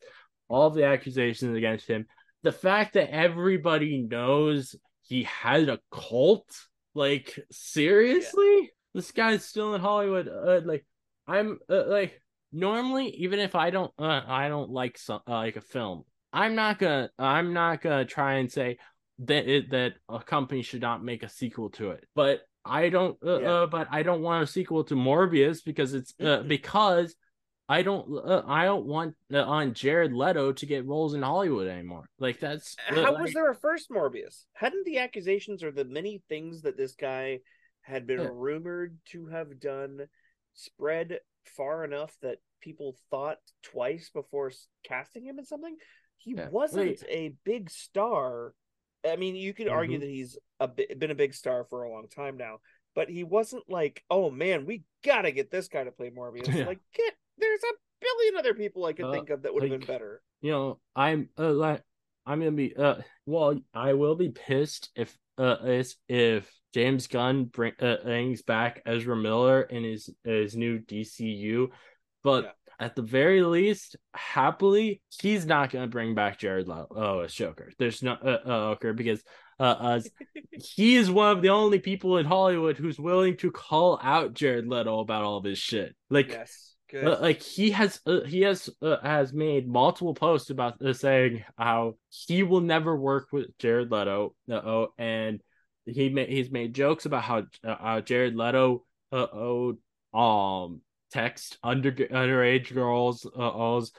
all 0.49 0.71
the 0.71 0.85
accusations 0.85 1.57
against 1.57 1.87
him. 1.87 2.07
The 2.43 2.53
fact 2.53 2.95
that 2.95 3.11
everybody 3.11 3.99
knows 3.99 4.77
he 5.03 5.25
had 5.25 5.69
a 5.69 5.81
cult, 5.91 6.49
like 6.95 7.39
seriously, 7.51 8.71
this 8.95 9.11
guy's 9.13 9.45
still 9.45 9.75
in 9.75 9.81
Hollywood. 9.81 10.29
Uh, 10.29 10.61
like 10.65 10.85
I'm 11.27 11.59
uh, 11.69 11.87
like 11.87 12.21
normally, 12.53 13.09
even 13.17 13.39
if 13.39 13.55
I 13.55 13.71
don't, 13.71 13.93
uh, 13.99 14.23
I 14.27 14.49
don't 14.49 14.71
like 14.71 14.99
some 14.99 15.21
uh, 15.29 15.33
like 15.35 15.57
a 15.57 15.61
film, 15.61 16.05
I'm 16.33 16.55
not 16.55 16.79
gonna, 16.79 17.11
I'm 17.19 17.53
not 17.53 17.81
gonna 17.83 18.05
try 18.05 18.35
and 18.35 18.51
say 18.51 18.79
that 19.21 19.49
it, 19.49 19.71
that 19.71 19.95
a 20.09 20.21
company 20.21 20.63
should 20.63 20.83
not 20.83 21.03
make 21.05 21.23
a 21.23 21.29
sequel 21.29 21.71
to 21.71 21.91
it. 21.93 22.05
But 22.15 22.41
I 22.65 22.89
don't, 22.89 23.17
uh, 23.27 23.41
Yeah. 23.41 23.49
uh, 23.53 23.67
but 23.67 23.89
I 23.91 24.03
don't 24.03 24.23
want 24.23 24.45
a 24.45 24.47
sequel 24.47 24.85
to 24.85 24.95
Morbius 24.95 25.65
because 25.65 25.95
it's 25.95 26.15
uh, 26.21 26.43
because. 26.47 27.15
I 27.71 27.83
don't. 27.83 28.09
Uh, 28.27 28.41
I 28.47 28.65
don't 28.65 28.87
want 28.87 29.15
uh, 29.31 29.43
on 29.45 29.75
Jared 29.75 30.15
Leto 30.15 30.53
to 30.53 30.65
get 30.65 30.87
roles 30.87 31.13
in 31.13 31.21
Hollywood 31.21 31.69
anymore. 31.69 32.09
Like 32.19 32.41
that's 32.41 32.75
How 32.87 33.13
like- 33.13 33.21
was 33.25 33.35
there 33.35 33.51
a 33.51 33.55
first 33.55 33.91
Morbius? 33.91 34.47
Hadn't 34.55 34.87
the 34.87 35.01
accusations 35.01 35.63
or 35.63 35.71
the 35.71 35.85
many 35.85 36.23
things 36.31 36.63
that 36.63 36.79
this 36.79 36.95
guy 36.95 37.41
had 37.83 38.07
been 38.07 38.21
Yeah. 38.23 38.31
rumored 38.33 38.97
to 39.11 39.27
have 39.27 39.61
done 39.61 40.07
spread 40.55 41.19
far 41.49 41.85
enough 41.85 42.17
that 42.23 42.39
people 42.61 42.97
thought 43.11 43.39
twice 43.63 44.11
before 44.11 44.53
casting 44.85 45.25
him 45.25 45.39
in 45.39 45.45
something? 45.45 45.77
He 46.19 46.33
Yeah. 46.35 46.49
wasn't 46.49 47.01
Wait. 47.01 47.05
a 47.09 47.35
big 47.45 47.71
star. 47.71 48.55
I 49.09 49.17
mean, 49.17 49.37
you 49.37 49.55
could 49.55 49.69
argue 49.69 49.99
Mhm. 49.99 50.01
that 50.01 50.09
he's 50.11 50.39
a 50.61 50.69
been 50.69 51.11
a 51.11 51.15
big 51.15 51.35
star 51.35 51.65
for 51.65 51.85
a 51.85 51.91
long 51.91 52.09
time 52.09 52.37
now, 52.37 52.59
but 52.95 53.09
he 53.09 53.23
wasn't 53.25 53.69
like, 53.69 54.03
oh 54.11 54.29
man, 54.31 54.67
we 54.67 54.83
gotta 55.05 55.31
get 55.31 55.51
this 55.51 55.69
guy 55.69 55.85
to 55.85 55.93
play 55.93 56.11
Morbius. 56.11 56.53
Yeah. 56.53 56.67
Like, 56.67 56.81
get 56.95 57.15
there's 57.39 57.63
a 57.63 57.75
billion 58.01 58.37
other 58.37 58.55
people 58.55 58.85
I 58.85 58.93
could 58.93 59.07
Uh, 59.07 59.13
think 59.13 59.31
of 59.31 59.43
that 59.43 59.55
would 59.55 59.63
have 59.63 59.71
like- 59.71 59.81
been 59.81 59.87
better. 59.87 60.23
you 60.41 60.51
know, 60.51 60.81
I'm 60.97 61.31
uh, 61.39 61.53
like 61.53 61.83
I'm 62.27 62.41
gonna 62.41 62.51
be 62.53 62.75
uh 62.77 63.01
well, 63.27 63.59
I 63.73 63.93
will 63.95 64.17
be 64.17 64.31
pissed 64.31 64.91
if 64.97 65.17
uh 65.39 65.57
is 65.65 65.97
if 66.09 66.51
James 66.75 67.07
Gunn 67.07 67.45
bring 67.45 67.73
uh, 67.81 67.97
brings 68.05 68.43
back 68.43 68.83
Ezra 68.85 69.17
Miller 69.17 69.63
in 69.63 69.85
his 69.85 70.11
his 70.25 70.57
new 70.57 70.79
DCU, 70.79 71.69
but 72.23 72.45
Yeah. 72.45 72.51
at 72.87 72.97
the 72.97 73.03
very 73.03 73.43
least, 73.43 73.97
happily, 74.15 75.01
he's 75.21 75.47
not 75.47 75.71
gonna 75.71 75.87
bring 75.87 76.15
back 76.15 76.39
Jared 76.39 76.69
Leto 76.69 76.89
oh, 76.91 77.21
as 77.21 77.33
Joker. 77.33 77.73
There's 77.79 78.03
no 78.03 78.13
uh, 78.13 78.45
Joker 78.75 78.93
because 78.93 79.23
uh, 79.59 79.63
uh 79.63 80.01
he 80.53 80.97
is 80.97 81.11
one 81.11 81.37
of 81.37 81.43
the 81.43 81.51
only 81.51 81.79
people 81.79 82.19
in 82.19 82.27
Hollywood 82.27 82.77
who's 82.77 82.99
willing 82.99 83.37
to 83.39 83.51
call 83.51 83.99
out 84.03 84.35
Jared 84.35 84.69
Leto 84.69 85.01
about 85.01 85.25
all 85.25 85.41
this 85.41 85.59
shit. 85.59 85.97
Like 86.11 86.29
Yes, 86.29 86.75
good. 86.89 87.07
uh, 87.07 87.19
like 87.21 87.43
he 87.43 87.71
has 87.71 88.01
uh, 88.07 88.21
he 88.23 88.41
has 88.43 88.69
uh, 88.83 88.97
has 89.03 89.33
made 89.33 89.69
multiple 89.69 90.15
posts 90.15 90.51
about 90.51 90.81
uh, 90.83 90.93
saying 90.93 91.45
how 91.57 91.95
he 92.09 92.43
will 92.43 92.61
never 92.61 92.97
work 92.97 93.29
with 93.33 93.57
Jared 93.59 93.91
Leto 93.91 94.35
uh, 94.51 94.55
oh 94.55 94.89
and 94.99 95.41
he 95.87 96.09
ma- 96.09 96.25
he's 96.25 96.51
made 96.51 96.75
jokes 96.75 97.07
about 97.07 97.23
how 97.23 97.43
uh, 97.65 98.01
Jared 98.01 98.37
Leto 98.37 98.85
uh, 99.13 99.27
oh 99.33 99.79
um 100.15 100.81
text 101.11 101.59
under 101.63 101.93
underage 101.93 102.73
girls 102.73 103.27
uh, 103.27 103.53
ohs, 103.53 103.93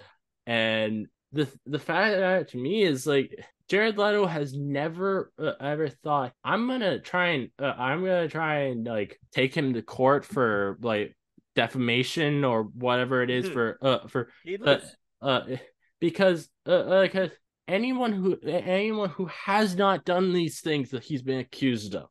and 0.45 1.07
the 1.31 1.47
the 1.65 1.79
fact 1.79 2.17
that 2.17 2.49
to 2.49 2.57
me 2.57 2.83
is 2.83 3.05
like 3.05 3.43
Jared 3.67 3.97
Leto 3.97 4.25
has 4.25 4.53
never 4.53 5.31
uh, 5.37 5.53
ever 5.59 5.89
thought 5.89 6.33
I'm 6.43 6.67
gonna 6.67 6.99
try 6.99 7.27
and 7.29 7.49
uh, 7.59 7.73
I'm 7.77 8.01
gonna 8.01 8.27
try 8.27 8.61
and 8.61 8.85
like 8.85 9.19
take 9.31 9.55
him 9.55 9.73
to 9.73 9.81
court 9.81 10.25
for 10.25 10.77
like 10.81 11.15
defamation 11.59 12.45
or 12.45 12.63
whatever 12.63 13.21
it 13.21 13.29
is 13.29 13.45
Mhm. 13.45 13.53
for 13.53 13.77
uh 13.81 14.07
for 14.07 14.29
uh, 14.65 14.77
uh 15.21 15.41
because 15.99 16.49
uh, 16.65 16.71
uh 16.71 17.01
because 17.01 17.31
anyone 17.67 18.13
who 18.13 18.37
anyone 18.45 19.09
who 19.09 19.25
has 19.25 19.75
not 19.75 20.05
done 20.05 20.31
these 20.31 20.61
things 20.61 20.91
that 20.91 21.03
he's 21.03 21.21
been 21.21 21.39
accused 21.39 21.95
of 21.95 22.07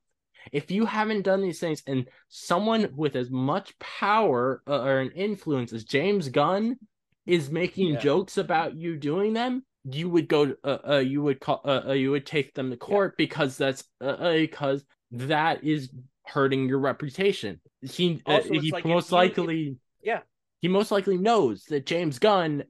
if 0.53 0.71
you 0.71 0.85
haven't 0.85 1.23
done 1.23 1.41
these 1.41 1.61
things 1.61 1.83
and 1.87 2.07
someone 2.29 2.91
with 2.95 3.17
as 3.17 3.31
much 3.31 3.79
power 3.79 4.63
uh, 4.67 4.83
or 4.83 5.01
an 5.01 5.13
influence 5.13 5.73
as 5.73 5.85
James 5.85 6.29
Gunn 6.29 6.77
is 7.25 7.51
making 7.51 7.95
Yeah. 7.95 8.01
jokes 8.01 8.37
about 8.37 8.77
you 8.77 8.97
doing 8.97 9.33
them 9.33 9.65
you 9.85 10.11
would 10.11 10.29
go 10.29 10.45
to, 10.45 10.57
uh, 10.63 10.79
uh 10.95 10.99
you 10.99 11.23
would 11.23 11.41
call 11.41 11.63
uh, 11.65 11.83
uh 11.89 11.93
you 11.93 12.11
would 12.11 12.27
take 12.27 12.53
them 12.53 12.71
to 12.71 12.77
court 12.77 13.17
because 13.17 13.57
that's 13.57 13.83
uh, 14.03 14.17
uh, 14.27 14.33
because 14.35 14.85
that 15.11 15.65
is 15.65 15.91
hurting 16.29 16.69
your 16.69 16.79
reputation. 16.79 17.61
He 17.83 18.21
uh, 18.27 18.33
Also, 18.33 18.49
it's 18.55 18.65
he 18.65 18.71
like 18.73 18.85
most 18.85 19.11
you- 19.11 19.19
if- 19.19 19.37
likely 19.39 19.77
yeah. 20.03 20.21
he 20.61 20.69
most 20.69 20.91
likely 20.91 21.17
knows 21.17 21.65
that 21.65 21.87
James 21.87 22.19
Gunn 22.19 22.65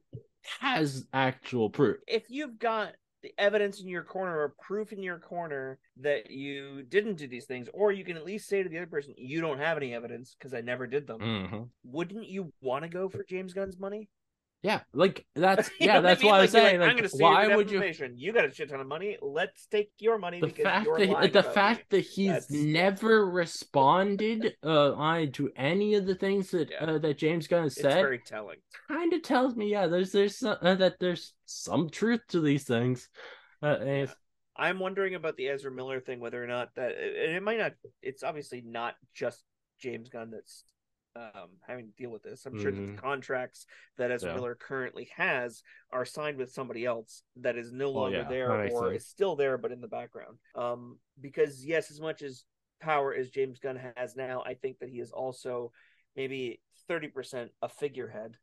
has 0.59 1.05
actual 1.13 1.69
proof. 1.69 1.97
if 2.07 2.23
you've 2.29 2.57
got 2.59 2.93
the 3.21 3.33
evidence 3.37 3.81
in 3.81 3.87
your 3.89 4.03
corner 4.03 4.37
or 4.39 4.55
proof 4.65 4.93
in 4.93 5.03
your 5.03 5.19
corner 5.19 5.77
that 5.97 6.31
you 6.31 6.83
didn't 6.83 7.15
do 7.15 7.27
these 7.27 7.45
things, 7.45 7.67
or 7.73 7.91
you 7.91 8.05
can 8.05 8.15
at 8.15 8.23
least 8.25 8.47
say 8.47 8.63
to 8.63 8.69
the 8.69 8.77
other 8.77 8.87
person, 8.87 9.13
"You 9.17 9.41
don't 9.41 9.57
have 9.57 9.75
any 9.75 9.93
evidence 9.93 10.35
because 10.39 10.53
I 10.53 10.61
never 10.61 10.87
did 10.87 11.05
them." 11.05 11.19
Mhm. 11.19 11.69
Wouldn't 11.83 12.27
you 12.29 12.53
want 12.61 12.83
to 12.83 12.89
go 12.89 13.09
for 13.09 13.25
James 13.25 13.53
Gunn's 13.53 13.77
money? 13.77 14.07
Yeah, 14.61 14.81
like 14.93 15.25
that's 15.35 15.69
yeah, 15.79 15.87
know 15.87 15.93
what 15.95 16.01
that's 16.03 16.21
I 16.21 16.23
mean? 16.23 16.31
why 16.31 16.37
I 16.37 16.41
was 16.41 16.51
saying. 16.51 16.79
like, 16.79 16.87
Like, 16.87 16.89
I'm 16.89 16.95
going 16.97 17.09
to 17.09 17.15
sue 17.17 17.23
why 17.23 17.55
would 17.55 17.71
you? 17.71 17.81
You 18.17 18.33
got 18.33 18.45
a 18.45 18.53
shit 18.53 18.69
ton 18.69 18.81
of 18.81 18.87
money. 18.87 19.17
Let's 19.21 19.65
take 19.67 19.91
your 19.99 20.17
money 20.17 20.41
The 20.41 20.47
because 20.47 20.63
fact 20.65 20.85
that 20.97 21.33
the 21.33 21.43
fact 21.43 21.79
me. 21.93 21.97
that 21.99 22.05
he's 22.05 22.27
That's- 22.47 22.51
never 22.51 23.25
responded 23.25 24.55
uh 24.63 24.93
on 24.93 25.31
to 25.33 25.49
any 25.55 25.93
of 25.95 26.05
the 26.05 26.15
things 26.15 26.51
that 26.51 26.69
Yeah. 26.71 26.83
uh, 26.85 26.97
that 26.97 27.17
James 27.17 27.47
Gunn 27.47 27.63
has 27.63 27.73
It's 27.73 27.81
said 27.81 27.93
very 28.01 28.19
telling. 28.19 28.57
kind 28.89 29.13
of 29.13 29.21
tells 29.21 29.55
me 29.55 29.71
yeah 29.71 29.87
there's 29.87 30.11
there's 30.11 30.37
some, 30.37 30.57
uh, 30.61 30.75
that 30.75 30.99
there's 30.99 31.33
some 31.45 31.89
truth 31.89 32.21
to 32.29 32.41
these 32.41 32.63
things. 32.65 33.07
Uh, 33.63 33.77
it's- 33.81 34.15
I'm 34.57 34.79
wondering 34.79 35.15
about 35.15 35.37
the 35.37 35.47
Ezra 35.47 35.71
Miller 35.71 36.01
thing, 36.01 36.19
whether 36.19 36.43
or 36.43 36.47
not 36.47 36.75
that, 36.75 36.91
and 36.97 37.33
it 37.33 37.41
might 37.41 37.59
not. 37.59 37.75
It's 38.01 38.23
obviously 38.23 38.59
not 38.59 38.95
just 39.13 39.41
James 39.79 40.09
Gunn 40.09 40.31
that's 40.31 40.65
um, 41.15 41.49
having 41.67 41.87
to 41.87 41.91
deal 41.93 42.09
with 42.11 42.23
this. 42.23 42.45
I'm 42.45 42.59
sure 42.59 42.71
that 42.71 42.85
the 42.95 43.01
contracts 43.01 43.65
that 43.97 44.11
Ezra 44.11 44.29
Yeah. 44.29 44.35
Miller 44.35 44.55
currently 44.55 45.09
has 45.15 45.63
are 45.91 46.05
signed 46.05 46.37
with 46.37 46.51
somebody 46.51 46.85
else 46.85 47.23
that 47.37 47.57
is 47.57 47.71
no 47.71 47.91
longer 47.91 48.17
yeah, 48.19 48.29
there 48.29 48.65
or 48.71 48.89
sense. 48.91 49.03
is 49.03 49.09
still 49.09 49.35
there 49.35 49.57
but 49.57 49.71
in 49.71 49.81
the 49.81 49.87
background. 49.87 50.37
Um, 50.55 50.99
because 51.19 51.65
yes, 51.65 51.91
as 51.91 51.99
much 51.99 52.21
as 52.21 52.43
power 52.79 53.13
as 53.13 53.29
James 53.29 53.59
Gunn 53.59 53.79
has 53.95 54.15
now, 54.15 54.43
I 54.45 54.53
think 54.53 54.79
that 54.79 54.89
he 54.89 54.99
is 54.99 55.11
also 55.11 55.71
maybe 56.15 56.61
30% 56.89 57.49
a 57.61 57.69
figurehead. 57.69 58.35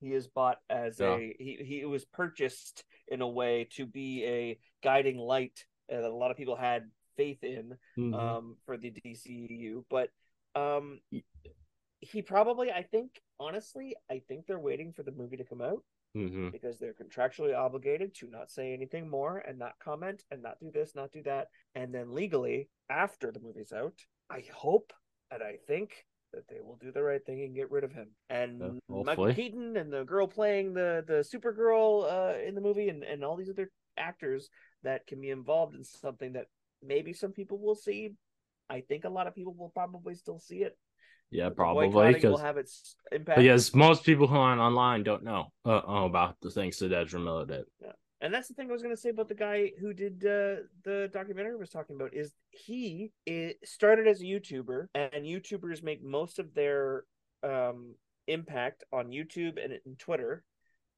He 0.00 0.12
is 0.12 0.26
bought 0.26 0.58
as 0.68 0.98
Yeah. 1.00 1.14
a 1.16 1.36
he, 1.38 1.58
he 1.64 1.84
was 1.84 2.04
purchased 2.04 2.84
in 3.08 3.20
a 3.20 3.28
way 3.28 3.68
to 3.72 3.86
be 3.86 4.24
a 4.24 4.58
guiding 4.82 5.18
light 5.18 5.64
uh, 5.92 6.00
that 6.00 6.10
a 6.10 6.14
lot 6.14 6.30
of 6.30 6.36
people 6.36 6.56
had 6.56 6.90
faith 7.16 7.44
in 7.44 7.76
Mhm. 7.96 8.14
um, 8.14 8.56
for 8.66 8.76
the 8.76 8.90
DCEU. 8.90 9.84
But 9.88 10.10
um, 10.56 11.00
he 12.04 12.22
probably, 12.22 12.70
I 12.70 12.82
think, 12.82 13.20
honestly, 13.40 13.96
I 14.10 14.20
think 14.28 14.46
they're 14.46 14.58
waiting 14.58 14.92
for 14.92 15.02
the 15.02 15.12
movie 15.12 15.36
to 15.36 15.44
come 15.44 15.60
out 15.62 15.82
Mhm. 16.16 16.52
because 16.52 16.78
they're 16.78 16.94
contractually 16.94 17.56
obligated 17.56 18.14
to 18.16 18.28
not 18.28 18.50
say 18.50 18.72
anything 18.72 19.08
more 19.08 19.38
and 19.38 19.58
not 19.58 19.78
comment 19.78 20.24
and 20.30 20.42
not 20.42 20.60
do 20.60 20.70
this, 20.70 20.94
not 20.94 21.12
do 21.12 21.22
that. 21.22 21.48
And 21.74 21.92
then 21.94 22.12
legally, 22.12 22.68
after 22.88 23.32
the 23.32 23.40
movie's 23.40 23.72
out, 23.72 23.98
I 24.30 24.40
hope 24.52 24.92
and 25.30 25.42
I 25.42 25.56
think 25.66 26.06
that 26.32 26.46
they 26.48 26.60
will 26.60 26.76
do 26.76 26.92
the 26.92 27.02
right 27.02 27.24
thing 27.24 27.42
and 27.42 27.54
get 27.54 27.70
rid 27.70 27.84
of 27.84 27.92
him. 27.92 28.14
And 28.28 28.60
Yeah, 28.60 29.02
Michael. 29.02 29.32
Keaton 29.34 29.76
and 29.76 29.92
the 29.92 30.04
girl 30.04 30.26
playing 30.26 30.74
the 30.74 31.04
the 31.06 31.24
Supergirl 31.24 32.04
uh, 32.10 32.38
in 32.40 32.54
the 32.54 32.60
movie 32.60 32.88
and, 32.88 33.02
and 33.04 33.24
all 33.24 33.36
these 33.36 33.50
other 33.50 33.70
actors 33.96 34.50
that 34.82 35.06
can 35.06 35.20
be 35.20 35.30
involved 35.30 35.74
in 35.74 35.84
something 35.84 36.32
that 36.32 36.46
maybe 36.82 37.12
some 37.12 37.32
people 37.32 37.58
will 37.58 37.74
see. 37.76 38.14
I 38.68 38.80
think 38.80 39.04
a 39.04 39.08
lot 39.08 39.26
of 39.26 39.34
people 39.34 39.54
will 39.54 39.70
probably 39.70 40.14
still 40.14 40.38
see 40.38 40.62
it. 40.62 40.76
Yeah, 41.30 41.48
probably 41.48 42.12
because 42.12 42.40
have 42.40 42.56
its 42.58 42.96
impact. 43.10 43.38
because 43.38 43.74
most 43.74 44.04
people 44.04 44.26
who 44.26 44.36
are 44.36 44.58
online 44.58 45.02
don't 45.02 45.24
know 45.24 45.52
uh, 45.64 45.80
uh, 45.86 46.04
about 46.04 46.36
the 46.40 46.50
things 46.50 46.78
that 46.78 46.92
Ezra 46.92 47.18
Miller 47.18 47.46
did. 47.46 47.64
And 48.20 48.32
that's 48.32 48.48
the 48.48 48.54
thing 48.54 48.70
I 48.70 48.72
was 48.72 48.82
going 48.82 48.94
to 48.94 49.00
say 49.00 49.10
about 49.10 49.28
the 49.28 49.34
guy 49.34 49.72
who 49.78 49.92
did 49.92 50.24
uh, 50.24 50.64
the 50.82 51.10
documentary 51.12 51.52
I 51.52 51.56
was 51.56 51.68
talking 51.68 51.96
about 51.96 52.14
is 52.14 52.32
he 52.50 53.12
started 53.64 54.06
as 54.06 54.22
a 54.22 54.24
YouTuber, 54.24 54.86
and 54.94 55.24
YouTubers 55.24 55.82
make 55.82 56.02
most 56.02 56.38
of 56.38 56.54
their 56.54 57.04
um, 57.42 57.94
impact 58.26 58.84
on 58.92 59.08
YouTube 59.08 59.62
and, 59.62 59.78
and 59.84 59.98
Twitter, 59.98 60.42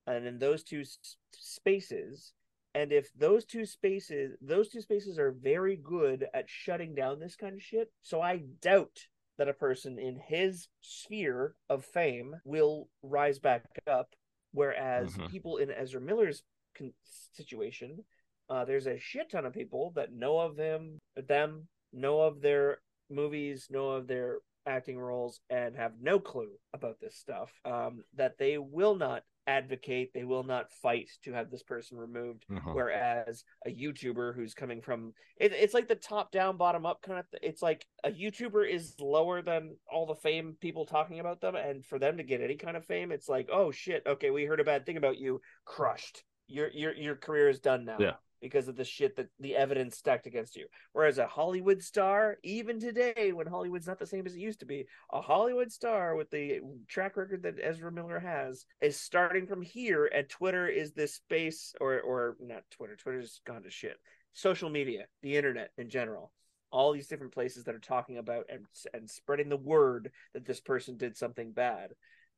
and 0.07 0.25
in 0.25 0.39
those 0.39 0.63
two 0.63 0.83
s- 0.83 1.17
spaces. 1.33 2.33
And 2.77 2.93
if 2.93 3.09
those 3.15 3.45
two 3.45 3.65
spaces, 3.65 4.37
those 4.41 4.69
two 4.69 4.83
spaces 4.83 5.19
are 5.19 5.33
very 5.33 5.77
good 5.77 6.27
at 6.35 6.49
shutting 6.49 6.95
down 6.95 7.19
this 7.19 7.35
kind 7.35 7.55
of 7.55 7.63
shit, 7.63 7.91
so 8.03 8.21
I 8.21 8.43
doubt 8.61 9.01
that 9.39 9.49
a 9.49 9.55
person 9.55 9.99
in 9.99 10.17
his 10.17 10.69
sphere 10.81 11.55
of 11.69 11.85
fame 11.85 12.37
will 12.45 12.89
rise 13.03 13.39
back 13.39 13.65
up. 13.87 14.15
Whereas 14.53 15.17
Mhm. 15.17 15.31
people 15.31 15.59
in 15.59 15.71
Ezra 15.71 16.01
Miller's 16.01 16.43
con- 16.75 16.95
situation, 17.33 18.05
uh, 18.49 18.65
there's 18.65 18.87
a 18.87 18.99
shit 18.99 19.31
ton 19.31 19.45
of 19.45 19.53
people 19.53 19.91
that 19.93 20.13
know 20.13 20.39
of 20.39 20.57
him, 20.57 20.99
them, 21.15 21.69
know 21.93 22.21
of 22.21 22.41
their 22.41 22.81
movies, 23.11 23.69
know 23.71 23.91
of 23.91 24.07
their 24.07 24.39
acting 24.65 24.99
roles, 24.99 25.41
and 25.51 25.77
have 25.77 26.01
no 26.01 26.19
clue 26.19 26.59
about 26.73 26.99
this 27.01 27.17
stuff. 27.17 27.53
Um, 27.65 28.05
that 28.15 28.39
they 28.39 28.59
will 28.59 28.97
not 28.97 29.25
advocate, 29.47 30.11
they 30.13 30.25
will 30.25 30.43
not 30.43 30.73
fight 30.73 31.11
to 31.25 31.33
have 31.33 31.51
this 31.51 31.63
person 31.63 31.99
removed. 31.99 32.45
Mhm. 32.51 32.75
Whereas 32.75 33.45
a 33.65 33.71
YouTuber 33.71 34.35
who's 34.35 34.55
coming 34.55 34.81
from 34.83 35.15
it, 35.37 35.53
it's 35.53 35.75
like 35.75 35.89
the 35.89 35.95
top 35.95 36.33
down, 36.33 36.57
bottom 36.57 36.85
up 36.85 37.03
kind 37.03 37.19
of. 37.19 37.31
Th- 37.31 37.43
it's 37.43 37.63
like 37.63 37.87
a 38.05 38.11
YouTuber 38.11 38.69
is 38.69 38.99
lower 39.01 39.43
than 39.43 39.77
all 39.91 40.07
the 40.07 40.15
fame 40.15 40.57
people 40.61 40.87
talking 40.87 41.21
about 41.21 41.41
them, 41.41 41.55
and 41.57 41.85
for 41.85 41.99
them 41.99 42.17
to 42.17 42.25
get 42.25 42.41
any 42.41 42.57
kind 42.57 42.77
of 42.77 42.85
fame, 42.85 43.13
it's 43.13 43.29
like, 43.29 43.49
oh 43.53 43.71
shit, 43.71 44.03
okay, 44.07 44.31
we 44.31 44.45
heard 44.45 44.61
a 44.61 44.65
bad 44.65 44.85
thing 44.87 44.97
about 44.97 45.19
you, 45.19 45.41
crushed. 45.65 46.25
Your 46.49 46.69
your 46.71 46.95
your 46.95 47.17
career 47.17 47.49
is 47.49 47.61
done 47.61 47.85
now. 47.85 47.97
Yeah. 47.99 48.15
Because 48.41 48.69
of 48.69 48.77
the 48.77 48.85
shit 48.85 49.17
that 49.17 49.29
the 49.41 49.57
evidence 49.57 49.97
stacked 49.97 50.27
against 50.27 50.57
you. 50.57 50.67
Whereas 50.93 51.19
a 51.19 51.27
Hollywood 51.27 51.83
star, 51.83 52.37
even 52.43 52.79
today, 52.79 53.33
when 53.33 53.47
Hollywood's 53.47 53.87
not 53.87 53.99
the 53.99 54.07
same 54.07 54.27
as 54.27 54.35
it 54.35 54.41
used 54.41 54.61
to 54.61 54.67
be, 54.67 54.87
a 55.11 55.21
Hollywood 55.21 55.73
star 55.73 56.15
with 56.15 56.31
the 56.31 56.61
track 56.87 57.17
record 57.17 57.43
that 57.45 57.59
Ezra 57.61 57.91
Miller 57.91 58.21
has 58.21 58.67
is 58.81 59.01
starting 59.01 59.47
from 59.47 59.63
here, 59.63 60.07
and 60.07 60.29
Twitter 60.29 60.69
is 60.69 60.93
this 60.93 61.15
space, 61.15 61.75
or 61.81 62.01
or 62.01 62.37
not 62.41 62.63
Twitter. 62.71 62.95
Twitter's 62.95 63.41
gone 63.47 63.63
to 63.63 63.71
shit. 63.71 63.97
Social 64.35 64.69
media, 64.69 65.07
the 65.23 65.37
internet 65.37 65.71
in 65.79 65.89
general, 65.89 66.31
all 66.71 66.93
these 66.93 67.09
different 67.09 67.33
places 67.33 67.65
that 67.65 67.75
are 67.75 67.79
talking 67.79 68.19
about 68.19 68.45
and 68.51 68.67
and 68.93 69.09
spreading 69.09 69.49
the 69.49 69.57
word 69.57 70.11
that 70.35 70.45
this 70.45 70.61
person 70.61 70.97
did 70.97 71.17
something 71.17 71.53
bad. 71.53 71.93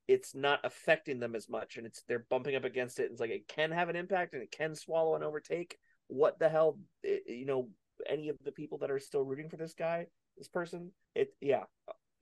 It's 0.07 0.33
not 0.33 0.61
affecting 0.63 1.19
them 1.19 1.35
as 1.35 1.49
much, 1.49 1.77
and 1.77 1.85
it's 1.85 2.03
they're 2.07 2.25
bumping 2.29 2.55
up 2.55 2.63
against 2.63 2.99
it. 2.99 3.03
And 3.03 3.11
it's 3.11 3.21
like 3.21 3.31
it 3.31 3.47
can 3.47 3.71
have 3.71 3.89
an 3.89 3.95
impact, 3.95 4.33
and 4.33 4.41
it 4.41 4.51
can 4.51 4.75
swallow 4.75 5.15
and 5.15 5.23
overtake. 5.23 5.77
What 6.09 6.37
the 6.37 6.49
hell, 6.49 6.77
eh, 7.05 7.19
you 7.25 7.45
know? 7.45 7.69
Any 8.07 8.29
of 8.29 8.37
the 8.45 8.51
people 8.51 8.77
that 8.77 8.91
are 8.91 8.99
still 8.99 9.23
rooting 9.23 9.49
for 9.49 9.57
this 9.57 9.73
guy, 9.73 10.07
this 10.37 10.47
person, 10.47 10.91
it 11.15 11.33
yeah. 11.41 11.63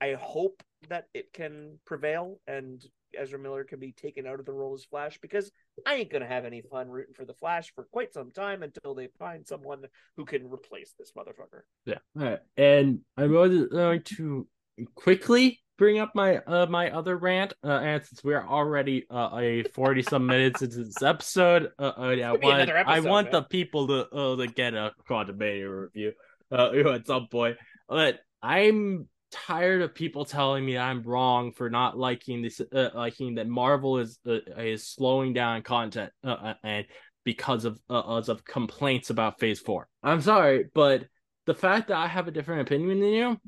I 0.00 0.14
hope 0.14 0.62
that 0.88 1.06
it 1.14 1.32
can 1.32 1.78
prevail 1.84 2.40
and 2.46 2.84
Ezra 3.16 3.38
Miller 3.38 3.64
can 3.64 3.78
be 3.78 3.92
taken 3.92 4.26
out 4.26 4.38
of 4.38 4.46
the 4.46 4.52
role 4.52 4.74
as 4.74 4.84
Flash 4.84 5.18
because 5.20 5.50
I 5.86 5.94
ain't 5.94 6.10
gonna 6.10 6.26
have 6.26 6.44
any 6.44 6.62
fun 6.62 6.88
rooting 6.88 7.14
for 7.14 7.24
the 7.24 7.34
Flash 7.34 7.72
for 7.74 7.84
quite 7.92 8.12
some 8.12 8.30
time 8.30 8.62
until 8.62 8.94
they 8.94 9.08
find 9.18 9.46
someone 9.46 9.84
who 10.16 10.24
can 10.24 10.50
replace 10.50 10.94
this 10.98 11.12
motherfucker. 11.16 11.62
Yeah. 11.84 11.98
All 12.16 12.24
right. 12.24 12.40
And 12.56 13.00
I'm 13.16 13.32
going 13.32 14.02
to 14.02 14.48
quickly 14.94 15.60
bring 15.78 15.98
up 15.98 16.10
my 16.14 16.38
uh 16.38 16.66
my 16.66 16.90
other 16.90 17.16
rant. 17.16 17.54
Uh, 17.64 17.68
and 17.68 18.04
since 18.04 18.22
we're 18.22 18.46
already 18.46 19.06
uh, 19.10 19.30
a 19.36 19.62
forty 19.74 20.02
some 20.02 20.26
minutes 20.26 20.62
into 20.62 20.84
this 20.84 21.02
episode, 21.02 21.70
uh, 21.78 21.92
uh 21.98 22.10
yeah, 22.10 22.30
I 22.30 22.32
want 22.32 22.60
another 22.60 22.84
I 22.86 23.00
want 23.00 23.32
man. 23.32 23.32
the 23.32 23.42
people 23.42 23.86
to 23.88 24.08
uh 24.10 24.36
to 24.36 24.46
get 24.46 24.74
a 24.74 24.92
Quantum 25.06 25.38
review 25.38 26.12
uh 26.52 26.70
at 26.92 27.06
some 27.06 27.28
point. 27.28 27.56
But 27.88 28.20
I'm 28.42 29.08
tired 29.30 29.82
of 29.82 29.94
people 29.94 30.24
telling 30.24 30.64
me 30.64 30.76
I'm 30.76 31.02
wrong 31.02 31.52
for 31.52 31.68
not 31.68 31.98
liking 31.98 32.42
this, 32.42 32.60
uh, 32.60 32.90
liking 32.94 33.36
that 33.36 33.48
Marvel 33.48 33.98
is 33.98 34.18
uh, 34.26 34.38
is 34.56 34.86
slowing 34.86 35.32
down 35.32 35.62
content 35.62 36.12
and 36.22 36.86
because 37.24 37.64
of 37.64 37.78
uh, 37.90 38.00
of 38.00 38.44
complaints 38.44 39.10
about 39.10 39.38
Phase 39.38 39.60
Four. 39.60 39.88
I'm 40.02 40.22
sorry, 40.22 40.66
but 40.74 41.04
the 41.46 41.54
fact 41.54 41.88
that 41.88 41.96
I 41.96 42.06
have 42.06 42.28
a 42.28 42.30
different 42.30 42.62
opinion 42.62 43.00
than 43.00 43.10
you, 43.10 43.40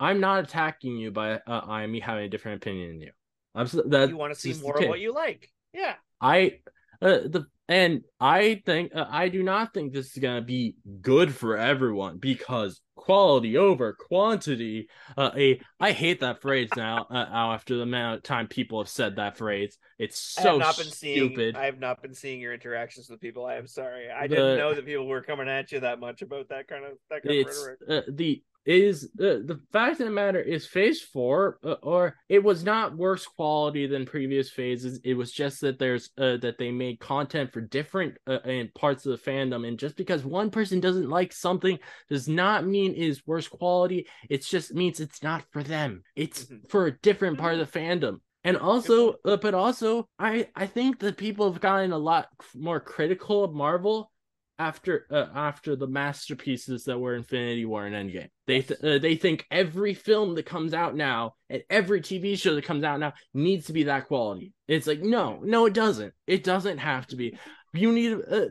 I'm 0.00 0.20
not 0.20 0.44
attacking 0.44 0.96
you 0.96 1.10
by 1.10 1.34
uh, 1.34 1.40
I 1.66 1.86
me 1.86 2.00
having 2.00 2.24
a 2.24 2.28
different 2.28 2.62
opinion 2.62 2.88
than 2.90 3.00
you. 3.00 3.10
I'm 3.54 3.66
that 3.90 4.08
you 4.08 4.16
want 4.16 4.32
to 4.32 4.38
see 4.38 4.54
more 4.60 4.80
of 4.80 4.88
what 4.88 5.00
you 5.00 5.12
like. 5.12 5.50
Yeah. 5.72 5.94
I 6.20 6.60
uh, 7.00 7.18
the 7.26 7.46
and 7.68 8.02
I 8.18 8.62
think 8.64 8.92
uh, 8.94 9.06
I 9.08 9.28
do 9.28 9.42
not 9.42 9.74
think 9.74 9.92
this 9.92 10.16
is 10.16 10.22
gonna 10.22 10.42
be 10.42 10.76
good 11.00 11.34
for 11.34 11.56
everyone 11.56 12.18
because 12.18 12.80
quality 12.96 13.56
over 13.56 13.92
quantity. 13.92 14.88
Uh, 15.16 15.30
a 15.36 15.60
I 15.78 15.92
hate 15.92 16.20
that 16.20 16.40
phrase 16.40 16.70
now. 16.76 17.06
Uh, 17.10 17.26
after 17.30 17.76
the 17.76 17.82
amount 17.82 18.18
of 18.18 18.22
time 18.22 18.48
people 18.48 18.80
have 18.80 18.88
said 18.88 19.16
that 19.16 19.36
phrase, 19.36 19.78
it's 19.98 20.18
so 20.18 20.58
been 20.58 20.72
seeing 20.74 21.28
stupid. 21.28 21.56
I 21.56 21.66
have 21.66 21.78
not 21.78 22.02
been 22.02 22.14
seeing 22.14 22.40
your 22.40 22.54
interactions 22.54 23.08
with 23.08 23.20
people. 23.20 23.44
I 23.44 23.56
am 23.56 23.66
sorry. 23.66 24.10
I 24.10 24.26
The- 24.26 24.36
didn't 24.36 24.58
know 24.58 24.74
that 24.74 24.86
people 24.86 25.06
were 25.06 25.22
coming 25.22 25.48
at 25.48 25.70
you 25.70 25.80
that 25.80 26.00
much 26.00 26.22
about 26.22 26.48
that 26.48 26.68
kind 26.68 26.84
of 26.84 26.92
that 27.10 27.22
kind 27.22 27.40
of 27.40 27.46
rhetoric. 27.46 27.78
uh, 27.88 28.02
the 28.08 28.42
is 28.64 29.04
uh, 29.18 29.40
the 29.44 29.60
fact 29.72 30.00
of 30.00 30.06
the 30.06 30.12
matter 30.12 30.40
is 30.40 30.66
phase 30.66 31.00
four 31.00 31.58
uh, 31.64 31.76
or 31.82 32.16
it 32.28 32.42
was 32.42 32.64
not 32.64 32.96
worse 32.96 33.26
quality 33.26 33.86
than 33.86 34.04
previous 34.04 34.50
phases. 34.50 35.00
It 35.04 35.14
was 35.14 35.32
just 35.32 35.62
that 35.62 35.78
there's 35.78 36.10
uh, 36.18 36.36
that 36.38 36.58
they 36.58 36.70
made 36.70 37.00
content 37.00 37.52
for 37.52 37.62
different 37.62 38.18
uh, 38.26 38.38
parts 38.74 39.06
of 39.06 39.12
the 39.12 39.30
fandom. 39.30 39.66
And 39.66 39.78
just 39.78 39.96
because 39.96 40.24
one 40.24 40.50
person 40.50 40.80
doesn't 40.80 41.08
like 41.08 41.32
something 41.32 41.78
does 42.10 42.28
not 42.28 42.66
mean 42.66 42.92
it 42.92 42.98
is 42.98 43.26
worse 43.26 43.48
quality. 43.48 44.06
It 44.28 44.44
just 44.44 44.74
means 44.74 45.00
it's 45.00 45.22
not 45.22 45.44
for 45.50 45.62
them. 45.62 46.02
It's 46.14 46.44
mm-hmm. 46.44 46.66
for 46.68 46.86
a 46.86 46.98
different 46.98 47.38
part 47.38 47.58
of 47.58 47.60
the 47.60 47.78
fandom. 47.78 48.20
And 48.44 48.56
also 48.56 49.14
uh, 49.24 49.36
but 49.36 49.52
also 49.52 50.08
i 50.18 50.46
i 50.54 50.64
think 50.64 51.00
that 51.00 51.16
people 51.16 51.52
have 51.52 51.60
gotten 51.60 51.92
a 51.92 51.98
lot 51.98 52.28
more 52.54 52.80
critical 52.80 53.44
of 53.44 53.52
marvel 53.52 54.10
after 54.58 55.06
uh, 55.10 55.26
after 55.34 55.76
the 55.76 55.86
masterpieces 55.86 56.84
that 56.84 56.98
were 56.98 57.14
Infinity 57.14 57.64
War 57.64 57.86
and 57.86 57.94
Endgame. 57.94 58.28
They 58.46 58.62
th- 58.62 58.80
uh, 58.82 58.98
they 58.98 59.16
think 59.16 59.46
every 59.50 59.94
film 59.94 60.34
that 60.34 60.46
comes 60.46 60.74
out 60.74 60.96
now 60.96 61.34
and 61.48 61.62
every 61.70 62.00
TV 62.00 62.38
show 62.38 62.54
that 62.54 62.64
comes 62.64 62.84
out 62.84 63.00
now 63.00 63.12
needs 63.34 63.66
to 63.66 63.72
be 63.72 63.84
that 63.84 64.06
quality. 64.06 64.52
It's 64.66 64.86
like 64.86 65.00
no, 65.00 65.40
no, 65.42 65.66
it 65.66 65.74
doesn't. 65.74 66.12
It 66.26 66.44
doesn't 66.44 66.78
have 66.78 67.06
to 67.08 67.16
be. 67.16 67.38
You 67.72 67.92
need 67.92 68.18
uh, 68.30 68.46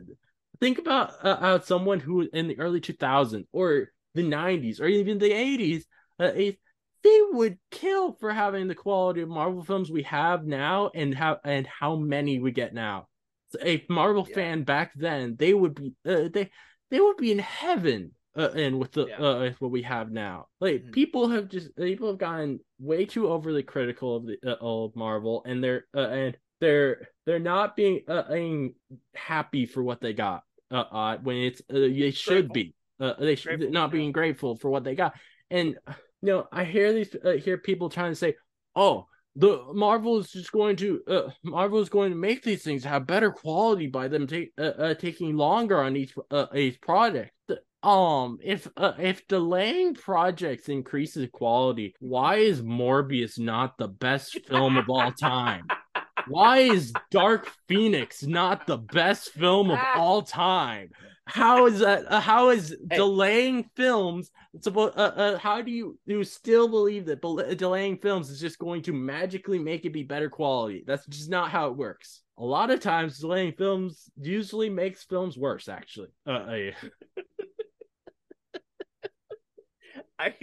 think 0.60 0.78
about 0.78 1.12
uh, 1.24 1.60
someone 1.60 2.00
who 2.00 2.28
in 2.32 2.48
the 2.48 2.58
early 2.58 2.80
2000s 2.80 3.46
or 3.52 3.88
the 4.14 4.22
90s 4.22 4.80
or 4.80 4.86
even 4.86 5.18
the 5.18 5.30
80s. 5.30 5.82
Uh, 6.18 6.52
they 7.04 7.20
would 7.30 7.58
kill 7.70 8.12
for 8.12 8.32
having 8.32 8.66
the 8.66 8.74
quality 8.74 9.20
of 9.20 9.28
Marvel 9.28 9.62
films 9.62 9.90
we 9.90 10.02
have 10.02 10.44
now 10.44 10.90
and 10.94 11.14
how 11.14 11.38
and 11.44 11.66
how 11.66 11.94
many 11.94 12.40
we 12.40 12.50
get 12.50 12.74
now 12.74 13.06
a 13.62 13.84
Marvel 13.88 14.26
yeah. 14.28 14.34
fan 14.34 14.62
back 14.64 14.92
then, 14.94 15.36
they 15.38 15.54
would 15.54 15.74
be 15.74 15.94
uh, 16.06 16.28
they 16.32 16.50
they 16.90 17.00
would 17.00 17.16
be 17.16 17.32
in 17.32 17.38
heaven. 17.38 18.12
Uh, 18.36 18.50
and 18.54 18.78
with 18.78 18.92
the 18.92 19.06
yeah. 19.06 19.16
uh, 19.16 19.40
with 19.40 19.60
what 19.60 19.72
we 19.72 19.82
have 19.82 20.12
now, 20.12 20.46
like 20.60 20.74
mm-hmm. 20.74 20.90
people 20.92 21.28
have 21.28 21.48
just 21.48 21.74
people 21.76 22.06
have 22.06 22.18
gotten 22.18 22.60
way 22.78 23.04
too 23.04 23.26
overly 23.26 23.64
critical 23.64 24.14
of 24.14 24.26
the 24.26 24.36
uh, 24.46 24.54
old 24.60 24.94
Marvel, 24.94 25.42
and 25.44 25.64
they're 25.64 25.86
uh, 25.96 26.08
and 26.08 26.38
they're 26.60 27.08
they're 27.26 27.40
not 27.40 27.74
being 27.74 28.02
uh, 28.06 28.30
being 28.30 28.74
happy 29.14 29.66
for 29.66 29.82
what 29.82 30.00
they 30.00 30.12
got. 30.12 30.44
Uh, 30.70 30.84
uh 30.92 31.18
when 31.18 31.36
it's 31.36 31.60
uh, 31.70 31.78
they 31.78 32.10
should 32.10 32.48
grateful. 32.48 32.54
be. 32.54 32.74
Uh, 33.00 33.14
they 33.18 33.34
should 33.34 33.58
grateful, 33.58 33.72
not 33.72 33.90
being 33.90 34.12
grateful 34.12 34.56
for 34.56 34.70
what 34.70 34.84
they 34.84 34.94
got. 34.94 35.14
And 35.50 35.76
you 36.22 36.28
know, 36.28 36.48
I 36.52 36.64
hear 36.64 36.92
these 36.92 37.14
uh, 37.24 37.32
hear 37.32 37.58
people 37.58 37.88
trying 37.88 38.12
to 38.12 38.16
say, 38.16 38.34
"Oh, 38.76 39.06
the 39.38 39.62
Marvel 39.72 40.18
is 40.18 40.32
just 40.32 40.50
going 40.50 40.74
to 40.76 41.00
uh, 41.06 41.30
Marvel 41.44 41.78
is 41.78 41.88
going 41.88 42.10
to 42.10 42.16
make 42.16 42.42
these 42.42 42.64
things 42.64 42.82
have 42.82 43.06
better 43.06 43.30
quality 43.30 43.86
by 43.86 44.08
them 44.08 44.26
take 44.26 44.52
uh, 44.58 44.62
uh, 44.62 44.94
taking 44.94 45.36
longer 45.36 45.80
on 45.80 45.96
each 45.96 46.12
uh, 46.30 46.46
each 46.54 46.80
project. 46.80 47.30
Um, 47.84 48.38
if 48.42 48.66
uh, 48.76 48.94
if 48.98 49.26
delaying 49.28 49.94
projects 49.94 50.68
increases 50.68 51.28
quality, 51.32 51.94
why 52.00 52.36
is 52.36 52.62
Morbius 52.62 53.38
not 53.38 53.78
the 53.78 53.86
best 53.86 54.40
film 54.46 54.76
of 54.76 54.90
all 54.90 55.12
time? 55.12 55.66
Why 56.26 56.58
is 56.58 56.92
Dark 57.10 57.48
Phoenix 57.68 58.22
not 58.22 58.66
the 58.66 58.76
best 58.76 59.30
film 59.30 59.70
of 59.70 59.78
all 59.96 60.20
time? 60.20 60.90
How 61.28 61.66
is 61.66 61.80
that 61.80 62.10
uh, 62.10 62.20
how 62.20 62.48
is 62.50 62.74
hey. 62.90 62.96
delaying 62.96 63.68
films 63.76 64.30
supposed 64.60 64.96
uh, 64.96 65.12
uh, 65.14 65.38
how 65.38 65.60
do 65.60 65.70
you 65.70 65.98
you 66.06 66.24
still 66.24 66.68
believe 66.68 67.04
that 67.06 67.20
bel- 67.20 67.54
delaying 67.54 67.98
films 67.98 68.30
is 68.30 68.40
just 68.40 68.58
going 68.58 68.82
to 68.82 68.92
magically 68.92 69.58
make 69.58 69.84
it 69.84 69.92
be 69.92 70.02
better 70.02 70.30
quality? 70.30 70.84
That's 70.86 71.06
just 71.06 71.28
not 71.30 71.50
how 71.50 71.68
it 71.68 71.76
works. 71.76 72.22
A 72.38 72.44
lot 72.44 72.70
of 72.70 72.80
times 72.80 73.18
delaying 73.18 73.52
films 73.52 74.10
usually 74.20 74.70
makes 74.70 75.04
films 75.04 75.36
worse 75.36 75.68
actually. 75.68 76.08
Uh, 76.26 76.46
I 80.18 80.34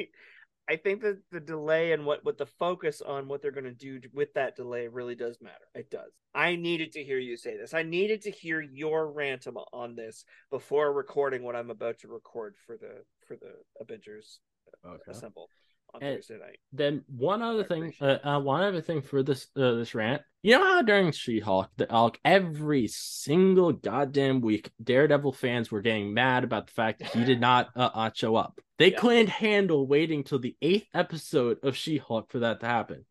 I 0.68 0.78
think 0.78 1.02
that 1.02 1.20
the 1.32 1.40
delay 1.40 1.92
and 1.92 2.06
what 2.06 2.26
what 2.26 2.38
the 2.38 2.46
focus 2.46 3.02
on 3.02 3.28
what 3.28 3.42
they're 3.42 3.52
going 3.52 3.66
to 3.66 3.72
do 3.72 4.00
with 4.14 4.34
that 4.34 4.56
delay 4.56 4.88
really 4.88 5.16
does 5.16 5.38
matter. 5.42 5.66
It 5.76 5.92
does. 5.92 6.12
I 6.34 6.56
needed 6.56 6.92
to 6.94 7.04
hear 7.04 7.20
you 7.20 7.38
say 7.38 7.56
this. 7.56 7.74
I 7.74 7.84
needed 7.84 8.22
to 8.24 8.32
hear 8.32 8.62
your 8.62 9.12
rant 9.12 9.46
on 9.74 9.96
this 9.96 10.26
before 10.50 10.92
recording 10.94 11.44
what 11.44 11.56
I'm 11.56 11.70
about 11.70 12.00
to 12.00 12.08
record 12.08 12.56
for 12.66 12.78
the 12.78 13.04
for 13.28 13.36
the 13.36 13.54
Avengers 13.80 14.40
uh, 14.84 14.90
okay. 14.90 15.12
Assemble 15.12 15.50
on 15.96 16.04
and 16.04 16.18
Thursday 16.18 16.38
night. 16.40 16.60
Then 16.74 17.04
one 17.08 17.42
other 17.42 17.64
thing, 17.64 17.94
uh, 18.02 18.18
uh, 18.24 18.40
one 18.40 18.62
other 18.62 18.82
thing 18.82 19.02
for 19.02 19.24
this 19.24 19.48
uh, 19.56 19.74
this 19.74 19.96
rant. 19.96 20.22
You 20.42 20.52
know 20.52 20.64
how 20.64 20.82
during 20.84 21.12
She-Hulk, 21.12 21.70
the 21.78 21.88
Hulk, 21.90 22.20
every 22.24 22.88
single 22.88 23.72
goddamn 23.72 24.42
week, 24.42 24.70
Daredevil 24.84 25.34
fans 25.34 25.72
were 25.72 25.82
getting 25.82 26.14
mad 26.14 26.44
about 26.44 26.68
the 26.68 26.74
fact 26.74 27.00
that 27.00 27.10
he 27.10 27.24
did 27.26 27.42
not 27.42 27.70
uh, 27.76 27.90
uh, 27.94 28.12
show 28.14 28.36
up. 28.36 28.60
They 28.78 28.92
yeah. 28.92 29.00
couldn't 29.00 29.30
handle 29.30 29.88
waiting 29.88 30.24
till 30.24 30.38
the 30.38 30.56
eighth 30.62 30.88
episode 30.94 31.58
of 31.64 31.76
She-Hulk 31.76 32.32
for 32.32 32.40
that 32.40 32.60
to 32.60 32.68
happen. 32.68 33.06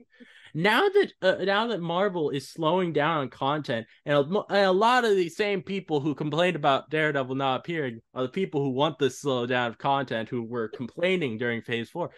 Now 0.57 0.89
that 0.89 1.13
uh, 1.21 1.45
now 1.45 1.67
that 1.67 1.81
Marvel 1.81 2.31
is 2.31 2.49
slowing 2.49 2.93
down 2.93 3.19
on 3.19 3.29
content, 3.29 3.89
and 4.07 4.17
a, 4.17 4.69
a, 4.69 4.73
lot 4.73 5.05
of 5.05 5.17
these 5.17 5.37
same 5.37 5.63
people 5.63 5.99
who 5.99 6.15
complained 6.15 6.55
about 6.55 6.91
Daredevil 6.91 7.35
not 7.35 7.61
appearing 7.61 8.01
are 8.15 8.23
the 8.23 8.29
people 8.29 8.63
who 8.63 8.71
want 8.71 9.01
this 9.01 9.21
slow 9.21 9.47
down 9.47 9.71
of 9.71 9.79
content, 9.79 10.29
who 10.29 10.45
were 10.45 10.69
complaining 10.69 11.39
during 11.39 11.63
Phase 11.63 11.91
Four. 11.91 12.13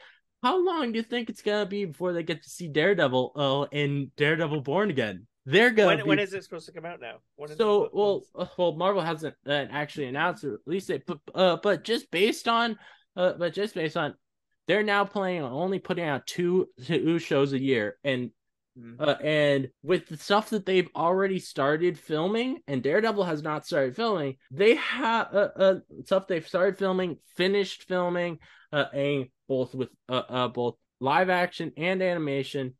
How 0.47 0.65
long 0.65 0.93
do 0.93 0.99
you 0.99 1.03
think 1.03 1.29
it's 1.29 1.43
gonna 1.43 1.67
be 1.67 1.87
before 1.87 2.13
they 2.13 2.23
get 2.23 2.45
to 2.45 2.49
see 2.49 2.69
Daredevil 2.69 3.33
uh, 3.35 3.77
in 3.77 4.13
Daredevil 4.17 4.61
Born 4.61 4.91
Again? 4.91 5.27
They're 5.45 5.73
gonna. 5.73 5.97
When, 5.97 6.07
when 6.07 6.19
is 6.21 6.33
it 6.35 6.45
supposed 6.45 6.67
to 6.67 6.73
come 6.73 6.85
out 6.85 7.01
now? 7.01 7.17
so 7.57 7.91
well, 7.93 8.23
uh, 8.33 8.47
well, 8.57 8.77
Marvel 8.77 9.03
hasn't 9.03 9.35
uh, 9.45 9.65
actually 9.73 10.07
announced 10.07 10.45
or 10.45 10.61
release 10.65 10.89
it, 10.89 11.03
but 11.05 11.19
uh, 11.35 11.57
but 11.61 11.83
just 11.83 12.13
based 12.13 12.47
on, 12.47 12.79
uh, 13.17 13.33
but 13.33 13.55
just 13.55 13.75
based 13.75 13.97
on, 13.97 14.15
they're 14.69 14.85
now 14.85 15.05
planning 15.05 15.43
on 15.43 15.51
only 15.53 15.81
putting 15.81 16.05
out 16.05 16.29
two 16.29 16.69
two 16.85 17.19
shows 17.19 17.53
a 17.53 17.61
year, 17.61 17.99
and 18.05 18.31
mm-hmm. 18.79 19.03
uh, 19.03 19.17
and 19.25 19.69
with 19.83 20.07
the 20.07 20.17
stuff 20.17 20.51
that 20.51 20.65
they've 20.65 20.91
already 20.95 21.41
started 21.41 21.99
filming, 21.99 22.61
and 22.69 22.85
Daredevil 22.85 23.25
has 23.25 23.43
not 23.43 23.67
started 23.67 23.97
filming, 23.97 24.37
they 24.53 24.77
have 24.77 25.27
uh, 25.35 25.49
uh 25.57 25.75
stuff 26.05 26.29
they've 26.29 26.47
started 26.47 26.79
filming, 26.79 27.17
finished 27.35 27.83
filming, 27.89 28.39
uh, 28.73 28.85
and 28.95 29.27
both 29.49 29.75
with 29.75 29.89
uh, 30.09 30.23
uh 30.29 30.49
both 30.49 30.77
live 31.01 31.31
action 31.31 31.73
and 31.77 32.03
animation 32.03 32.75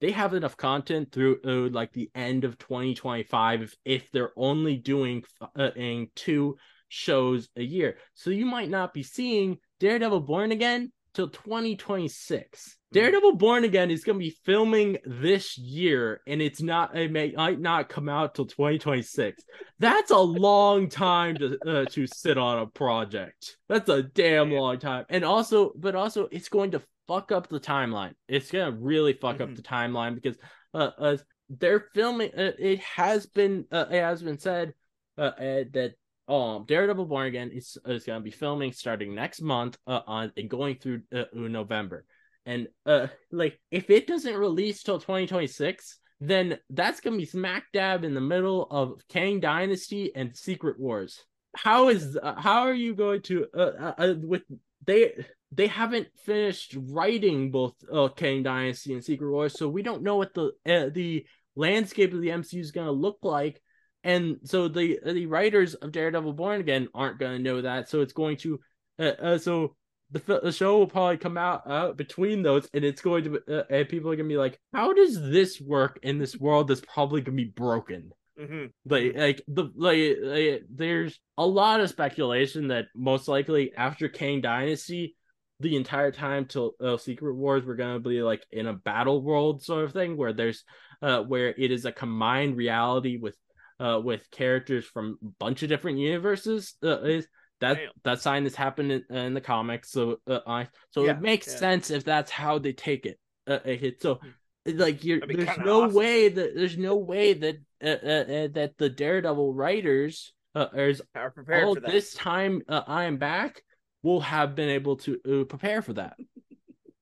they 0.00 0.10
have 0.10 0.32
enough 0.34 0.56
content 0.56 1.12
through 1.12 1.40
uh, 1.44 1.70
like 1.72 1.92
the 1.92 2.10
end 2.14 2.44
of 2.44 2.58
2025 2.58 3.62
if, 3.62 3.76
if 3.84 4.10
they're 4.10 4.32
only 4.36 4.76
doing 4.76 5.22
uh, 5.56 5.70
two 6.14 6.56
shows 6.88 7.48
a 7.56 7.62
year 7.62 7.96
so 8.14 8.30
you 8.30 8.46
might 8.46 8.68
not 8.68 8.92
be 8.92 9.02
seeing 9.02 9.58
daredevil 9.78 10.20
born 10.20 10.52
again 10.52 10.90
till 11.14 11.28
2026 11.28 12.64
hmm. 12.64 12.79
Daredevil 12.92 13.36
born 13.36 13.64
again 13.64 13.90
is 13.90 14.04
going 14.04 14.18
to 14.18 14.24
be 14.24 14.36
filming 14.44 14.98
this 15.04 15.56
year 15.56 16.20
and 16.26 16.42
it's 16.42 16.60
not 16.60 16.96
it 16.96 17.10
may 17.10 17.32
might 17.32 17.60
not 17.60 17.88
come 17.88 18.08
out 18.08 18.34
till 18.34 18.46
2026 18.46 19.42
that's 19.78 20.10
a 20.10 20.18
long 20.18 20.88
time 20.88 21.36
to 21.36 21.58
uh, 21.66 21.84
to 21.86 22.06
sit 22.06 22.36
on 22.36 22.58
a 22.58 22.66
project 22.66 23.56
that's 23.68 23.88
a 23.88 24.02
damn 24.02 24.50
long 24.50 24.78
time 24.78 25.04
and 25.08 25.24
also 25.24 25.72
but 25.76 25.94
also 25.94 26.28
it's 26.32 26.48
going 26.48 26.70
to 26.72 26.82
fuck 27.10 27.32
up 27.32 27.48
the 27.48 27.58
timeline. 27.58 28.14
It's 28.28 28.52
gonna 28.52 28.70
really 28.70 29.14
fuck 29.14 29.38
mm-hmm. 29.38 29.50
up 29.50 29.56
the 29.56 29.62
timeline 29.62 30.14
because 30.14 30.38
uh, 30.72 30.90
uh 30.96 31.16
they're 31.48 31.86
filming. 31.92 32.30
Uh, 32.30 32.52
it 32.56 32.80
has 32.80 33.26
been 33.26 33.64
uh, 33.72 33.86
it 33.90 34.00
has 34.00 34.22
been 34.22 34.38
said 34.38 34.74
uh, 35.18 35.32
uh, 35.36 35.64
that 35.72 35.94
um 36.28 36.66
Daredevil 36.68 37.06
Born 37.06 37.26
Again 37.26 37.50
is 37.52 37.76
is 37.84 38.04
gonna 38.04 38.20
be 38.20 38.30
filming 38.30 38.70
starting 38.70 39.12
next 39.12 39.40
month 39.42 39.76
uh, 39.88 40.02
on 40.06 40.32
and 40.36 40.48
going 40.48 40.76
through 40.76 41.02
uh, 41.12 41.24
November. 41.34 42.04
And 42.50 42.66
uh 42.84 43.06
like 43.30 43.60
if 43.70 43.90
it 43.90 44.08
doesn't 44.08 44.36
release 44.36 44.82
till 44.82 44.98
2026, 44.98 45.98
then 46.20 46.58
that's 46.70 47.00
gonna 47.00 47.16
be 47.16 47.24
smack 47.24 47.66
dab 47.72 48.02
in 48.02 48.12
the 48.12 48.20
middle 48.20 48.66
of 48.72 49.00
Kang 49.08 49.38
Dynasty 49.38 50.10
and 50.16 50.36
Secret 50.36 50.80
Wars. 50.80 51.24
How 51.56 51.90
is 51.90 52.18
uh, 52.20 52.34
how 52.36 52.62
are 52.62 52.74
you 52.74 52.96
going 52.96 53.22
to 53.22 53.46
uh, 53.56 53.60
uh, 53.60 53.94
uh 53.98 54.14
with 54.22 54.42
they 54.84 55.12
they 55.52 55.68
haven't 55.68 56.08
finished 56.24 56.76
writing 56.76 57.52
both 57.52 57.74
uh, 57.92 58.08
Kang 58.08 58.42
Dynasty 58.42 58.94
and 58.94 59.04
Secret 59.04 59.30
Wars, 59.30 59.54
so 59.56 59.68
we 59.68 59.82
don't 59.82 60.02
know 60.02 60.16
what 60.16 60.34
the 60.34 60.52
uh, 60.66 60.90
the 60.92 61.24
landscape 61.54 62.12
of 62.12 62.20
the 62.20 62.30
MCU 62.30 62.60
is 62.60 62.72
to 62.72 62.90
look 62.90 63.18
like, 63.22 63.62
and 64.02 64.38
so 64.42 64.66
the 64.66 64.98
the 65.04 65.26
writers 65.26 65.74
of 65.74 65.92
Daredevil 65.92 66.32
Born 66.32 66.60
Again 66.60 66.88
aren't 66.94 67.20
to 67.20 67.38
know 67.38 67.62
that. 67.62 67.88
So 67.88 68.00
it's 68.00 68.12
going 68.12 68.38
to 68.38 68.60
uh, 68.98 69.02
uh, 69.02 69.38
so 69.38 69.76
the, 70.12 70.40
the 70.42 70.52
show 70.52 70.78
will 70.78 70.86
probably 70.86 71.18
come 71.18 71.38
out 71.38 71.62
uh, 71.66 71.92
between 71.92 72.42
those, 72.42 72.68
and 72.74 72.84
it's 72.84 73.00
going 73.00 73.24
to 73.24 73.60
uh, 73.60 73.64
and 73.70 73.88
people 73.88 74.10
are 74.10 74.16
going 74.16 74.28
to 74.28 74.32
be 74.32 74.38
like, 74.38 74.58
how 74.72 74.92
does 74.92 75.20
this 75.20 75.60
work 75.60 75.98
in 76.02 76.18
this 76.18 76.36
world 76.36 76.68
that's 76.68 76.80
probably 76.80 77.20
going 77.20 77.36
to 77.36 77.44
be 77.44 77.50
broken? 77.50 78.12
Mm-hmm. 78.40 78.66
Like, 78.86 79.16
like 79.16 79.42
the 79.48 79.70
like, 79.76 80.16
like, 80.22 80.62
there's 80.74 81.18
a 81.36 81.46
lot 81.46 81.80
of 81.80 81.90
speculation 81.90 82.68
that 82.68 82.86
most 82.94 83.28
likely 83.28 83.72
after 83.76 84.08
Kang 84.08 84.40
Dynasty, 84.40 85.16
the 85.60 85.76
entire 85.76 86.10
time 86.10 86.46
till 86.46 86.72
uh, 86.82 86.96
Secret 86.96 87.34
Wars, 87.34 87.64
we're 87.64 87.76
gonna 87.76 88.00
be 88.00 88.22
like 88.22 88.44
in 88.50 88.66
a 88.66 88.72
battle 88.72 89.22
world 89.22 89.62
sort 89.62 89.84
of 89.84 89.92
thing 89.92 90.16
where 90.16 90.32
there's 90.32 90.64
uh 91.02 91.22
where 91.22 91.48
it 91.56 91.70
is 91.70 91.84
a 91.84 91.92
combined 91.92 92.56
reality 92.56 93.18
with 93.18 93.36
uh 93.78 94.00
with 94.02 94.30
characters 94.30 94.84
from 94.84 95.18
a 95.22 95.28
bunch 95.38 95.62
of 95.62 95.68
different 95.68 95.98
universes 95.98 96.74
uh, 96.82 97.02
is 97.02 97.26
that 97.60 97.76
Damn. 97.76 97.90
that 98.04 98.20
sign 98.20 98.44
has 98.44 98.54
happened 98.54 98.92
in, 98.92 99.04
in 99.14 99.34
the 99.34 99.40
comics, 99.40 99.90
so 99.90 100.18
uh, 100.26 100.40
I 100.46 100.68
so 100.90 101.04
Yeah, 101.04 101.12
it 101.12 101.20
makes 101.20 101.46
yeah. 101.46 101.56
sense 101.56 101.90
if 101.90 102.04
that's 102.04 102.30
how 102.30 102.58
they 102.58 102.72
take 102.72 103.06
it. 103.06 103.18
Uh, 103.46 103.54
uh, 103.54 103.60
it- 103.64 104.02
so 104.02 104.20
like 104.66 105.04
you're 105.04 105.20
there's 105.26 105.58
no 105.58 105.82
awesome. 105.82 105.96
way 105.96 106.28
that 106.28 106.54
there's 106.54 106.76
no 106.76 106.96
way 106.96 107.32
that 107.32 107.56
uh, 107.82 107.86
uh, 107.86 108.34
uh, 108.34 108.48
that 108.52 108.74
the 108.78 108.90
Daredevil 108.90 109.54
writers 109.54 110.32
uh, 110.54 110.66
is 110.74 111.00
Are 111.14 111.30
prepared 111.30 111.64
all 111.64 111.74
this 111.74 112.14
time 112.14 112.62
uh, 112.68 112.82
I 112.86 113.04
am 113.04 113.16
back 113.16 113.62
will 114.02 114.20
have 114.20 114.54
been 114.54 114.68
able 114.68 114.96
to 114.96 115.18
uh, 115.42 115.44
prepare 115.44 115.82
for 115.82 115.94
that. 115.94 116.16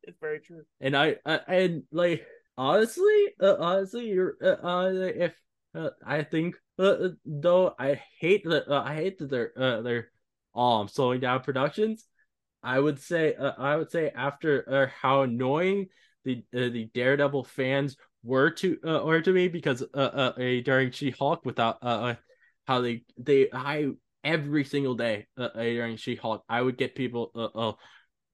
It's 0.02 0.18
very 0.20 0.40
true. 0.40 0.62
and 0.80 0.96
I, 0.96 1.16
I 1.26 1.40
and 1.48 1.82
like 1.92 2.26
honestly, 2.56 3.26
uh, 3.42 3.56
honestly, 3.58 4.08
you're 4.08 4.36
uh, 4.42 4.56
uh 4.66 4.90
if 5.14 5.38
uh, 5.74 5.90
I 6.04 6.22
think 6.22 6.56
uh, 6.78 7.08
though 7.26 7.74
I 7.78 8.00
hate 8.18 8.44
that 8.44 8.68
uh, 8.68 8.82
I 8.82 8.94
hate 8.94 9.18
that 9.18 9.28
they're 9.28 9.52
uh, 9.54 9.82
they're 9.82 10.10
um 10.54 10.88
slowing 10.88 11.20
down 11.20 11.40
productions. 11.42 12.04
I 12.62 12.80
would 12.80 13.00
say 13.00 13.34
uh, 13.34 13.52
I 13.56 13.76
would 13.76 13.90
say 13.90 14.10
after 14.10 14.64
uh, 14.68 14.86
how 15.00 15.22
annoying 15.22 15.86
the 16.24 16.44
uh, 16.54 16.68
the 16.68 16.90
Daredevil 16.94 17.44
fans 17.44 17.96
were 18.22 18.50
to 18.50 18.78
uh, 18.84 19.04
were 19.04 19.20
to 19.20 19.32
me 19.32 19.48
because 19.48 19.82
uh, 19.82 19.86
uh 19.96 20.32
uh, 20.36 20.60
during 20.64 20.90
She 20.90 21.10
Hulk 21.10 21.44
without 21.44 21.78
uh, 21.82 21.86
uh 21.86 22.14
how 22.66 22.80
they 22.80 23.02
they 23.16 23.48
I 23.52 23.90
every 24.24 24.64
single 24.64 24.94
day 24.94 25.26
uh, 25.36 25.48
uh, 25.54 25.62
during 25.62 25.96
She 25.96 26.16
Hulk 26.16 26.44
I 26.48 26.60
would 26.60 26.76
get 26.76 26.94
people 26.94 27.30
uh, 27.34 27.44
uh 27.44 27.72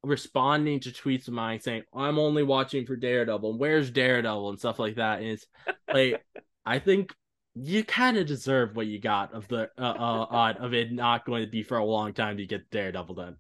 responding 0.03 0.81
to 0.81 0.91
tweets 0.91 1.29
of 1.29 1.35
mine 1.35 1.61
saying 1.61 1.83
I'm 1.95 2.19
only 2.19 2.43
watching 2.43 2.87
for 2.87 2.97
Daredevil 2.97 3.51
and 3.51 3.61
where's 3.61 3.91
Daredevil 3.91 4.51
and 4.51 4.59
stuff 4.59 4.79
like 4.79 4.97
that 4.97 5.21
and 5.21 5.29
it's 5.29 5.47
like 5.93 6.23
I 6.67 6.79
think 6.79 7.15
you 7.55 7.85
kind 7.85 8.17
of 8.17 8.27
deserve 8.27 8.75
what 8.77 8.87
you 8.87 8.99
got 8.99 9.33
of 9.33 9.47
the 9.49 9.71
uh, 9.79 9.83
uh 9.83 10.27
odd 10.31 10.57
of 10.59 10.75
it 10.75 10.93
not 10.93 11.25
going 11.25 11.45
to 11.45 11.51
be 11.51 11.63
for 11.63 11.79
a 11.79 11.85
long 11.85 12.13
time 12.13 12.37
to 12.39 12.47
get 12.47 12.71
Daredevil 12.71 13.15
done. 13.15 13.37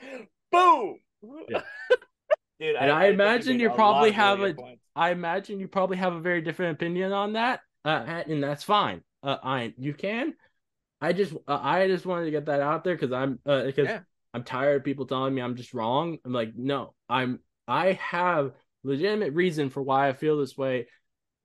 Boom. 0.52 0.96
Yeah. 1.48 1.62
Dude, 2.60 2.76
And 2.76 2.90
I 2.90 3.04
think 3.04 3.14
imagine 3.14 3.60
you 3.60 3.70
probably 3.70 4.12
have 4.12 4.40
a- 4.42 4.54
points. 4.54 4.82
I 4.94 5.10
imagine 5.10 5.60
you 5.60 5.68
probably 5.68 5.96
have 5.96 6.12
a 6.12 6.20
very 6.20 6.42
different 6.42 6.72
opinion 6.72 7.12
on 7.12 7.32
that, 7.34 7.60
uh, 7.86 8.22
and 8.28 8.42
that's 8.42 8.64
fine. 8.64 9.02
Uh, 9.22 9.38
I 9.42 9.72
you 9.78 9.94
can. 9.94 10.34
I 11.00 11.14
just 11.14 11.32
uh, 11.48 11.58
I 11.62 11.86
just 11.86 12.04
wanted 12.04 12.26
to 12.26 12.30
get 12.30 12.46
that 12.46 12.60
out 12.60 12.84
there 12.84 12.94
because 12.94 13.12
I'm 13.12 13.38
uh, 13.46 13.64
because 13.64 13.88
Yeah. 13.88 14.00
I'm 14.34 14.44
tired 14.44 14.76
of 14.76 14.84
people 14.84 15.06
telling 15.06 15.34
me 15.34 15.40
I'm 15.40 15.56
just 15.56 15.72
wrong. 15.72 16.18
I'm 16.24 16.32
like, 16.32 16.52
no, 16.54 16.94
I'm 17.08 17.40
I 17.66 17.92
have 17.92 18.52
legitimate 18.84 19.32
reason 19.32 19.70
for 19.70 19.82
why 19.82 20.08
I 20.08 20.12
feel 20.12 20.38
this 20.38 20.56
way. 20.56 20.86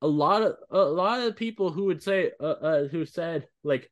A 0.05 0.07
lot 0.07 0.41
of 0.43 0.55
a 0.69 0.79
lot 0.79 1.21
of 1.21 1.35
people 1.35 1.71
who 1.71 1.85
would 1.85 2.03
say 2.03 2.31
uh, 2.39 2.43
uh 2.43 2.87
who 2.87 3.05
said 3.05 3.47
like, 3.63 3.89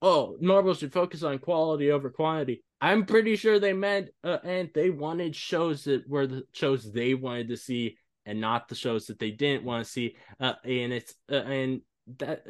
oh, 0.00 0.36
Marvel 0.40 0.74
should 0.74 0.92
focus 0.92 1.22
on 1.22 1.38
quality 1.38 1.90
over 1.90 2.10
quantity. 2.10 2.62
I'm 2.80 3.04
pretty 3.04 3.36
sure 3.36 3.58
they 3.58 3.74
meant 3.74 4.08
uh, 4.24 4.38
and 4.42 4.70
they 4.74 4.90
wanted 4.90 5.36
shows 5.36 5.84
that 5.84 6.08
were 6.08 6.26
the 6.26 6.42
shows 6.52 6.90
they 6.90 7.14
wanted 7.14 7.48
to 7.48 7.56
see 7.56 7.96
and 8.24 8.40
not 8.40 8.68
the 8.68 8.74
shows 8.74 9.06
that 9.06 9.18
they 9.18 9.30
didn't 9.30 9.64
want 9.64 9.84
to 9.84 9.90
see. 9.90 10.16
Uh, 10.38 10.54
and 10.64 10.92
it's 10.92 11.14
uh, 11.30 11.36
and 11.36 11.82
that 12.18 12.46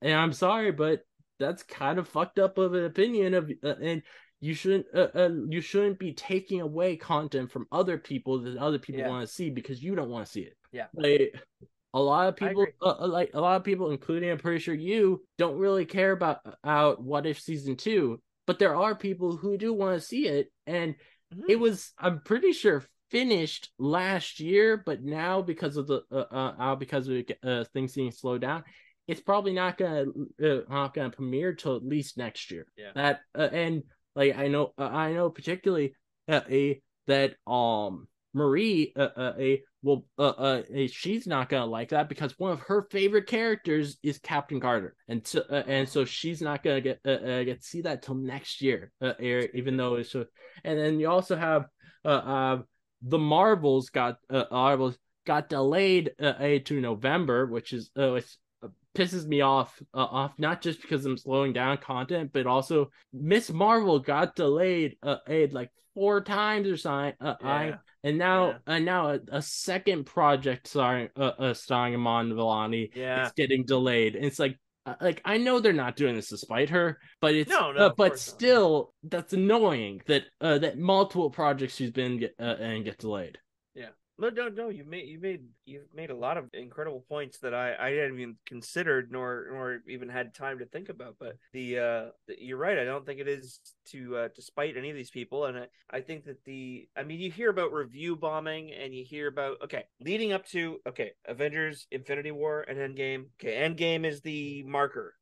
and 0.00 0.14
I'm 0.14 0.32
sorry, 0.32 0.72
but 0.72 1.00
that's 1.38 1.62
kind 1.62 1.98
of 1.98 2.08
fucked 2.08 2.38
up 2.38 2.58
of 2.58 2.72
an 2.74 2.84
opinion 2.84 3.34
of 3.34 3.50
uh, 3.62 3.74
and 3.82 4.02
you 4.40 4.54
shouldn't 4.54 4.86
uh, 4.94 5.08
uh, 5.14 5.30
you 5.48 5.60
shouldn't 5.60 5.98
be 5.98 6.12
taking 6.12 6.60
away 6.60 6.96
content 6.96 7.50
from 7.50 7.66
other 7.72 7.98
people 7.98 8.40
that 8.42 8.56
other 8.56 8.78
people 8.78 9.00
Yeah. 9.00 9.08
want 9.08 9.26
to 9.26 9.32
see 9.32 9.50
because 9.50 9.82
you 9.82 9.94
don't 9.94 10.10
want 10.10 10.26
to 10.26 10.32
see 10.32 10.42
it. 10.42 10.56
Yeah. 10.72 10.86
Like 10.94 11.34
a 11.96 12.00
lot 12.00 12.28
of 12.28 12.36
people 12.36 12.66
uh, 12.82 12.94
uh, 13.00 13.08
like 13.08 13.30
a 13.32 13.40
lot 13.40 13.56
of 13.56 13.64
people 13.64 13.90
including 13.90 14.30
I'm 14.30 14.38
pretty 14.38 14.58
sure 14.58 14.74
you 14.74 15.24
don't 15.38 15.58
really 15.58 15.86
care 15.86 16.12
about 16.12 16.40
out 16.62 17.02
what 17.02 17.24
if 17.24 17.40
season 17.40 17.74
2, 17.76 18.20
but 18.46 18.58
there 18.58 18.76
are 18.76 18.94
people 18.94 19.34
who 19.34 19.56
do 19.56 19.72
want 19.72 19.98
to 19.98 20.06
see 20.06 20.28
it 20.28 20.52
and 20.66 20.94
Mhm. 21.34 21.42
it 21.48 21.56
was 21.56 21.92
i'm 21.98 22.20
pretty 22.20 22.52
sure 22.52 22.84
finished 23.10 23.70
last 23.78 24.38
year 24.38 24.80
but 24.86 25.02
now 25.02 25.42
because 25.42 25.76
of 25.76 25.88
the 25.88 26.02
uh, 26.12 26.24
uh 26.30 26.54
uh, 26.58 26.74
because 26.76 27.08
of 27.08 27.24
uh, 27.42 27.64
things 27.72 27.94
being 27.94 28.12
slowed 28.12 28.42
down 28.42 28.62
it's 29.08 29.20
probably 29.20 29.52
not 29.52 29.76
gonna 29.76 30.04
uh, 30.40 30.60
not 30.68 30.94
gonna 30.94 31.10
premiere 31.10 31.52
till 31.52 31.74
at 31.74 31.84
least 31.84 32.16
next 32.16 32.50
year 32.52 32.66
Yeah. 32.76 32.92
that 32.94 33.20
uh, 33.36 33.48
and 33.52 33.82
like 34.14 34.36
i 34.38 34.46
know 34.46 34.72
uh, 34.78 34.84
i 34.84 35.12
know 35.12 35.28
particularly 35.30 35.94
uh, 36.28 36.42
a 36.48 36.80
that 37.08 37.34
um 37.46 38.06
marie 38.32 38.92
uh, 38.96 39.08
uh, 39.16 39.34
a 39.38 39.62
well 39.86 40.04
uh, 40.18 40.22
uh 40.22 40.62
she's 40.88 41.28
not 41.28 41.48
gonna 41.48 41.64
like 41.64 41.90
that 41.90 42.08
because 42.08 42.36
one 42.38 42.50
of 42.50 42.58
her 42.60 42.88
favorite 42.90 43.28
characters 43.28 43.98
is 44.02 44.18
captain 44.18 44.60
carter. 44.60 44.96
And 45.06 45.24
so 45.24 45.44
uh, 45.48 45.62
and 45.66 45.88
so 45.88 46.04
she's 46.04 46.42
not 46.42 46.64
gonna 46.64 46.80
get 46.80 47.00
uh, 47.06 47.10
uh, 47.10 47.44
get 47.44 47.60
to 47.60 47.66
see 47.66 47.82
that 47.82 48.02
till 48.02 48.16
next 48.16 48.60
year 48.60 48.90
uh, 49.00 49.14
even 49.20 49.76
though 49.76 49.94
it's 49.94 50.10
so 50.10 50.26
and 50.64 50.78
then 50.78 50.98
you 50.98 51.08
also 51.08 51.36
have 51.36 51.66
the 52.04 53.18
Marvels 53.18 53.90
got 53.90 54.18
Marvels 54.28 54.98
got 55.24 55.48
delayed 55.48 56.12
to 56.18 56.80
November, 56.80 57.46
which 57.46 57.72
is 57.72 57.90
pisses 58.96 59.26
me 59.26 59.42
off 59.42 59.80
uh, 59.94 59.98
off 59.98 60.32
not 60.38 60.62
just 60.62 60.80
because 60.80 61.04
I'm 61.04 61.18
slowing 61.18 61.52
down 61.52 61.76
content, 61.78 62.30
but 62.32 62.46
also 62.46 62.90
Miss 63.12 63.50
Marvel 63.50 63.98
got 63.98 64.34
delayed 64.34 64.96
uh, 65.02 65.18
uh, 65.28 65.46
like 65.50 65.70
four 65.94 66.22
times 66.22 66.68
or 66.68 66.76
something. 66.76 67.14
Uh, 67.20 67.34
I 67.42 67.74
and 68.02 68.18
now 68.18 68.46
Yeah. 68.48 68.58
and 68.66 68.84
now 68.84 69.10
a, 69.10 69.20
a 69.32 69.42
second 69.42 70.04
project 70.04 70.66
starring 70.66 71.10
uh, 71.16 71.32
uh 71.38 71.54
starring 71.54 71.94
Iman 71.94 72.32
Vellani 72.32 72.90
Yeah. 72.94 73.24
it's 73.24 73.32
getting 73.32 73.64
delayed. 73.64 74.16
And 74.16 74.24
it's 74.24 74.38
like, 74.38 74.58
uh, 74.86 74.94
like 75.00 75.20
I 75.24 75.36
know 75.36 75.60
they're 75.60 75.72
not 75.72 75.96
doing 75.96 76.14
this 76.14 76.28
to 76.28 76.38
spite 76.38 76.70
her, 76.70 76.98
but 77.20 77.34
it's 77.34 77.50
No, 77.50 77.72
no, 77.72 77.86
uh, 77.86 77.88
but 77.90 78.12
course 78.12 78.28
not. 78.28 78.34
still, 78.36 78.94
that's 79.02 79.32
annoying 79.32 80.02
that 80.06 80.24
uh, 80.40 80.58
that 80.58 80.78
multiple 80.78 81.30
projects 81.30 81.74
she's 81.76 81.90
been 81.90 82.18
get, 82.18 82.34
uh, 82.40 82.56
and 82.60 82.84
get 82.84 82.98
delayed. 82.98 83.38
No, 84.18 84.30
no, 84.30 84.48
no. 84.48 84.70
You 84.70 84.84
made 84.84 85.08
you 85.08 85.20
made 85.20 85.42
you've 85.66 85.92
made 85.94 86.08
a 86.10 86.16
lot 86.16 86.38
of 86.38 86.48
incredible 86.54 87.04
points 87.06 87.38
that 87.40 87.52
I 87.52 87.74
I 87.78 87.90
hadn't 87.90 88.18
even 88.18 88.36
considered 88.46 89.12
nor 89.12 89.46
nor 89.50 89.82
even 89.88 90.08
had 90.08 90.34
time 90.34 90.58
to 90.60 90.64
think 90.66 90.88
about. 90.88 91.16
But 91.20 91.36
the 91.52 91.78
uh, 91.78 92.04
you're 92.38 92.56
right. 92.56 92.78
I 92.78 92.84
don't 92.84 93.04
think 93.04 93.20
it 93.20 93.28
is 93.28 93.60
to 93.90 94.16
uh, 94.16 94.28
to 94.28 94.40
spite 94.40 94.76
any 94.78 94.88
of 94.88 94.96
these 94.96 95.10
people, 95.10 95.44
and 95.44 95.58
I, 95.58 95.66
I 95.90 96.00
think 96.00 96.24
that 96.24 96.42
the 96.44 96.88
I 96.96 97.02
mean 97.02 97.20
you 97.20 97.30
hear 97.30 97.50
about 97.50 97.74
review 97.74 98.16
bombing 98.16 98.72
and 98.72 98.94
you 98.94 99.04
hear 99.04 99.28
about 99.28 99.60
okay 99.64 99.84
leading 100.00 100.32
up 100.32 100.46
to 100.48 100.80
okay 100.86 101.12
Avengers 101.26 101.86
Infinity 101.90 102.30
War 102.30 102.62
and 102.62 102.78
Endgame. 102.78 103.26
Okay, 103.38 103.56
Endgame 103.68 104.06
is 104.06 104.22
the 104.22 104.62
marker. 104.62 105.14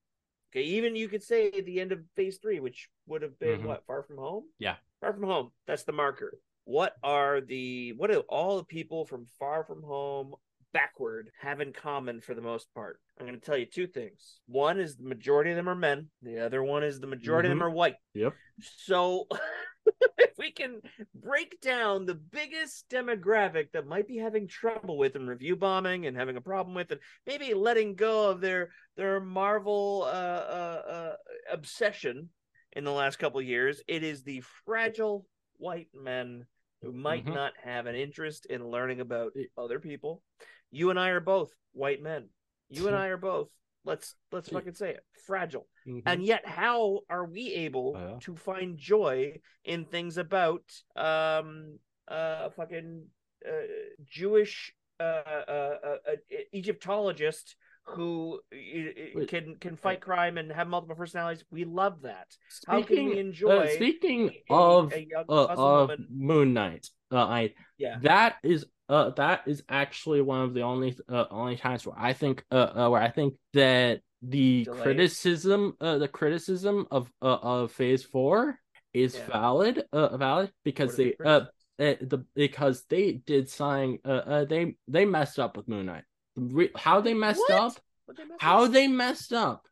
Okay, 0.52 0.62
even 0.62 0.94
you 0.94 1.08
could 1.08 1.24
say 1.24 1.50
the 1.50 1.80
end 1.80 1.90
of 1.90 1.98
Phase 2.14 2.38
Three, 2.38 2.60
which 2.60 2.88
would 3.08 3.22
have 3.22 3.36
been 3.40 3.62
Mhm. 3.62 3.64
what 3.64 3.84
Far 3.86 4.04
From 4.04 4.18
Home. 4.18 4.44
Yeah. 4.60 4.76
Far 5.00 5.12
From 5.12 5.24
Home. 5.24 5.50
That's 5.66 5.82
the 5.82 5.90
marker 5.92 6.38
what 6.64 6.94
are 7.02 7.40
the 7.40 7.92
what 7.96 8.10
do 8.10 8.20
all 8.28 8.56
the 8.56 8.64
people 8.64 9.04
from 9.04 9.26
far 9.38 9.64
from 9.64 9.82
home 9.82 10.34
backward 10.72 11.30
have 11.40 11.60
in 11.60 11.72
common 11.72 12.20
for 12.20 12.34
the 12.34 12.42
most 12.42 12.72
part? 12.74 12.98
I'm 13.18 13.26
going 13.26 13.38
to 13.38 13.44
tell 13.44 13.56
you 13.56 13.66
two 13.66 13.86
things. 13.86 14.40
One 14.46 14.80
is 14.80 14.96
the 14.96 15.04
majority 15.04 15.50
of 15.50 15.56
them 15.56 15.68
are 15.68 15.74
men. 15.74 16.08
The 16.22 16.44
other 16.44 16.62
one 16.62 16.82
is 16.82 17.00
the 17.00 17.06
majority 17.06 17.48
of 17.48 17.56
them 17.56 17.62
are 17.62 17.70
white. 17.70 17.96
Yep. 18.14 18.34
so 18.60 19.26
if 20.18 20.30
we 20.38 20.50
can 20.50 20.80
break 21.14 21.60
down 21.60 22.06
the 22.06 22.14
biggest 22.14 22.86
demographic 22.90 23.72
that 23.72 23.86
might 23.86 24.08
be 24.08 24.16
having 24.16 24.48
trouble 24.48 24.96
with 24.96 25.16
and 25.16 25.28
review 25.28 25.56
bombing 25.56 26.06
and 26.06 26.16
having 26.16 26.36
a 26.36 26.40
problem 26.40 26.74
with 26.74 26.90
and 26.90 27.00
maybe 27.26 27.54
letting 27.54 27.94
go 27.94 28.30
of 28.30 28.40
their 28.40 28.70
their 28.96 29.20
marvel 29.20 30.02
uh, 30.06 30.08
uh, 30.08 30.82
uh, 30.88 31.12
obsession 31.52 32.30
in 32.72 32.84
the 32.84 32.92
last 32.92 33.18
couple 33.18 33.40
of 33.40 33.46
years 33.46 33.82
it 33.86 34.02
is 34.02 34.22
the 34.22 34.42
fragile 34.64 35.26
white 35.58 35.88
men 35.94 36.46
who 36.84 36.92
might 36.92 37.24
Mhm. 37.24 37.34
not 37.34 37.56
have 37.62 37.86
an 37.86 37.94
interest 37.96 38.46
in 38.46 38.66
learning 38.68 39.00
about 39.00 39.32
other 39.56 39.80
people. 39.80 40.22
You 40.70 40.90
and 40.90 40.98
i 40.98 41.08
are 41.10 41.20
both 41.20 41.52
white 41.72 42.02
men. 42.02 42.28
You 42.68 42.86
and 42.88 42.96
i 42.96 43.08
are 43.08 43.16
both 43.16 43.50
let's 43.84 44.14
let's 44.32 44.48
fucking 44.48 44.74
say 44.74 44.90
it 44.90 45.04
fragile. 45.26 45.68
Mhm. 45.86 46.02
and 46.06 46.24
yet 46.24 46.46
how 46.46 47.00
are 47.10 47.26
we 47.26 47.52
able 47.52 47.96
Oh, 47.96 48.18
to 48.20 48.36
find 48.36 48.78
joy 48.78 49.40
in 49.64 49.84
things 49.84 50.16
about 50.18 50.64
um 50.96 51.78
uh 52.08 52.50
fucking 52.50 53.06
uh, 53.46 53.66
jewish 54.04 54.74
uh, 55.00 55.02
uh, 55.02 55.78
uh, 55.84 55.96
uh 56.12 56.16
egyptologist 56.52 57.56
who 57.86 58.40
uh, 58.52 58.56
uh, 58.56 59.18
Wait. 59.18 59.28
can 59.28 59.56
can 59.56 59.76
fight 59.76 60.00
crime 60.00 60.38
and 60.38 60.50
have 60.50 60.66
multiple 60.68 60.96
personalities 60.96 61.44
we 61.50 61.64
love 61.64 62.02
that 62.02 62.26
speaking, 62.48 62.70
how 62.70 62.82
can 62.82 63.04
we 63.06 63.12
uh, 63.12 63.20
enjoy 63.20 63.66
speaking 63.76 64.30
a- 64.50 64.54
of 64.54 64.92
a 64.92 65.08
uh, 65.28 65.46
of 65.56 65.88
woman? 65.88 66.06
Moon 66.10 66.54
Knight, 66.54 66.88
uh, 67.10 67.18
I 67.18 67.54
yeah 67.78 67.98
that 68.02 68.36
is 68.42 68.66
uh 68.88 69.10
that 69.10 69.42
is 69.46 69.62
actually 69.68 70.20
one 70.20 70.42
of 70.42 70.54
the 70.54 70.62
only 70.62 70.96
uh, 71.08 71.24
only 71.30 71.56
times 71.56 71.86
where 71.86 71.96
I 71.98 72.12
think 72.12 72.44
uh, 72.50 72.72
uh 72.74 72.88
where 72.90 73.00
I 73.02 73.10
think 73.10 73.34
that 73.54 74.00
the 74.22 74.64
Delayed. 74.64 74.82
criticism 74.82 75.76
uh 75.80 75.98
the 75.98 76.08
criticism 76.08 76.86
of 76.90 77.10
uh, 77.22 77.38
of 77.42 77.72
Phase 77.72 78.02
Four 78.04 78.58
is 78.92 79.14
Yeah. 79.14 79.26
valid 79.26 79.84
uh 79.92 80.16
valid 80.16 80.52
because 80.64 80.96
they 80.96 81.14
uh 81.24 81.40
uh, 81.78 81.94
the 82.00 82.24
because 82.34 82.84
they 82.88 83.12
did 83.12 83.48
sign 83.48 83.98
uh, 84.04 84.08
uh 84.08 84.44
they 84.44 84.76
they 84.88 85.04
messed 85.04 85.38
up 85.38 85.56
with 85.56 85.68
Moon 85.68 85.86
Knight. 85.86 86.04
Re- 86.36 86.70
how 86.76 87.00
they 87.00 87.14
messed 87.14 87.40
What? 87.48 87.50
up 87.52 87.72
they 88.16 88.24
how 88.40 88.64
up? 88.64 88.72
they 88.72 88.88
messed 88.88 89.32
up 89.32 89.66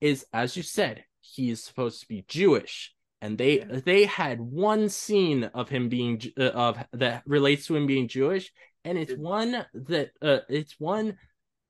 is 0.00 0.24
as 0.32 0.56
you 0.56 0.62
said 0.62 1.04
he 1.20 1.50
is 1.50 1.62
supposed 1.62 2.00
to 2.00 2.08
be 2.08 2.24
Jewish, 2.28 2.94
and 3.20 3.36
they 3.36 3.58
Yeah. 3.60 3.80
they 3.84 4.04
had 4.04 4.40
one 4.40 4.88
scene 4.88 5.44
of 5.44 5.68
him 5.68 5.88
being 5.88 6.20
uh, 6.38 6.44
of 6.50 6.78
that 6.92 7.22
relates 7.26 7.66
to 7.66 7.76
him 7.76 7.86
being 7.86 8.08
Jewish, 8.08 8.52
and 8.84 8.96
it's 8.96 9.14
one 9.14 9.64
that 9.74 10.10
uh, 10.22 10.38
it's 10.48 10.74
one 10.78 11.18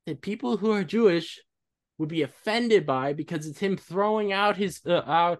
that 0.05 0.21
people 0.21 0.57
who 0.57 0.71
are 0.71 0.83
Jewish 0.83 1.39
would 1.97 2.09
be 2.09 2.21
offended 2.21 2.85
by 2.85 3.13
because 3.13 3.47
it's 3.47 3.59
him 3.59 3.75
throwing 3.77 4.31
out 4.31 4.55
his 4.57 4.79
uh, 4.85 5.01
out 5.05 5.39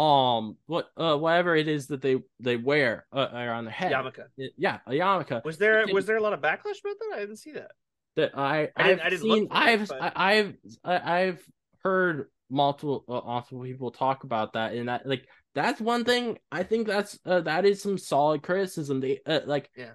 um 0.00 0.56
what 0.66 0.88
uh 0.98 1.16
whatever 1.16 1.56
it 1.56 1.68
is 1.68 1.86
that 1.88 2.02
they 2.02 2.18
they 2.38 2.56
wear 2.56 3.06
uh, 3.12 3.28
around 3.32 3.64
their 3.64 3.72
head. 3.72 3.92
Yarmulke. 3.92 4.24
Yeah, 4.56 4.78
a 4.86 4.92
yarmulke 4.92 5.44
Was 5.44 5.58
there 5.58 5.86
was 5.92 6.06
there 6.06 6.16
a 6.18 6.22
lot 6.22 6.32
of 6.34 6.40
backlash 6.40 6.80
about 6.80 6.96
that? 7.00 7.12
I 7.16 7.20
didn't 7.20 7.36
see 7.36 7.52
that. 7.52 7.70
That 8.16 8.36
I 8.36 8.68
I 8.76 8.90
I've 8.92 9.00
I 9.00 9.16
seen 9.16 9.44
it, 9.44 9.48
I've 9.50 9.88
but- 9.88 10.12
I've 10.16 10.54
I've 10.84 11.42
heard 11.82 12.28
multiple 12.50 13.04
uh, 13.08 13.20
multiple 13.26 13.62
people 13.62 13.90
talk 13.90 14.24
about 14.24 14.52
that 14.54 14.72
and 14.74 14.88
that 14.88 15.06
like 15.06 15.26
that's 15.54 15.80
one 15.80 16.04
thing 16.04 16.38
I 16.52 16.62
think 16.62 16.86
that's 16.86 17.18
uh, 17.24 17.40
that 17.42 17.64
is 17.64 17.82
some 17.82 17.98
solid 17.98 18.42
criticism 18.42 19.00
they 19.00 19.20
uh, 19.26 19.40
like 19.46 19.70
Yeah. 19.76 19.92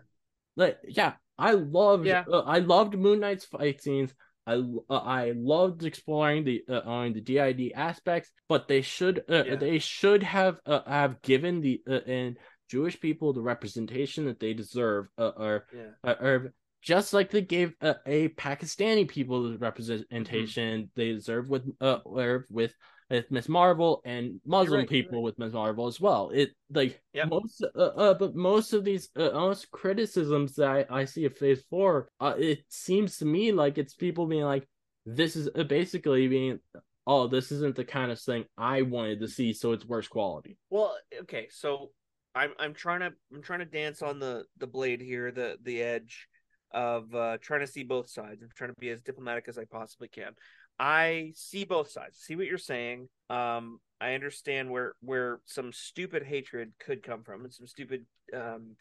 like 0.55 0.77
yeah 0.87 1.13
I 1.37 1.51
loved 1.51 2.05
Yeah. 2.05 2.23
uh, 2.31 2.41
I 2.41 2.59
loved 2.59 2.97
Moon 2.97 3.19
Knight's 3.19 3.45
fight 3.45 3.81
scenes 3.81 4.13
I 4.45 4.55
uh, 4.55 4.95
I 4.95 5.33
loved 5.35 5.85
exploring 5.85 6.43
the 6.43 6.63
uh, 6.67 6.81
on 6.85 7.13
the 7.13 7.21
DID 7.21 7.71
aspects 7.75 8.29
but 8.49 8.67
they 8.67 8.81
should 8.81 9.23
uh, 9.29 9.43
Yeah. 9.45 9.55
they 9.55 9.79
should 9.79 10.23
have 10.23 10.57
uh, 10.65 10.81
have 10.85 11.21
given 11.21 11.61
the 11.61 11.81
uh, 11.89 11.99
and 12.05 12.37
Jewish 12.69 12.99
people 12.99 13.33
the 13.33 13.41
representation 13.41 14.25
that 14.25 14.39
they 14.39 14.53
deserve 14.53 15.07
uh, 15.17 15.31
or 15.37 15.67
Yeah. 15.73 15.91
uh, 16.03 16.15
or 16.19 16.53
just 16.81 17.13
like 17.13 17.29
they 17.29 17.41
gave 17.41 17.73
a, 17.81 17.95
a 18.05 18.29
Pakistani 18.29 19.07
people 19.07 19.49
the 19.49 19.57
representation 19.57 20.81
Mm-hmm. 20.81 20.85
they 20.95 21.13
deserve 21.13 21.49
with 21.49 21.63
uh 21.79 21.99
with 22.05 22.73
with 23.09 23.29
Miss 23.29 23.49
Marvel 23.49 24.01
and 24.05 24.39
Muslim 24.45 24.79
right, 24.81 24.89
people 24.89 25.19
right. 25.19 25.25
with 25.25 25.39
Miss 25.39 25.53
Marvel 25.53 25.87
as 25.87 25.99
well. 25.99 26.29
It 26.33 26.51
like 26.73 27.01
Yep. 27.13 27.29
most 27.29 27.63
uh, 27.75 27.79
uh 27.79 28.13
but 28.13 28.35
most 28.35 28.73
of 28.73 28.83
these 28.85 29.09
uh, 29.15 29.31
most 29.33 29.69
criticisms 29.71 30.55
that 30.55 30.87
I, 30.89 31.01
I 31.01 31.05
see 31.05 31.25
of 31.25 31.37
Phase 31.37 31.63
Four, 31.69 32.09
uh, 32.19 32.35
it 32.37 32.63
seems 32.69 33.17
to 33.17 33.25
me 33.25 33.51
like 33.51 33.77
it's 33.77 33.93
people 33.93 34.27
being 34.27 34.43
like, 34.43 34.67
this 35.05 35.35
is 35.35 35.49
uh, 35.55 35.63
basically 35.63 36.27
being. 36.27 36.59
Oh, 37.07 37.27
this 37.27 37.51
isn't 37.51 37.75
the 37.75 37.83
kind 37.83 38.11
of 38.11 38.19
thing 38.19 38.45
I 38.57 38.83
wanted 38.83 39.21
to 39.21 39.27
see, 39.27 39.53
so 39.53 39.71
it's 39.71 39.85
worse 39.85 40.07
quality. 40.07 40.57
Well, 40.69 40.95
okay, 41.23 41.47
so 41.49 41.91
I'm 42.35 42.51
I'm 42.59 42.73
trying 42.73 42.99
to 43.01 43.11
I'm 43.33 43.41
trying 43.41 43.59
to 43.59 43.65
dance 43.65 44.01
on 44.01 44.19
the 44.19 44.45
the 44.57 44.67
blade 44.67 45.01
here, 45.01 45.31
the 45.31 45.57
the 45.63 45.81
edge 45.81 46.27
of 46.73 47.13
uh 47.15 47.37
trying 47.41 47.61
to 47.61 47.67
see 47.67 47.83
both 47.83 48.09
sides. 48.09 48.41
I'm 48.41 48.49
trying 48.55 48.69
to 48.71 48.79
be 48.79 48.89
as 48.89 49.01
diplomatic 49.01 49.47
as 49.47 49.57
I 49.57 49.65
possibly 49.65 50.07
can. 50.07 50.31
I 50.79 51.33
see 51.35 51.63
both 51.65 51.91
sides. 51.91 52.17
See 52.17 52.35
what 52.35 52.47
you're 52.47 52.57
saying. 52.57 53.09
Um 53.29 53.79
I 53.99 54.13
understand 54.13 54.69
where 54.71 54.93
where 55.01 55.39
some 55.45 55.71
stupid 55.73 56.23
hatred 56.23 56.73
could 56.79 57.03
come 57.03 57.23
from 57.23 57.43
and 57.43 57.53
some 57.53 57.67
stupid 57.67 58.05
um 58.33 58.75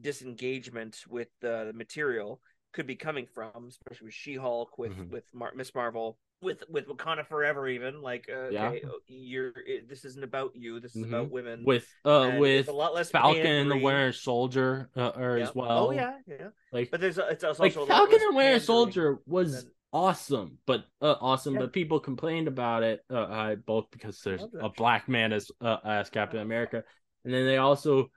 disengagement 0.00 1.02
with 1.08 1.28
uh, 1.42 1.64
the 1.64 1.72
material 1.72 2.40
could 2.72 2.86
be 2.86 2.96
coming 2.96 3.26
from, 3.34 3.68
especially 3.68 4.06
with 4.06 4.14
She-Hulk, 4.14 4.76
with 4.76 4.92
Mhm. 4.92 5.08
with 5.10 5.24
Mar- 5.32 5.54
Miss 5.54 5.74
Marvel, 5.74 6.18
with 6.42 6.62
with 6.68 6.86
Wakanda 6.86 7.26
Forever, 7.26 7.68
even 7.68 8.02
like 8.02 8.28
uh, 8.32 8.48
Yeah. 8.50 8.68
okay, 8.68 8.82
you're 9.06 9.52
it, 9.66 9.88
this 9.88 10.04
isn't 10.04 10.22
about 10.22 10.54
you. 10.54 10.80
This 10.80 10.94
is 10.94 11.04
Mhm. 11.04 11.08
about 11.08 11.30
women. 11.30 11.64
With 11.64 11.88
uh 12.04 12.22
And 12.22 12.40
with 12.40 12.68
a 12.68 12.72
lot 12.72 12.94
less 12.94 13.10
Falcon 13.10 13.46
and 13.46 13.70
the. 13.70 13.76
Winter 13.76 14.12
Soldier 14.12 14.90
uh, 14.96 15.12
or 15.16 15.38
Yeah. 15.38 15.44
as 15.48 15.54
well. 15.54 15.88
Oh 15.88 15.90
yeah, 15.92 16.18
yeah. 16.26 16.48
like 16.72 16.90
But 16.90 17.00
there's 17.00 17.18
a, 17.18 17.28
it's 17.28 17.44
also 17.44 17.62
like 17.62 17.72
Falcon 17.72 18.20
and 18.20 18.36
Winter 18.36 18.60
Soldier 18.60 19.18
was 19.26 19.66
awesome, 19.92 20.58
but 20.66 20.84
uh, 21.00 21.14
awesome, 21.20 21.54
Yeah. 21.54 21.60
but 21.60 21.72
people 21.72 22.00
complained 22.00 22.48
about 22.48 22.82
it 22.82 23.00
uh, 23.10 23.14
uh 23.14 23.54
both 23.56 23.90
because 23.90 24.20
there's 24.20 24.44
a 24.60 24.68
black 24.68 25.08
man 25.08 25.32
as 25.32 25.50
uh, 25.60 25.78
as 25.84 26.10
Captain 26.10 26.40
Oh. 26.40 26.42
America, 26.42 26.84
and 27.24 27.32
then 27.32 27.46
they 27.46 27.56
also 27.56 28.10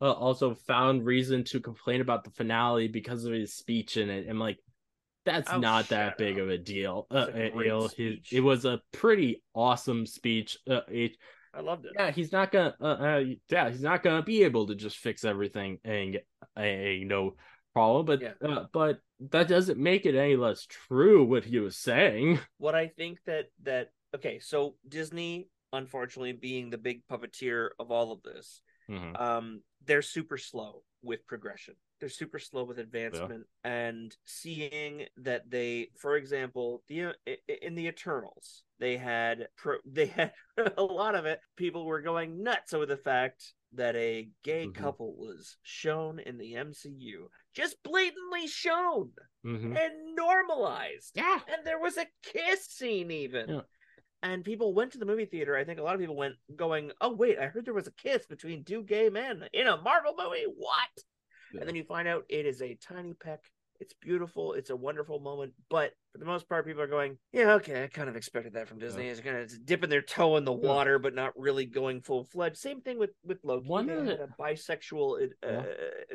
uh, 0.00 0.12
also 0.12 0.54
found 0.54 1.06
reason 1.06 1.44
to 1.44 1.60
complain 1.60 2.00
about 2.00 2.24
the 2.24 2.30
finale 2.30 2.88
because 2.88 3.24
of 3.24 3.32
his 3.32 3.54
speech 3.54 3.96
in 3.96 4.10
it. 4.10 4.26
And 4.28 4.38
like, 4.38 4.58
that's 5.24 5.50
Oh, 5.52 5.58
not 5.58 5.88
that 5.88 6.18
big 6.18 6.36
up. 6.36 6.42
of 6.42 6.50
a 6.50 6.58
deal. 6.58 7.06
Uh, 7.10 7.26
it, 7.34 7.52
great 7.54 7.66
you 7.66 7.72
know, 7.72 7.82
his- 7.82 7.90
speech. 7.92 8.32
it 8.32 8.40
was 8.40 8.64
a 8.64 8.80
pretty 8.92 9.42
awesome 9.54 10.06
speech. 10.06 10.58
Uh, 10.68 10.80
it, 10.88 11.12
I 11.52 11.60
loved 11.60 11.86
it. 11.86 11.92
yeah, 11.96 12.10
he's 12.10 12.32
not 12.32 12.50
gonna. 12.52 12.74
Uh, 12.80 12.84
uh, 12.84 13.24
yeah, 13.48 13.70
he's 13.70 13.82
not 13.82 14.02
gonna 14.02 14.22
be 14.22 14.42
able 14.44 14.66
to 14.66 14.74
just 14.74 14.96
fix 14.98 15.24
everything 15.24 15.78
and 15.84 16.12
get 16.12 16.26
a, 16.58 16.62
a 17.00 17.04
no 17.04 17.36
problem. 17.72 18.06
But 18.06 18.20
Yeah. 18.22 18.32
uh, 18.46 18.64
but 18.72 18.98
that 19.30 19.48
doesn't 19.48 19.78
make 19.78 20.04
it 20.04 20.16
any 20.16 20.36
less 20.36 20.66
true 20.66 21.24
what 21.24 21.44
he 21.44 21.58
was 21.60 21.76
saying. 21.76 22.38
What 22.58 22.74
I 22.74 22.88
think 22.88 23.18
that 23.26 23.46
that 23.62 23.90
okay, 24.14 24.40
so 24.40 24.76
Disney, 24.88 25.48
unfortunately, 25.72 26.32
being 26.32 26.70
the 26.70 26.78
big 26.78 27.02
puppeteer 27.10 27.70
of 27.78 27.90
all 27.90 28.12
of 28.12 28.22
this, 28.22 28.60
Mhm. 28.90 29.20
um, 29.20 29.62
they're 29.86 30.02
super 30.02 30.36
slow 30.38 30.82
with 31.02 31.26
progression. 31.26 31.74
They're 32.04 32.10
super 32.10 32.38
slow 32.38 32.64
with 32.64 32.78
advancement, 32.78 33.46
and 33.64 34.14
seeing 34.26 35.06
that 35.16 35.48
they, 35.50 35.88
for 35.96 36.16
example, 36.16 36.82
the 36.86 37.14
in 37.62 37.74
the 37.74 37.86
Eternals, 37.86 38.64
they 38.78 38.98
had 38.98 39.48
pro, 39.56 39.78
they 39.90 40.04
had 40.04 40.32
a 40.76 40.82
lot 40.82 41.14
of 41.14 41.24
it. 41.24 41.40
People 41.56 41.86
were 41.86 42.02
going 42.02 42.42
nuts 42.42 42.74
over 42.74 42.84
the 42.84 42.98
fact 42.98 43.54
that 43.72 43.96
a 43.96 44.28
gay 44.42 44.66
Mhm. 44.66 44.74
couple 44.74 45.16
was 45.16 45.56
shown 45.62 46.18
in 46.18 46.36
the 46.36 46.52
MCU, 46.52 47.30
just 47.54 47.82
blatantly 47.82 48.48
shown 48.48 49.12
Mhm. 49.42 49.74
and 49.74 50.14
normalized 50.14 51.12
Yeah. 51.16 51.40
and 51.48 51.64
there 51.66 51.80
was 51.80 51.96
a 51.96 52.06
kiss 52.22 52.66
scene 52.66 53.10
even 53.10 53.48
Yeah. 53.48 53.60
and 54.22 54.44
people 54.44 54.74
went 54.74 54.92
to 54.92 54.98
the 54.98 55.04
movie 55.06 55.26
theater 55.26 55.54
i 55.56 55.64
think 55.64 55.78
a 55.78 55.82
lot 55.82 55.94
of 55.94 56.00
people 56.00 56.16
went 56.16 56.36
going 56.56 56.92
oh 57.02 57.12
wait 57.14 57.38
i 57.38 57.46
heard 57.46 57.64
there 57.66 57.74
was 57.74 57.86
a 57.88 57.92
kiss 57.92 58.24
between 58.26 58.64
two 58.64 58.82
gay 58.82 59.10
men 59.10 59.46
in 59.52 59.66
a 59.66 59.76
marvel 59.82 60.14
movie 60.16 60.44
what 60.56 60.90
Yeah. 60.96 61.02
And 61.60 61.68
then 61.68 61.74
you 61.74 61.84
find 61.84 62.08
out 62.08 62.24
it 62.28 62.46
is 62.46 62.62
a 62.62 62.74
tiny 62.76 63.14
peck. 63.14 63.40
It's 63.80 63.94
beautiful. 64.00 64.52
It's 64.54 64.70
a 64.70 64.76
wonderful 64.76 65.18
moment. 65.18 65.52
But 65.68 65.92
for 66.12 66.18
the 66.18 66.24
most 66.24 66.48
part 66.48 66.64
people 66.64 66.80
are 66.80 66.86
going 66.86 67.18
yeah 67.32 67.54
okay 67.54 67.82
i 67.82 67.86
kind 67.88 68.08
of 68.08 68.14
expected 68.14 68.52
that 68.54 68.68
from 68.68 68.78
disney. 68.78 69.08
It's 69.08 69.20
kind 69.20 69.36
of 69.36 69.50
dipping 69.66 69.90
their 69.90 70.00
toe 70.00 70.36
in 70.36 70.44
the 70.44 70.52
water 70.52 71.00
but 71.00 71.12
not 71.14 71.32
really 71.36 71.66
going 71.66 72.00
full-fledged. 72.02 72.56
Same 72.56 72.80
thing 72.82 72.98
with 72.98 73.10
with 73.24 73.38
loki. 73.42 73.66
One 73.68 73.86
they 73.86 73.94
of 73.94 74.06
had 74.06 74.18
the- 74.18 74.24
a 74.24 74.28
bisexual 74.40 75.24
uh, 75.24 75.48
Yeah. 75.48 75.64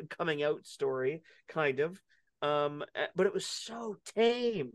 coming 0.08 0.42
out 0.42 0.66
story 0.66 1.22
kind 1.48 1.80
of. 1.80 2.00
Um 2.40 2.82
uh, 2.96 3.06
but 3.14 3.26
it 3.26 3.34
was 3.34 3.44
so 3.46 3.96
tame 4.16 4.72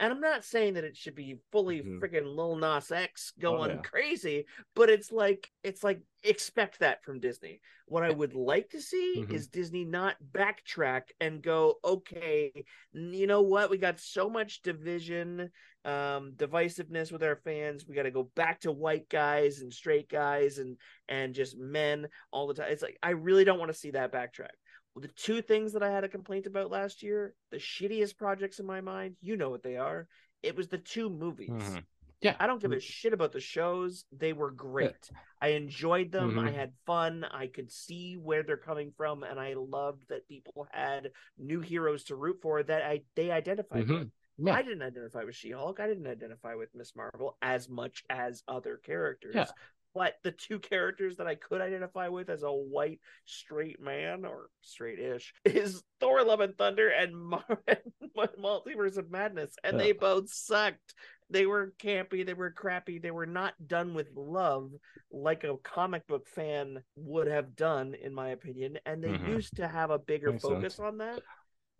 and 0.00 0.12
i'm 0.12 0.20
not 0.20 0.44
saying 0.44 0.74
that 0.74 0.84
it 0.84 0.96
should 0.96 1.14
be 1.14 1.38
fully 1.52 1.80
Mhm. 1.80 2.00
freaking 2.00 2.34
lil 2.34 2.56
nas 2.56 2.90
x 2.90 3.32
going 3.38 3.70
yeah. 3.70 3.76
crazy 3.82 4.46
but 4.74 4.90
it's 4.90 5.12
like 5.12 5.50
it's 5.62 5.84
like 5.84 6.00
expect 6.22 6.78
that 6.80 7.02
from 7.04 7.20
disney 7.20 7.60
what 7.86 8.02
i 8.02 8.10
would 8.10 8.34
like 8.34 8.70
to 8.70 8.80
see 8.80 9.16
Mhm. 9.18 9.32
is 9.32 9.48
disney 9.48 9.84
not 9.84 10.16
backtrack 10.32 11.10
and 11.20 11.42
go 11.42 11.78
okay 11.84 12.64
you 12.92 13.26
know 13.26 13.42
what 13.42 13.70
we 13.70 13.76
got 13.78 14.00
so 14.00 14.28
much 14.30 14.62
division 14.62 15.50
um 15.84 16.32
divisiveness 16.32 17.12
with 17.12 17.22
our 17.22 17.36
fans 17.36 17.86
we 17.86 17.94
got 17.94 18.04
to 18.04 18.10
go 18.10 18.22
back 18.34 18.60
to 18.60 18.72
white 18.72 19.08
guys 19.10 19.60
and 19.60 19.72
straight 19.72 20.08
guys 20.08 20.58
and 20.58 20.78
and 21.08 21.34
just 21.34 21.58
men 21.58 22.08
all 22.30 22.46
the 22.46 22.54
time 22.54 22.70
it's 22.72 22.82
like 22.82 22.98
i 23.02 23.10
really 23.10 23.44
don't 23.44 23.58
want 23.58 23.70
to 23.70 23.78
see 23.78 23.90
that 23.90 24.10
backtrack 24.12 24.54
the 24.96 25.08
two 25.08 25.42
things 25.42 25.72
that 25.72 25.82
I 25.82 25.90
had 25.90 26.04
a 26.04 26.08
complaint 26.08 26.46
about 26.46 26.70
last 26.70 27.02
year, 27.02 27.34
the 27.50 27.56
shittiest 27.56 28.16
projects 28.16 28.60
in 28.60 28.66
my 28.66 28.80
mind, 28.80 29.16
you 29.20 29.36
know 29.36 29.50
what 29.50 29.62
they 29.62 29.76
are. 29.76 30.06
It 30.42 30.56
was 30.56 30.68
the 30.68 30.78
two 30.78 31.10
movies. 31.10 31.50
Mhm. 31.50 31.84
Yeah. 32.20 32.36
I 32.38 32.46
don't 32.46 32.62
give 32.62 32.72
a 32.72 32.80
shit 32.80 33.12
about 33.12 33.32
the 33.32 33.40
shows. 33.40 34.06
They 34.10 34.32
were 34.32 34.50
great. 34.50 35.10
I 35.42 35.48
enjoyed 35.48 36.10
them. 36.10 36.38
I 36.38 36.50
Mhm. 36.50 36.54
had 36.54 36.72
fun. 36.86 37.24
I 37.24 37.48
could 37.48 37.70
see 37.70 38.16
where 38.16 38.42
they're 38.42 38.56
coming 38.56 38.92
from, 38.92 39.24
and 39.24 39.38
I 39.38 39.54
loved 39.54 40.08
that 40.08 40.26
people 40.26 40.66
had 40.70 41.12
new 41.36 41.60
heroes 41.60 42.04
to 42.04 42.16
root 42.16 42.40
for 42.40 42.62
that 42.62 42.82
I 42.82 43.02
they 43.14 43.30
identified 43.30 43.88
with. 43.88 44.02
Mhm. 44.06 44.10
Yeah. 44.38 44.54
I 44.54 44.62
didn't 44.62 44.82
identify 44.82 45.24
with 45.24 45.34
She-Hulk. 45.36 45.80
I 45.80 45.86
didn't 45.86 46.06
identify 46.06 46.54
with 46.54 46.74
Miss 46.74 46.96
Marvel 46.96 47.36
as 47.42 47.68
much 47.68 48.04
as 48.08 48.42
other 48.48 48.78
characters. 48.78 49.34
Yeah. 49.34 49.46
But 49.94 50.14
the 50.24 50.32
two 50.32 50.58
characters 50.58 51.16
that 51.18 51.28
I 51.28 51.36
could 51.36 51.60
identify 51.60 52.08
with 52.08 52.28
as 52.28 52.42
a 52.42 52.50
white 52.50 53.00
straight 53.26 53.80
man 53.80 54.24
or 54.24 54.48
straight-ish 54.60 55.32
is 55.44 55.82
Thor: 56.00 56.24
Love 56.24 56.40
and 56.40 56.58
Thunder 56.58 56.88
and 56.88 57.16
Mar- 57.16 57.44
Multiverse 58.16 58.96
of 58.96 59.10
Madness, 59.10 59.54
and 59.62 59.78
they 59.78 59.92
both 59.92 60.30
sucked. 60.32 60.94
They 61.30 61.46
were 61.46 61.72
campy. 61.78 62.26
They 62.26 62.34
were 62.34 62.50
crappy. 62.50 62.98
They 62.98 63.10
were 63.10 63.26
not 63.26 63.54
done 63.66 63.94
with 63.94 64.08
love 64.14 64.70
like 65.10 65.44
a 65.44 65.56
comic 65.62 66.06
book 66.06 66.26
fan 66.28 66.82
would 66.96 67.28
have 67.28 67.56
done, 67.56 67.94
in 67.94 68.12
my 68.12 68.30
opinion. 68.30 68.78
And 68.84 69.02
they 69.02 69.12
Mhm. 69.12 69.28
used 69.28 69.56
to 69.56 69.68
have 69.68 69.90
a 69.90 69.98
bigger 69.98 70.32
Makes 70.32 70.42
focus 70.42 70.74
sense. 70.76 70.80
on 70.86 70.98
that. 70.98 71.22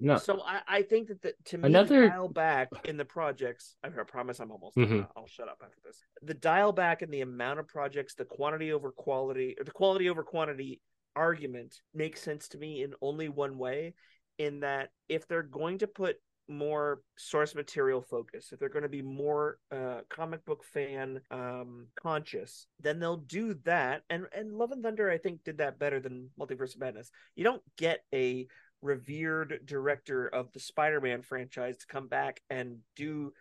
No. 0.01 0.17
So 0.19 0.43
I, 0.45 0.61
I 0.67 0.83
think 0.83 1.09
that 1.09 1.23
the, 1.23 1.35
to 1.47 1.59
me, 1.59 1.69
Another- 1.69 2.09
dial 2.09 2.29
back 2.29 2.69
in 2.85 2.97
the 2.97 3.05
projects. 3.05 3.77
I, 3.85 3.89
I 3.89 4.03
promise 4.07 4.41
I'm 4.41 4.51
almost 4.51 4.77
Mhm. 4.77 4.89
done. 4.89 5.07
I'll 5.17 5.27
shut 5.27 5.49
up 5.49 5.59
after 5.63 5.79
this. 5.85 6.03
The 6.23 6.35
dial 6.35 6.73
back 6.73 7.03
in 7.03 7.11
the 7.11 7.21
amount 7.21 7.61
of 7.61 7.69
projects, 7.69 8.15
the 8.15 8.25
quantity 8.25 8.73
over 8.73 8.91
quality, 8.91 9.55
or 9.59 9.65
the 9.65 9.71
quality 9.71 10.09
over 10.11 10.23
quantity 10.25 10.81
argument 11.17 11.81
makes 11.95 12.21
sense 12.21 12.49
to 12.49 12.59
me 12.59 12.83
in 12.83 12.95
only 13.01 13.29
one 13.29 13.57
way. 13.59 13.95
In 14.39 14.61
that, 14.61 14.91
if 15.09 15.29
they're 15.29 15.45
going 15.45 15.79
to 15.79 15.87
put 15.87 16.17
more 16.49 17.01
source 17.17 17.55
material 17.55 18.03
focus, 18.03 18.51
if 18.53 18.59
they're 18.59 18.69
going 18.69 18.83
to 18.83 18.89
be 18.89 19.01
more 19.01 19.59
uh, 19.71 20.01
comic 20.11 20.45
book 20.45 20.65
fan 20.65 21.21
um, 21.31 21.87
conscious, 21.95 22.67
then 22.81 22.99
they'll 22.99 23.17
do 23.17 23.55
that. 23.65 24.03
And 24.11 24.27
and 24.37 24.53
Love 24.53 24.73
and 24.73 24.83
Thunder, 24.83 25.09
I 25.09 25.19
think, 25.19 25.45
did 25.45 25.59
that 25.59 25.79
better 25.79 26.01
than 26.01 26.31
Multiverse 26.39 26.75
of 26.75 26.81
Madness. 26.81 27.13
You 27.37 27.45
don't 27.45 27.63
get 27.79 28.01
a 28.13 28.49
revered 28.85 29.61
director 29.65 30.29
of 30.29 30.53
the 30.53 30.61
Spider-Man 30.61 31.23
franchise 31.23 31.79
to 31.79 31.87
come 31.87 32.07
back 32.07 32.41
and 32.51 32.79
do 32.95 33.33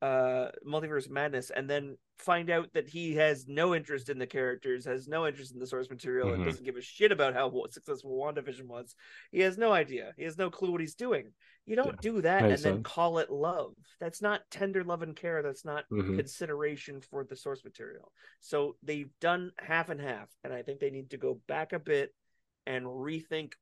uh 0.00 0.50
multiverse 0.66 1.08
madness 1.08 1.50
and 1.50 1.70
then 1.70 1.96
find 2.18 2.50
out 2.50 2.72
that 2.72 2.88
he 2.88 3.14
has 3.14 3.46
no 3.46 3.72
interest 3.72 4.08
in 4.08 4.18
the 4.18 4.26
characters 4.26 4.84
has 4.84 5.06
no 5.06 5.28
interest 5.28 5.52
in 5.52 5.60
the 5.60 5.66
source 5.66 5.88
material 5.90 6.28
Mhm. 6.30 6.34
and 6.34 6.44
doesn't 6.44 6.64
give 6.64 6.76
a 6.76 6.80
shit 6.80 7.12
about 7.12 7.34
how 7.34 7.52
successful 7.70 8.10
wandavision 8.16 8.66
was. 8.66 8.96
He 9.30 9.40
has 9.40 9.56
no 9.56 9.72
idea. 9.72 10.12
He 10.16 10.24
has 10.24 10.36
no 10.36 10.50
clue 10.50 10.72
what 10.72 10.80
he's 10.80 10.96
doing. 10.96 11.32
You 11.66 11.76
don't 11.76 11.94
Yeah, 12.02 12.10
do 12.10 12.20
that 12.22 12.42
and 12.42 12.50
makes 12.50 12.62
then 12.62 12.82
call 12.82 13.18
it 13.18 13.30
love. 13.30 13.74
That's 14.00 14.20
not 14.20 14.42
tender 14.50 14.82
love 14.82 15.02
and 15.02 15.14
care. 15.14 15.40
That's 15.40 15.64
not 15.64 15.88
Mhm. 15.90 16.16
consideration 16.16 17.00
for 17.00 17.22
the 17.24 17.36
source 17.36 17.62
material. 17.62 18.12
So 18.40 18.76
they've 18.82 19.10
done 19.20 19.52
half 19.58 19.88
and 19.88 20.00
half 20.00 20.28
and 20.42 20.52
i 20.52 20.62
think 20.62 20.80
they 20.80 20.90
need 20.90 21.10
to 21.10 21.16
go 21.16 21.34
back 21.46 21.72
a 21.72 21.78
bit 21.78 22.12
and 22.66 22.86
rethink 22.86 23.52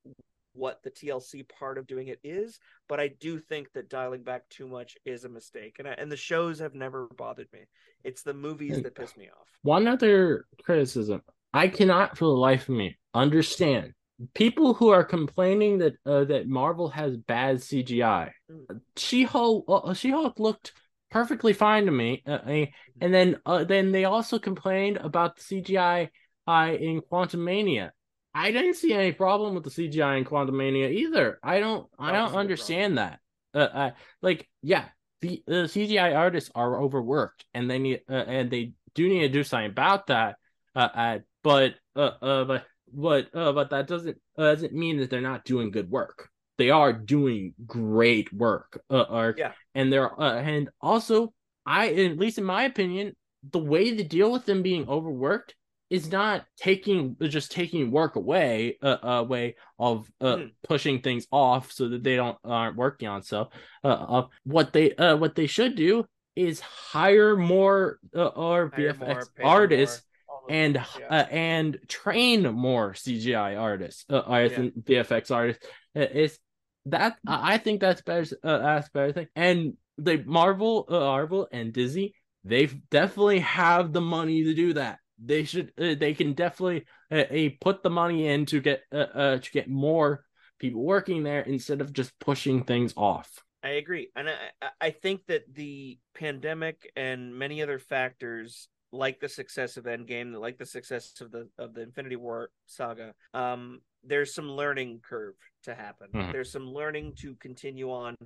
what 0.52 0.82
the 0.82 0.90
TLC 0.90 1.48
part 1.48 1.78
of 1.78 1.86
doing 1.86 2.08
it 2.08 2.20
is, 2.24 2.58
but 2.88 3.00
I 3.00 3.08
do 3.08 3.38
think 3.38 3.72
that 3.72 3.88
dialing 3.88 4.22
back 4.22 4.48
too 4.48 4.66
much 4.66 4.96
is 5.04 5.24
a 5.24 5.28
mistake, 5.28 5.76
and 5.78 5.88
I, 5.88 5.92
and 5.92 6.10
the 6.10 6.16
shows 6.16 6.58
have 6.58 6.74
never 6.74 7.08
bothered 7.16 7.48
me. 7.52 7.60
It's 8.04 8.22
the 8.22 8.34
movies 8.34 8.76
And- 8.76 8.84
that 8.84 8.94
piss 8.94 9.16
me 9.16 9.26
off. 9.28 9.46
One 9.62 9.86
other 9.86 10.46
criticism. 10.62 11.22
I 11.52 11.68
cannot 11.68 12.16
for 12.16 12.26
the 12.26 12.30
life 12.30 12.68
of 12.68 12.76
me 12.76 12.96
understand 13.12 13.92
people 14.34 14.74
who 14.74 14.90
are 14.90 15.04
complaining 15.04 15.78
that 15.78 15.94
uh, 16.06 16.24
that 16.24 16.46
Marvel 16.46 16.88
has 16.88 17.16
bad 17.16 17.56
CGI. 17.56 18.30
Mm. 18.50 18.80
She-Hulk 18.96 19.64
uh, 19.68 19.94
She-Hulk 19.94 20.38
looked 20.38 20.72
perfectly 21.10 21.52
fine 21.52 21.86
to 21.86 21.92
me. 21.92 22.22
Uh, 22.26 22.66
and 23.00 23.14
then 23.14 23.38
uh, 23.46 23.64
then 23.64 23.92
they 23.92 24.04
also 24.04 24.38
complained 24.38 24.98
about 24.98 25.36
the 25.36 25.42
CGI 25.42 26.08
in 26.48 27.02
Quantumania. 27.10 27.90
I 28.34 28.52
didn't 28.52 28.74
see 28.74 28.92
any 28.92 29.12
problem 29.12 29.54
with 29.54 29.64
the 29.64 29.70
CGI 29.70 30.18
in 30.18 30.24
Quantumania 30.24 30.90
either. 30.90 31.38
I 31.42 31.60
don't 31.60 31.88
I 31.98 32.12
don't 32.12 32.34
understand 32.34 32.98
that. 32.98 33.20
Uh, 33.52 33.58
uh 33.58 33.90
like 34.22 34.48
yeah, 34.62 34.84
the 35.20 35.42
the 35.46 35.64
CGI 35.64 36.16
artists 36.16 36.50
are 36.54 36.80
overworked 36.80 37.44
and 37.54 37.70
they 37.70 37.78
need 37.78 38.02
uh, 38.08 38.12
and 38.14 38.50
they 38.50 38.72
do 38.94 39.08
need 39.08 39.20
to 39.20 39.28
do 39.28 39.44
something 39.44 39.70
about 39.70 40.06
that. 40.08 40.36
Uh, 40.76 40.88
uh 40.94 41.18
but 41.42 41.74
uh, 41.96 42.12
uh 42.22 42.44
but 42.44 42.66
but 42.92 43.34
uh 43.34 43.52
but 43.52 43.70
that 43.70 43.88
doesn't 43.88 44.16
uh, 44.38 44.54
doesn't 44.54 44.72
mean 44.72 44.98
that 44.98 45.10
they're 45.10 45.20
not 45.20 45.44
doing 45.44 45.70
good 45.70 45.90
work. 45.90 46.28
They 46.56 46.70
are 46.70 46.92
doing 46.92 47.54
great 47.66 48.32
work. 48.32 48.80
Uh, 48.90 49.04
are 49.08 49.34
Yeah. 49.36 49.52
and 49.74 49.92
they're 49.92 50.20
uh, 50.20 50.40
and 50.40 50.68
also 50.80 51.32
I 51.66 51.88
at 51.88 52.18
least 52.18 52.38
in 52.38 52.44
my 52.44 52.62
opinion, 52.62 53.16
the 53.42 53.58
way 53.58 53.96
to 53.96 54.04
deal 54.04 54.30
with 54.30 54.46
them 54.46 54.62
being 54.62 54.88
overworked 54.88 55.54
is 55.90 56.10
not 56.10 56.44
taking 56.56 57.16
just 57.22 57.50
taking 57.52 57.90
work 57.90 58.16
away 58.16 58.78
uh, 58.82 58.96
uh 59.02 59.22
way 59.28 59.56
of 59.78 60.08
uh 60.20 60.36
Mhm. 60.36 60.50
pushing 60.62 61.00
things 61.02 61.26
off 61.30 61.72
so 61.72 61.88
that 61.88 62.02
they 62.02 62.16
don't 62.16 62.38
aren't 62.44 62.76
working 62.76 63.08
on 63.08 63.22
stuff 63.22 63.48
uh, 63.84 63.88
uh 63.88 64.26
what 64.44 64.72
they 64.72 64.94
uh 64.94 65.16
what 65.16 65.34
they 65.34 65.46
should 65.46 65.74
do 65.74 66.04
is 66.36 66.60
hire 66.60 67.36
more 67.36 67.98
uh, 68.14 68.26
or 68.26 68.70
Hire 68.74 68.94
VFX 68.94 69.26
more, 69.38 69.46
artists 69.46 70.02
more, 70.28 70.46
and 70.48 70.76
things, 70.76 70.86
yeah. 71.00 71.06
uh, 71.18 71.26
and 71.30 71.78
train 71.88 72.42
more 72.54 72.92
CGI 72.94 73.60
artists, 73.60 74.04
uh, 74.08 74.20
artists 74.20 74.58
Yeah. 74.58 74.64
and 74.64 74.72
VFX 74.84 75.30
artists. 75.30 75.66
Uh, 75.94 76.00
Is 76.00 76.38
that 76.86 77.16
I 77.26 77.54
I 77.54 77.58
think 77.58 77.80
that's 77.80 78.00
better. 78.02 78.26
Uh, 78.42 78.58
that's 78.58 78.88
better 78.90 79.12
thing. 79.12 79.26
And 79.34 79.74
the 79.98 80.22
Marvel, 80.24 80.86
uh, 80.88 80.98
Marvel 80.98 81.48
and 81.52 81.72
Disney, 81.72 82.14
they 82.44 82.66
definitely 82.90 83.40
have 83.40 83.92
the 83.92 84.00
money 84.00 84.44
to 84.44 84.54
do 84.54 84.72
that. 84.74 84.98
They 85.22 85.44
should. 85.44 85.72
Uh, 85.78 85.94
they 85.98 86.14
can 86.14 86.32
definitely 86.32 86.86
uh, 87.10 87.14
uh, 87.16 87.48
put 87.60 87.82
the 87.82 87.90
money 87.90 88.26
in 88.26 88.46
to 88.46 88.60
get 88.60 88.82
uh, 88.92 88.96
uh, 88.96 89.38
to 89.38 89.50
get 89.50 89.68
more 89.68 90.24
people 90.58 90.82
working 90.82 91.22
there 91.22 91.40
instead 91.40 91.80
of 91.80 91.92
just 91.92 92.18
pushing 92.18 92.64
things 92.64 92.94
off. 92.96 93.42
I 93.62 93.70
agree, 93.70 94.10
and 94.16 94.28
I 94.28 94.70
I- 94.80 94.90
think 94.90 95.26
that 95.26 95.42
the 95.54 95.98
pandemic 96.14 96.90
and 96.96 97.34
many 97.36 97.60
other 97.62 97.78
factors, 97.78 98.68
like 98.92 99.20
the 99.20 99.28
success 99.28 99.76
of 99.76 99.84
Endgame, 99.84 100.34
like 100.38 100.56
the 100.56 100.66
success 100.66 101.20
of 101.20 101.30
the 101.30 101.48
of 101.58 101.74
the 101.74 101.82
Infinity 101.82 102.16
War 102.16 102.50
saga, 102.66 103.14
um, 103.34 103.80
there's 104.02 104.34
some 104.34 104.50
learning 104.50 105.00
curve 105.02 105.34
to 105.64 105.74
happen. 105.74 106.08
Mhm. 106.12 106.32
There's 106.32 106.50
some 106.50 106.72
learning 106.72 107.16
to 107.16 107.34
continue 107.36 107.90
on. 107.90 108.16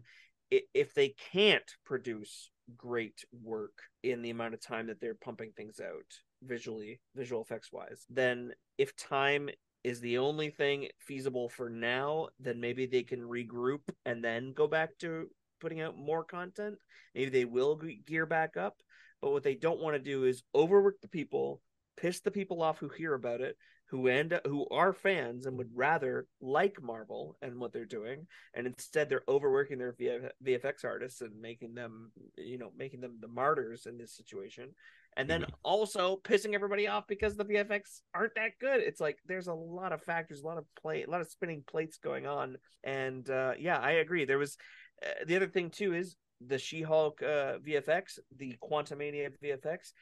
If 0.51 0.95
they 0.95 1.09
can't 1.33 1.69
produce 1.85 2.51
great 2.77 3.25
work 3.43 3.83
in 4.03 4.23
the 4.23 4.31
amount 4.31 4.55
of 4.55 4.61
time 4.61 4.87
that 4.87 5.01
they're 5.01 5.17
pumping 5.17 5.53
things 5.53 5.81
out 5.81 6.21
visually, 6.47 7.01
visual 7.15 7.43
effects 7.43 7.73
wise, 7.73 8.05
then 8.11 8.53
if 8.79 8.95
time 8.97 9.49
is 9.83 10.01
the 10.01 10.19
only 10.19 10.51
thing 10.51 10.89
feasible 10.99 11.49
for 11.49 11.69
now, 11.69 12.29
then 12.41 12.61
maybe 12.61 12.87
they 12.87 13.03
can 13.03 13.21
regroup 13.21 13.83
and 14.07 14.25
then 14.25 14.53
go 14.55 14.67
back 14.67 14.97
to 14.99 15.29
putting 15.61 15.81
out 15.81 15.97
more 15.97 16.25
content. 16.25 16.77
Maybe 17.15 17.31
they 17.31 17.45
will 17.45 17.81
gear 18.07 18.27
back 18.27 18.57
up. 18.57 18.77
But 19.21 19.33
what 19.33 19.43
they 19.43 19.55
don't 19.55 19.81
want 19.81 19.95
to 19.95 20.03
do 20.03 20.25
is 20.25 20.43
overwork 20.55 21.01
the 21.01 21.09
people, 21.09 21.63
piss 21.97 22.21
the 22.21 22.31
people 22.31 22.63
off 22.63 22.79
who 22.79 22.89
hear 22.89 23.15
about 23.15 23.41
it, 23.41 23.57
who 23.87 24.09
end 24.09 24.33
up, 24.33 24.47
who 24.47 24.67
are 24.71 24.93
fans 24.93 25.47
and 25.47 25.57
would 25.57 25.71
rather 25.75 26.27
like 26.41 26.83
Marvel 26.83 27.37
and 27.41 27.59
what 27.59 27.73
they're 27.73 27.85
doing, 27.85 28.27
and 28.55 28.67
instead 28.67 29.09
they're 29.09 29.23
overworking 29.29 29.79
their 29.79 29.93
VF- 29.93 30.31
VFX 30.45 30.85
artists 30.85 31.21
and 31.21 31.41
making 31.41 31.75
them, 31.75 32.11
you 32.37 32.59
know, 32.59 32.73
making 32.77 33.01
them 33.01 33.19
the 33.21 33.29
martyrs 33.29 33.87
in 33.87 33.97
this 33.97 34.15
situation 34.17 34.71
and 35.17 35.29
then 35.29 35.47
also 35.63 36.21
pissing 36.25 36.55
everybody 36.55 36.89
off 36.89 37.05
because 37.07 37.37
the 37.37 37.45
VFX 37.45 38.01
aren't 38.15 38.35
that 38.35 38.53
good. 38.61 38.81
It's 38.81 39.01
like 39.01 39.19
there's 39.27 39.47
a 39.47 39.55
lot 39.55 39.93
of 39.93 40.03
factors, 40.03 40.43
a 40.43 40.47
lot 40.47 40.59
of 40.59 40.65
play, 40.81 41.03
a 41.03 41.11
lot 41.11 41.21
of 41.21 41.29
spinning 41.29 41.63
plates 41.67 41.99
going 41.99 42.27
on, 42.27 42.57
and 42.83 43.29
uh, 43.31 43.53
yeah, 43.59 43.79
I 43.79 43.93
agree. 43.93 44.25
There 44.25 44.39
was 44.39 44.57
uh, 45.05 45.25
the 45.27 45.37
other 45.37 45.49
thing 45.49 45.71
too 45.71 45.95
is 45.95 46.17
the 46.47 46.59
She-Hulk 46.59 47.23
uh, 47.23 47.59
VFX, 47.67 48.19
the 48.37 48.57
Quantumania 48.63 49.31
VFX. 49.43 49.93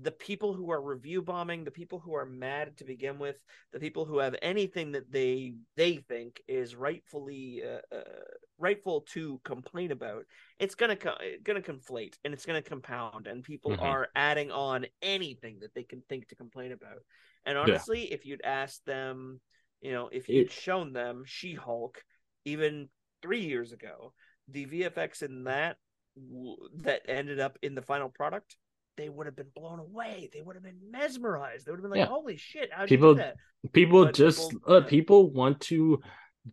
The 0.00 0.12
people 0.12 0.52
who 0.54 0.70
are 0.70 0.80
review 0.80 1.22
bombing, 1.22 1.64
the 1.64 1.70
people 1.72 1.98
who 1.98 2.14
are 2.14 2.24
mad 2.24 2.76
to 2.76 2.84
begin 2.84 3.18
with, 3.18 3.42
the 3.72 3.80
people 3.80 4.04
who 4.04 4.18
have 4.18 4.36
anything 4.42 4.92
that 4.92 5.10
they 5.10 5.54
they 5.76 5.96
think 5.96 6.40
is 6.46 6.76
rightfully 6.76 7.62
uh, 7.64 7.94
uh, 7.94 8.02
rightful 8.58 9.02
to 9.12 9.40
complain 9.44 9.90
about, 9.90 10.24
it's 10.60 10.76
gonna 10.76 10.96
co- 10.96 11.16
gonna 11.42 11.60
conflate 11.60 12.14
and 12.24 12.32
it's 12.32 12.46
gonna 12.46 12.62
compound, 12.62 13.26
and 13.26 13.42
people 13.42 13.72
Mhm. 13.72 13.82
are 13.82 14.08
adding 14.14 14.50
on 14.52 14.86
anything 15.02 15.58
that 15.60 15.74
they 15.74 15.82
can 15.84 16.02
think 16.02 16.28
to 16.28 16.36
complain 16.36 16.72
about. 16.72 17.02
And 17.44 17.58
honestly, 17.58 18.12
if 18.12 18.24
you'd 18.24 18.42
asked 18.42 18.84
them, 18.84 19.40
you 19.80 19.92
know, 19.92 20.08
if 20.08 20.28
you'd 20.28 20.46
It- 20.46 20.52
shown 20.52 20.92
them 20.92 21.24
She 21.26 21.54
Hulk 21.54 22.04
even 22.44 22.88
three 23.22 23.40
years 23.40 23.72
ago, 23.72 24.12
the 24.48 24.64
VFX 24.66 25.22
in 25.22 25.44
that 25.44 25.76
that 26.82 27.02
ended 27.08 27.38
up 27.40 27.58
in 27.62 27.74
the 27.74 27.82
final 27.82 28.08
product, 28.08 28.56
they 28.98 29.08
would 29.08 29.24
have 29.26 29.36
been 29.36 29.50
blown 29.56 29.78
away. 29.78 30.28
They 30.32 30.42
would 30.42 30.56
have 30.56 30.62
been 30.62 30.80
mesmerized. 30.90 31.64
They 31.64 31.70
would 31.70 31.78
have 31.78 31.82
been 31.82 31.92
like, 31.92 32.06
Yeah. 32.06 32.14
"Holy 32.18 32.36
shit! 32.36 32.70
People- 32.86 33.10
you 33.10 33.14
do 33.14 33.20
that?" 33.22 33.36
People 33.72 34.04
But 34.04 34.14
just 34.14 34.50
people- 34.50 34.74
uh, 34.74 34.80
yeah. 34.80 34.86
people 34.86 35.30
want 35.32 35.60
to 35.72 36.02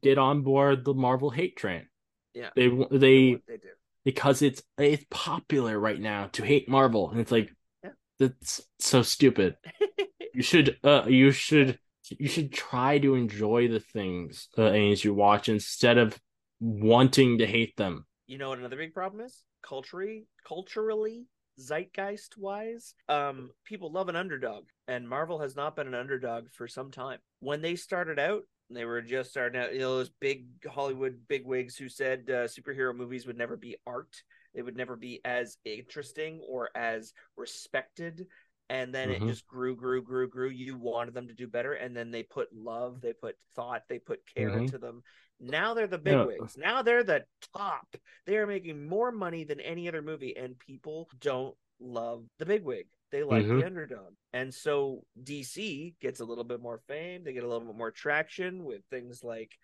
get 0.02 0.18
on 0.18 0.42
board 0.44 0.86
the 0.86 0.94
Marvel 0.94 1.30
hate 1.30 1.58
train. 1.58 1.88
Yeah. 2.34 2.52
They 2.56 2.70
They 2.70 2.86
they 3.06 3.34
they 3.48 3.58
do. 3.58 3.70
because 4.06 4.42
it's 4.42 4.64
it's 4.78 5.06
popular 5.10 5.78
right 5.78 6.00
now 6.00 6.28
to 6.34 6.46
hate 6.46 6.70
Marvel, 6.70 7.10
and 7.12 7.20
it's 7.20 7.32
like 7.32 7.52
Yeah. 7.84 7.92
that's 8.20 8.62
so 8.80 9.02
stupid. 9.02 9.58
You 10.34 10.44
should 10.44 10.78
uh 10.84 11.06
you 11.08 11.32
should 11.32 11.80
you 12.10 12.28
should 12.28 12.52
try 12.52 13.00
to 13.00 13.16
enjoy 13.16 13.70
the 13.70 13.80
things 13.80 14.50
uh, 14.58 14.64
as 14.66 15.04
you 15.06 15.14
watch 15.14 15.48
instead 15.48 15.98
of 15.98 16.20
wanting 16.60 17.38
to 17.38 17.46
hate 17.48 17.76
them. 17.78 18.06
you 18.28 18.38
know 18.38 18.50
what 18.50 18.60
another 18.60 18.76
big 18.76 18.94
problem 18.94 19.26
is 19.26 19.44
culturally 19.62 20.26
culturally 20.46 21.26
zeitgeist 21.60 22.38
wise 22.38 22.96
um 23.10 23.50
people 23.64 23.92
love 23.92 24.10
an 24.10 24.16
underdog 24.16 24.66
and 24.88 25.08
marvel 25.08 25.40
has 25.40 25.56
not 25.56 25.76
been 25.76 25.88
an 25.88 25.94
underdog 25.94 26.48
for 26.52 26.68
some 26.68 26.92
time. 26.92 27.20
When 27.40 27.62
they 27.62 27.76
started 27.76 28.20
out 28.20 28.44
they 28.70 28.86
were 28.86 29.02
just 29.02 29.30
starting 29.30 29.62
out 29.62 29.74
you 29.74 29.80
know 29.80 29.98
those 29.98 30.12
big 30.20 30.48
hollywood 30.68 31.20
bigwigs 31.28 31.78
who 31.78 31.88
said 31.88 32.24
uh, 32.30 32.48
superhero 32.48 32.96
movies 32.96 33.28
would 33.28 33.38
never 33.38 33.58
be 33.58 33.78
art. 33.86 34.24
They 34.54 34.62
would 34.62 34.78
never 34.78 34.96
be 34.96 35.20
as 35.26 35.58
interesting 35.66 36.42
or 36.48 36.70
as 36.76 37.14
respected 37.36 38.28
and 38.70 38.94
then 38.94 39.10
Mhm. 39.10 39.16
it 39.16 39.28
just 39.28 39.46
grew 39.48 39.76
grew 39.76 40.02
grew 40.02 40.28
grew 40.28 40.50
you 40.50 40.76
wanted 40.78 41.14
them 41.14 41.28
to 41.28 41.34
do 41.34 41.48
better 41.48 41.74
and 41.74 41.96
then 41.96 42.12
they 42.12 42.24
put 42.24 42.52
love 42.54 43.02
they 43.02 43.14
put 43.14 43.36
thought 43.56 43.84
they 43.88 44.00
put 44.00 44.26
care 44.26 44.50
Mhm. 44.50 44.62
into 44.62 44.78
them 44.78 45.04
now 45.40 45.74
they're 45.74 45.88
the 45.88 45.98
Yeah. 45.98 46.26
bigwigs 46.26 46.58
now 46.58 46.82
they're 46.82 47.04
the 47.04 47.24
top 47.54 47.96
they 48.26 48.38
are 48.38 48.48
making 48.48 48.88
more 48.88 49.12
money 49.12 49.44
than 49.44 49.60
any 49.60 49.88
other 49.88 50.02
movie 50.02 50.36
and 50.36 50.58
people 50.60 51.10
don't 51.20 51.56
love 51.80 52.26
the 52.40 52.46
bigwig 52.46 52.88
they 53.12 53.24
like 53.24 53.46
Mhm. 53.46 53.60
the 53.60 53.66
underdog 53.66 54.14
and 54.34 54.54
so 54.54 55.06
dc 55.24 55.94
gets 56.00 56.20
a 56.20 56.26
little 56.26 56.44
bit 56.44 56.62
more 56.62 56.80
fame 56.88 57.24
they 57.24 57.34
get 57.34 57.44
a 57.44 57.48
little 57.48 57.68
bit 57.68 57.78
more 57.78 57.92
traction 57.92 58.64
with 58.64 58.84
things 58.90 59.24
like 59.24 59.58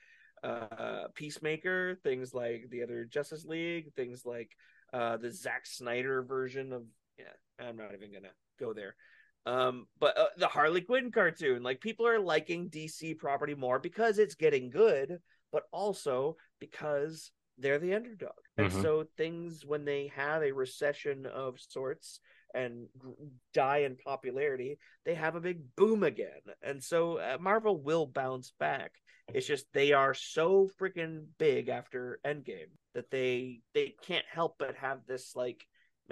uh, 0.44 1.08
Peacemaker, 1.14 2.00
things 2.04 2.34
like 2.34 2.68
the 2.72 2.82
other 2.82 3.06
Justice 3.06 3.46
League, 3.46 3.94
things 3.94 4.26
like 4.26 4.50
uh, 4.92 5.18
the 5.18 5.32
Zack 5.32 5.68
Snyder 5.68 6.24
version 6.24 6.74
of 6.74 6.84
yeah, 7.20 7.26
I'm 7.60 7.78
not 7.78 7.94
even 7.94 8.12
gonna 8.12 8.34
go 8.62 8.74
there. 8.74 8.96
Um, 9.46 9.88
but 10.00 10.18
uh, 10.18 10.28
the 10.38 10.48
Harley 10.48 10.82
Quinn 10.82 11.12
cartoon, 11.12 11.64
like 11.64 11.82
people 11.82 12.08
are 12.08 12.20
liking 12.20 12.70
DC 12.70 13.18
property 13.18 13.56
more 13.56 13.80
because 13.80 14.20
it's 14.20 14.36
getting 14.36 14.70
good, 14.70 15.18
but 15.52 15.64
also 15.72 16.38
because 16.60 17.32
they're 17.58 17.80
the 17.80 17.96
underdog. 17.96 18.32
And 18.58 18.72
Mhm. 18.72 18.82
so 18.82 19.06
things 19.18 19.66
when 19.66 19.86
they 19.86 20.08
have 20.16 20.44
a 20.44 20.52
recession 20.52 21.26
of 21.26 21.60
sorts 21.60 22.20
and 22.54 22.88
die 23.54 23.80
in 23.80 23.96
popularity, 23.98 24.78
they 25.06 25.16
have 25.16 25.36
a 25.36 25.42
big 25.42 25.76
boom 25.76 26.04
again. 26.04 26.42
And 26.62 26.84
so 26.84 27.18
uh, 27.18 27.38
Marvel 27.40 27.78
will 27.82 28.06
bounce 28.06 28.54
back. 28.60 28.92
It's 29.34 29.48
just 29.48 29.66
they 29.74 29.94
are 29.94 30.14
so 30.14 30.70
freaking 30.80 31.26
big 31.38 31.70
after 31.70 32.20
Endgame 32.26 32.72
that 32.94 33.10
they 33.10 33.62
they 33.74 33.96
can't 34.02 34.26
help 34.30 34.56
but 34.60 34.76
have 34.76 35.06
this 35.08 35.36
like 35.36 35.66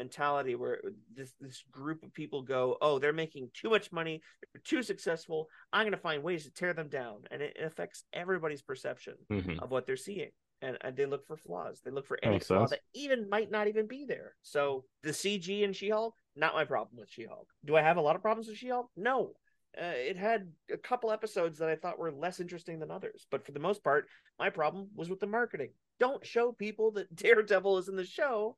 mentality 0.04 0.56
where 0.56 0.80
this 1.14 1.34
this 1.40 1.64
group 1.72 2.04
of 2.04 2.14
people 2.14 2.42
go, 2.42 2.78
"Oh, 2.82 2.98
they're 3.00 3.14
making 3.14 3.52
too 3.54 3.70
much 3.70 3.92
money, 3.92 4.22
they're 4.54 4.62
too 4.64 4.82
successful. 4.82 5.48
I'm 5.74 5.84
going 5.84 5.92
to 5.92 5.98
find 6.10 6.24
ways 6.24 6.46
to 6.46 6.52
tear 6.52 6.74
them 6.74 6.88
down." 6.90 7.24
And 7.32 7.42
it 7.42 7.58
affects 7.62 8.04
everybody's 8.14 8.62
perception 8.62 9.16
Mhm. 9.30 9.62
of 9.62 9.70
what 9.72 9.86
they're 9.86 9.98
seeing. 10.10 10.32
And, 10.62 10.78
and 10.82 10.96
they 10.98 11.06
look 11.06 11.26
for 11.26 11.38
flaws. 11.38 11.80
They 11.82 11.92
look 11.92 12.06
for 12.08 12.20
any 12.22 12.36
Makes 12.36 12.48
flaw 12.48 12.60
sense. 12.66 12.72
that 12.72 12.82
even 12.94 13.30
might 13.30 13.50
not 13.52 13.68
even 13.68 13.88
be 13.88 14.04
there. 14.06 14.36
So 14.42 14.86
the 15.04 15.14
CG 15.14 15.64
in 15.64 15.72
She-Hulk, 15.74 16.14
not 16.36 16.54
my 16.54 16.66
problem 16.66 16.98
with 17.00 17.10
She-Hulk. 17.10 17.48
Do 17.64 17.78
I 17.78 17.82
have 17.82 17.96
a 17.98 18.02
lot 18.02 18.18
of 18.18 18.22
problems 18.22 18.48
with 18.50 18.58
She-Hulk? 18.58 18.90
No. 18.98 19.34
Uh, 19.78 19.94
it 20.12 20.18
had 20.18 20.52
a 20.70 20.78
couple 20.78 21.12
episodes 21.12 21.60
that 21.60 21.70
I 21.70 21.76
thought 21.78 22.00
were 22.00 22.12
less 22.12 22.40
interesting 22.42 22.80
than 22.80 22.92
others, 22.92 23.26
but 23.32 23.46
for 23.46 23.54
the 23.54 23.60
most 23.68 23.84
part, 23.84 24.10
my 24.38 24.50
problem 24.50 24.90
was 24.96 25.10
with 25.10 25.20
the 25.22 25.28
marketing. 25.28 25.72
Don't 26.00 26.26
show 26.26 26.52
people 26.52 26.92
that 26.94 27.14
Daredevil 27.16 27.78
is 27.78 27.88
in 27.88 27.96
the 27.96 28.04
show 28.06 28.58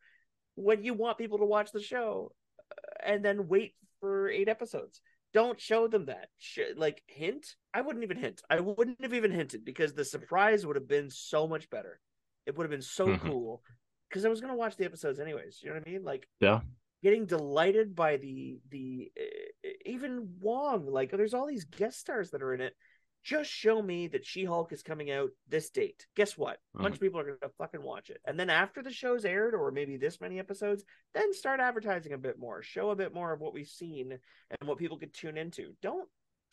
when 0.55 0.83
you 0.83 0.93
want 0.93 1.17
people 1.17 1.39
to 1.39 1.45
watch 1.45 1.71
the 1.71 1.81
show, 1.81 2.31
uh, 2.71 3.09
and 3.11 3.23
then 3.23 3.47
wait 3.47 3.73
for 3.99 4.29
eight 4.29 4.49
episodes. 4.49 5.01
Don't 5.33 5.59
show 5.59 5.87
them 5.87 6.05
that. 6.05 6.27
Sh- 6.37 6.75
like 6.75 7.01
hint. 7.07 7.55
I 7.73 7.81
wouldn't 7.81 8.03
even 8.03 8.17
hint. 8.17 8.41
I 8.49 8.59
wouldn't 8.59 9.01
have 9.01 9.13
even 9.13 9.31
hinted 9.31 9.63
because 9.63 9.93
the 9.93 10.03
surprise 10.03 10.65
would 10.65 10.75
have 10.75 10.87
been 10.89 11.09
so 11.09 11.47
much 11.47 11.69
better. 11.69 11.99
It 12.45 12.57
would 12.57 12.65
have 12.65 12.71
been 12.71 12.81
so 12.81 13.07
Mhm. 13.07 13.19
cool 13.21 13.63
because 14.09 14.25
I 14.25 14.29
was 14.29 14.41
gonna 14.41 14.55
watch 14.55 14.75
the 14.75 14.85
episodes 14.85 15.19
anyways. 15.19 15.61
You 15.61 15.69
know 15.69 15.75
what 15.75 15.87
I 15.87 15.91
mean? 15.91 16.03
Like 16.03 16.27
Yeah. 16.41 16.61
getting 17.01 17.25
delighted 17.25 17.95
by 17.95 18.17
the 18.17 18.59
the 18.69 19.11
uh, 19.17 19.69
even 19.85 20.37
Wong. 20.41 20.85
Like 20.85 21.11
there's 21.11 21.33
all 21.33 21.47
these 21.47 21.65
guest 21.65 21.99
stars 21.99 22.31
that 22.31 22.41
are 22.41 22.53
in 22.53 22.61
it. 22.61 22.75
Just 23.24 23.51
show 23.51 23.82
me 23.82 24.07
that 24.07 24.26
She-Hulk 24.26 24.72
is 24.74 24.82
coming 24.82 25.11
out 25.11 25.30
this 25.47 25.69
date. 25.69 26.07
Guess 26.15 26.38
what? 26.38 26.57
A 26.78 26.82
bunch 26.82 26.95
of 26.95 27.01
people 27.01 27.19
are 27.19 27.24
gonna 27.38 27.51
fucking 27.57 27.84
watch 27.84 28.09
it. 28.09 28.19
And 28.26 28.39
then 28.39 28.49
after 28.49 28.82
the 28.82 28.91
show's 28.91 29.26
aired, 29.26 29.53
or 29.53 29.72
maybe 29.72 29.97
this 29.97 30.19
many 30.19 30.39
episodes, 30.39 30.84
then 31.13 31.32
start 31.34 31.59
advertising 31.59 32.13
a 32.13 32.17
bit 32.17 32.39
more. 32.39 32.63
Show 32.63 32.89
a 32.89 32.95
bit 32.95 33.13
more 33.13 33.32
of 33.32 33.39
what 33.39 33.53
we've 33.53 33.67
seen 33.67 34.11
and 34.59 34.67
what 34.69 34.80
people 34.80 34.97
could 34.97 35.13
tune 35.13 35.38
into. 35.38 35.74
Don't 35.82 36.09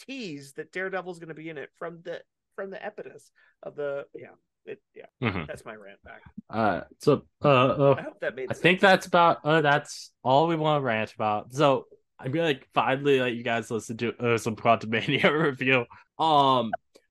tease 0.07 0.53
that 0.55 0.71
Daredevil's 0.73 1.19
gonna 1.19 1.35
be 1.35 1.49
in 1.49 1.57
it 1.59 1.71
from 1.79 2.01
the 2.05 2.21
from 2.55 2.71
the 2.71 2.85
impetus 2.85 3.31
of 3.63 3.75
the 3.75 4.07
yeah. 4.15 4.29
It, 4.67 4.83
yeah, 4.95 5.07
Mhm. 5.23 5.47
that's 5.47 5.65
my 5.65 5.75
rant 5.75 6.03
back. 6.05 6.21
Uh, 6.51 6.83
so 6.99 7.23
uh, 7.43 7.49
uh, 7.49 7.95
I 7.97 8.03
hope 8.03 8.21
that 8.21 8.35
made 8.37 8.51
I 8.51 8.53
sense. 8.53 8.59
think 8.61 8.81
that's 8.81 9.07
about 9.07 9.39
uh, 9.43 9.63
that's 9.63 10.13
all 10.23 10.47
we 10.47 10.57
want 10.57 10.83
to 10.83 10.85
rant 10.85 11.15
about. 11.15 11.55
So 11.55 11.87
I'm 12.19 12.33
gonna 12.33 12.49
like 12.49 12.69
finally 12.75 13.19
let 13.21 13.33
you 13.33 13.43
guys 13.43 13.71
listen 13.71 13.97
to 13.97 14.15
uh, 14.19 14.37
some 14.37 14.57
Quantumania 14.57 15.31
review. 15.43 15.87
Um, 16.19 16.71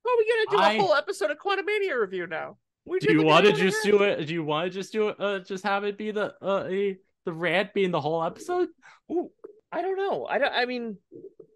Oh, 0.10 0.16
we 0.18 0.45
gotta 0.47 0.58
do 0.58 0.64
I- 0.64 0.74
a 0.74 0.82
whole 0.82 0.93
episode 0.93 1.32
of 1.32 1.38
Quantumania 1.38 1.99
review 1.99 2.28
now. 2.28 2.58
We 2.86 2.99
do 2.99 3.12
you 3.12 3.24
want 3.24 3.45
to 3.45 3.51
just 3.51 3.84
do 3.84 4.03
it? 4.03 4.26
Do 4.26 4.34
you 4.34 4.43
want 4.45 4.72
to 4.72 4.80
just 4.80 4.93
do 4.93 5.10
it? 5.10 5.18
Uh, 5.20 5.39
just 5.39 5.66
have 5.66 5.84
it 5.84 5.97
be 5.97 6.12
the 6.12 6.34
uh 6.41 6.66
a, 6.70 6.97
the 7.26 7.34
rant 7.34 7.74
being 7.74 7.91
the 7.91 7.99
whole 7.99 8.24
episode? 8.24 8.70
Ooh, 9.12 9.30
I 9.74 9.82
don't 9.82 9.97
know. 9.97 10.26
I 10.26 10.38
don't. 10.38 10.53
I 10.53 10.66
mean, 10.66 10.97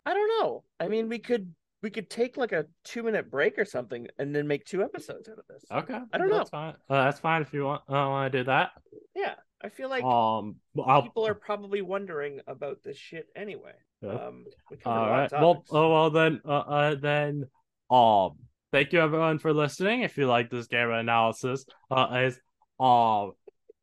I 0.06 0.14
don't 0.14 0.28
know. 0.42 0.66
I 0.82 0.90
mean, 0.90 1.08
we 1.08 1.20
could 1.20 1.54
we 1.82 1.90
could 1.90 2.10
take 2.10 2.36
like 2.36 2.52
a 2.52 2.66
two 2.84 3.02
minute 3.04 3.32
break 3.32 3.58
or 3.58 3.64
something, 3.64 4.08
and 4.20 4.36
then 4.36 4.46
make 4.46 4.66
two 4.66 4.84
episodes 4.84 5.30
out 5.30 5.40
of 5.40 5.46
this. 5.50 5.64
Okay, 5.72 6.00
I 6.12 6.18
don't 6.18 6.30
know. 6.30 6.40
that's 6.40 6.50
Fine. 6.50 6.76
Uh, 6.90 7.06
that's 7.06 7.20
fine 7.20 7.42
if 7.42 7.54
you 7.54 7.64
want 7.64 7.84
uh, 7.88 7.94
want 7.94 8.34
to 8.34 8.40
do 8.40 8.44
that. 8.46 8.72
Yeah, 9.16 9.36
I 9.64 9.70
feel 9.70 9.90
like 9.90 10.04
um, 10.04 10.58
I'll, 10.86 11.04
people 11.04 11.26
are 11.26 11.34
probably 11.34 11.82
wondering 11.82 12.42
about 12.46 12.84
this 12.84 12.98
shit 12.98 13.28
anyway. 13.38 13.76
Yeah. 14.02 14.10
Um, 14.10 14.46
we 14.70 14.78
All 14.86 15.10
right. 15.10 15.32
Well, 15.32 15.64
oh 15.72 15.92
well 15.92 16.10
then. 16.10 16.42
Uh, 16.46 16.52
uh, 16.52 16.96
then. 16.96 17.46
Um. 17.90 18.38
Thank 18.72 18.94
you 18.94 19.02
everyone 19.02 19.38
for 19.38 19.54
listening. 19.54 20.02
If 20.02 20.18
you 20.18 20.28
like 20.28 20.50
this 20.50 20.68
Gamma 20.68 20.94
Analysis, 20.94 21.66
uh, 21.90 22.08
is 22.24 22.40
um, 22.80 23.34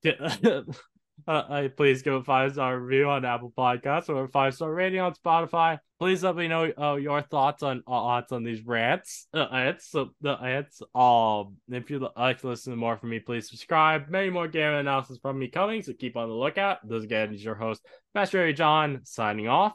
uh, 0.07 0.63
uh, 1.27 1.69
please 1.77 2.01
give 2.01 2.15
a 2.15 2.25
five 2.25 2.53
star 2.53 2.81
review 2.81 3.09
on 3.11 3.25
Apple 3.27 3.53
Podcasts 3.57 4.09
or 4.09 4.25
a 4.25 4.29
five 4.29 4.55
star 4.55 4.73
rating 4.73 5.01
on 5.01 5.13
Spotify. 5.13 5.79
Please 5.99 6.25
let 6.25 6.37
me 6.37 6.49
know 6.49 6.73
uh, 6.81 6.95
your 6.95 7.21
thoughts 7.21 7.63
on 7.63 7.83
uh, 7.87 7.91
thoughts 7.91 8.33
on 8.33 8.45
these 8.45 8.65
rants. 8.65 9.27
Uh. 9.35 9.75
So 9.79 10.11
the 10.23 10.39
rants. 10.41 10.81
Um, 10.95 11.57
if 11.69 11.91
you 11.91 12.09
like 12.17 12.41
to 12.41 12.49
listen 12.49 12.73
to 12.73 12.77
more 12.79 12.97
from 12.97 13.11
me, 13.11 13.21
please 13.21 13.51
subscribe. 13.51 14.09
Many 14.09 14.31
more 14.31 14.49
Gamma 14.49 14.79
Analysis 14.79 15.19
from 15.21 15.39
me 15.39 15.49
coming, 15.49 15.83
so 15.83 15.93
keep 15.93 16.17
on 16.17 16.29
the 16.29 16.35
lookout. 16.35 16.79
This 16.89 17.05
again 17.05 17.35
is 17.35 17.45
your 17.45 17.57
host, 17.57 17.85
Master 18.15 18.51
John, 18.55 19.01
signing 19.05 19.49
off. 19.49 19.75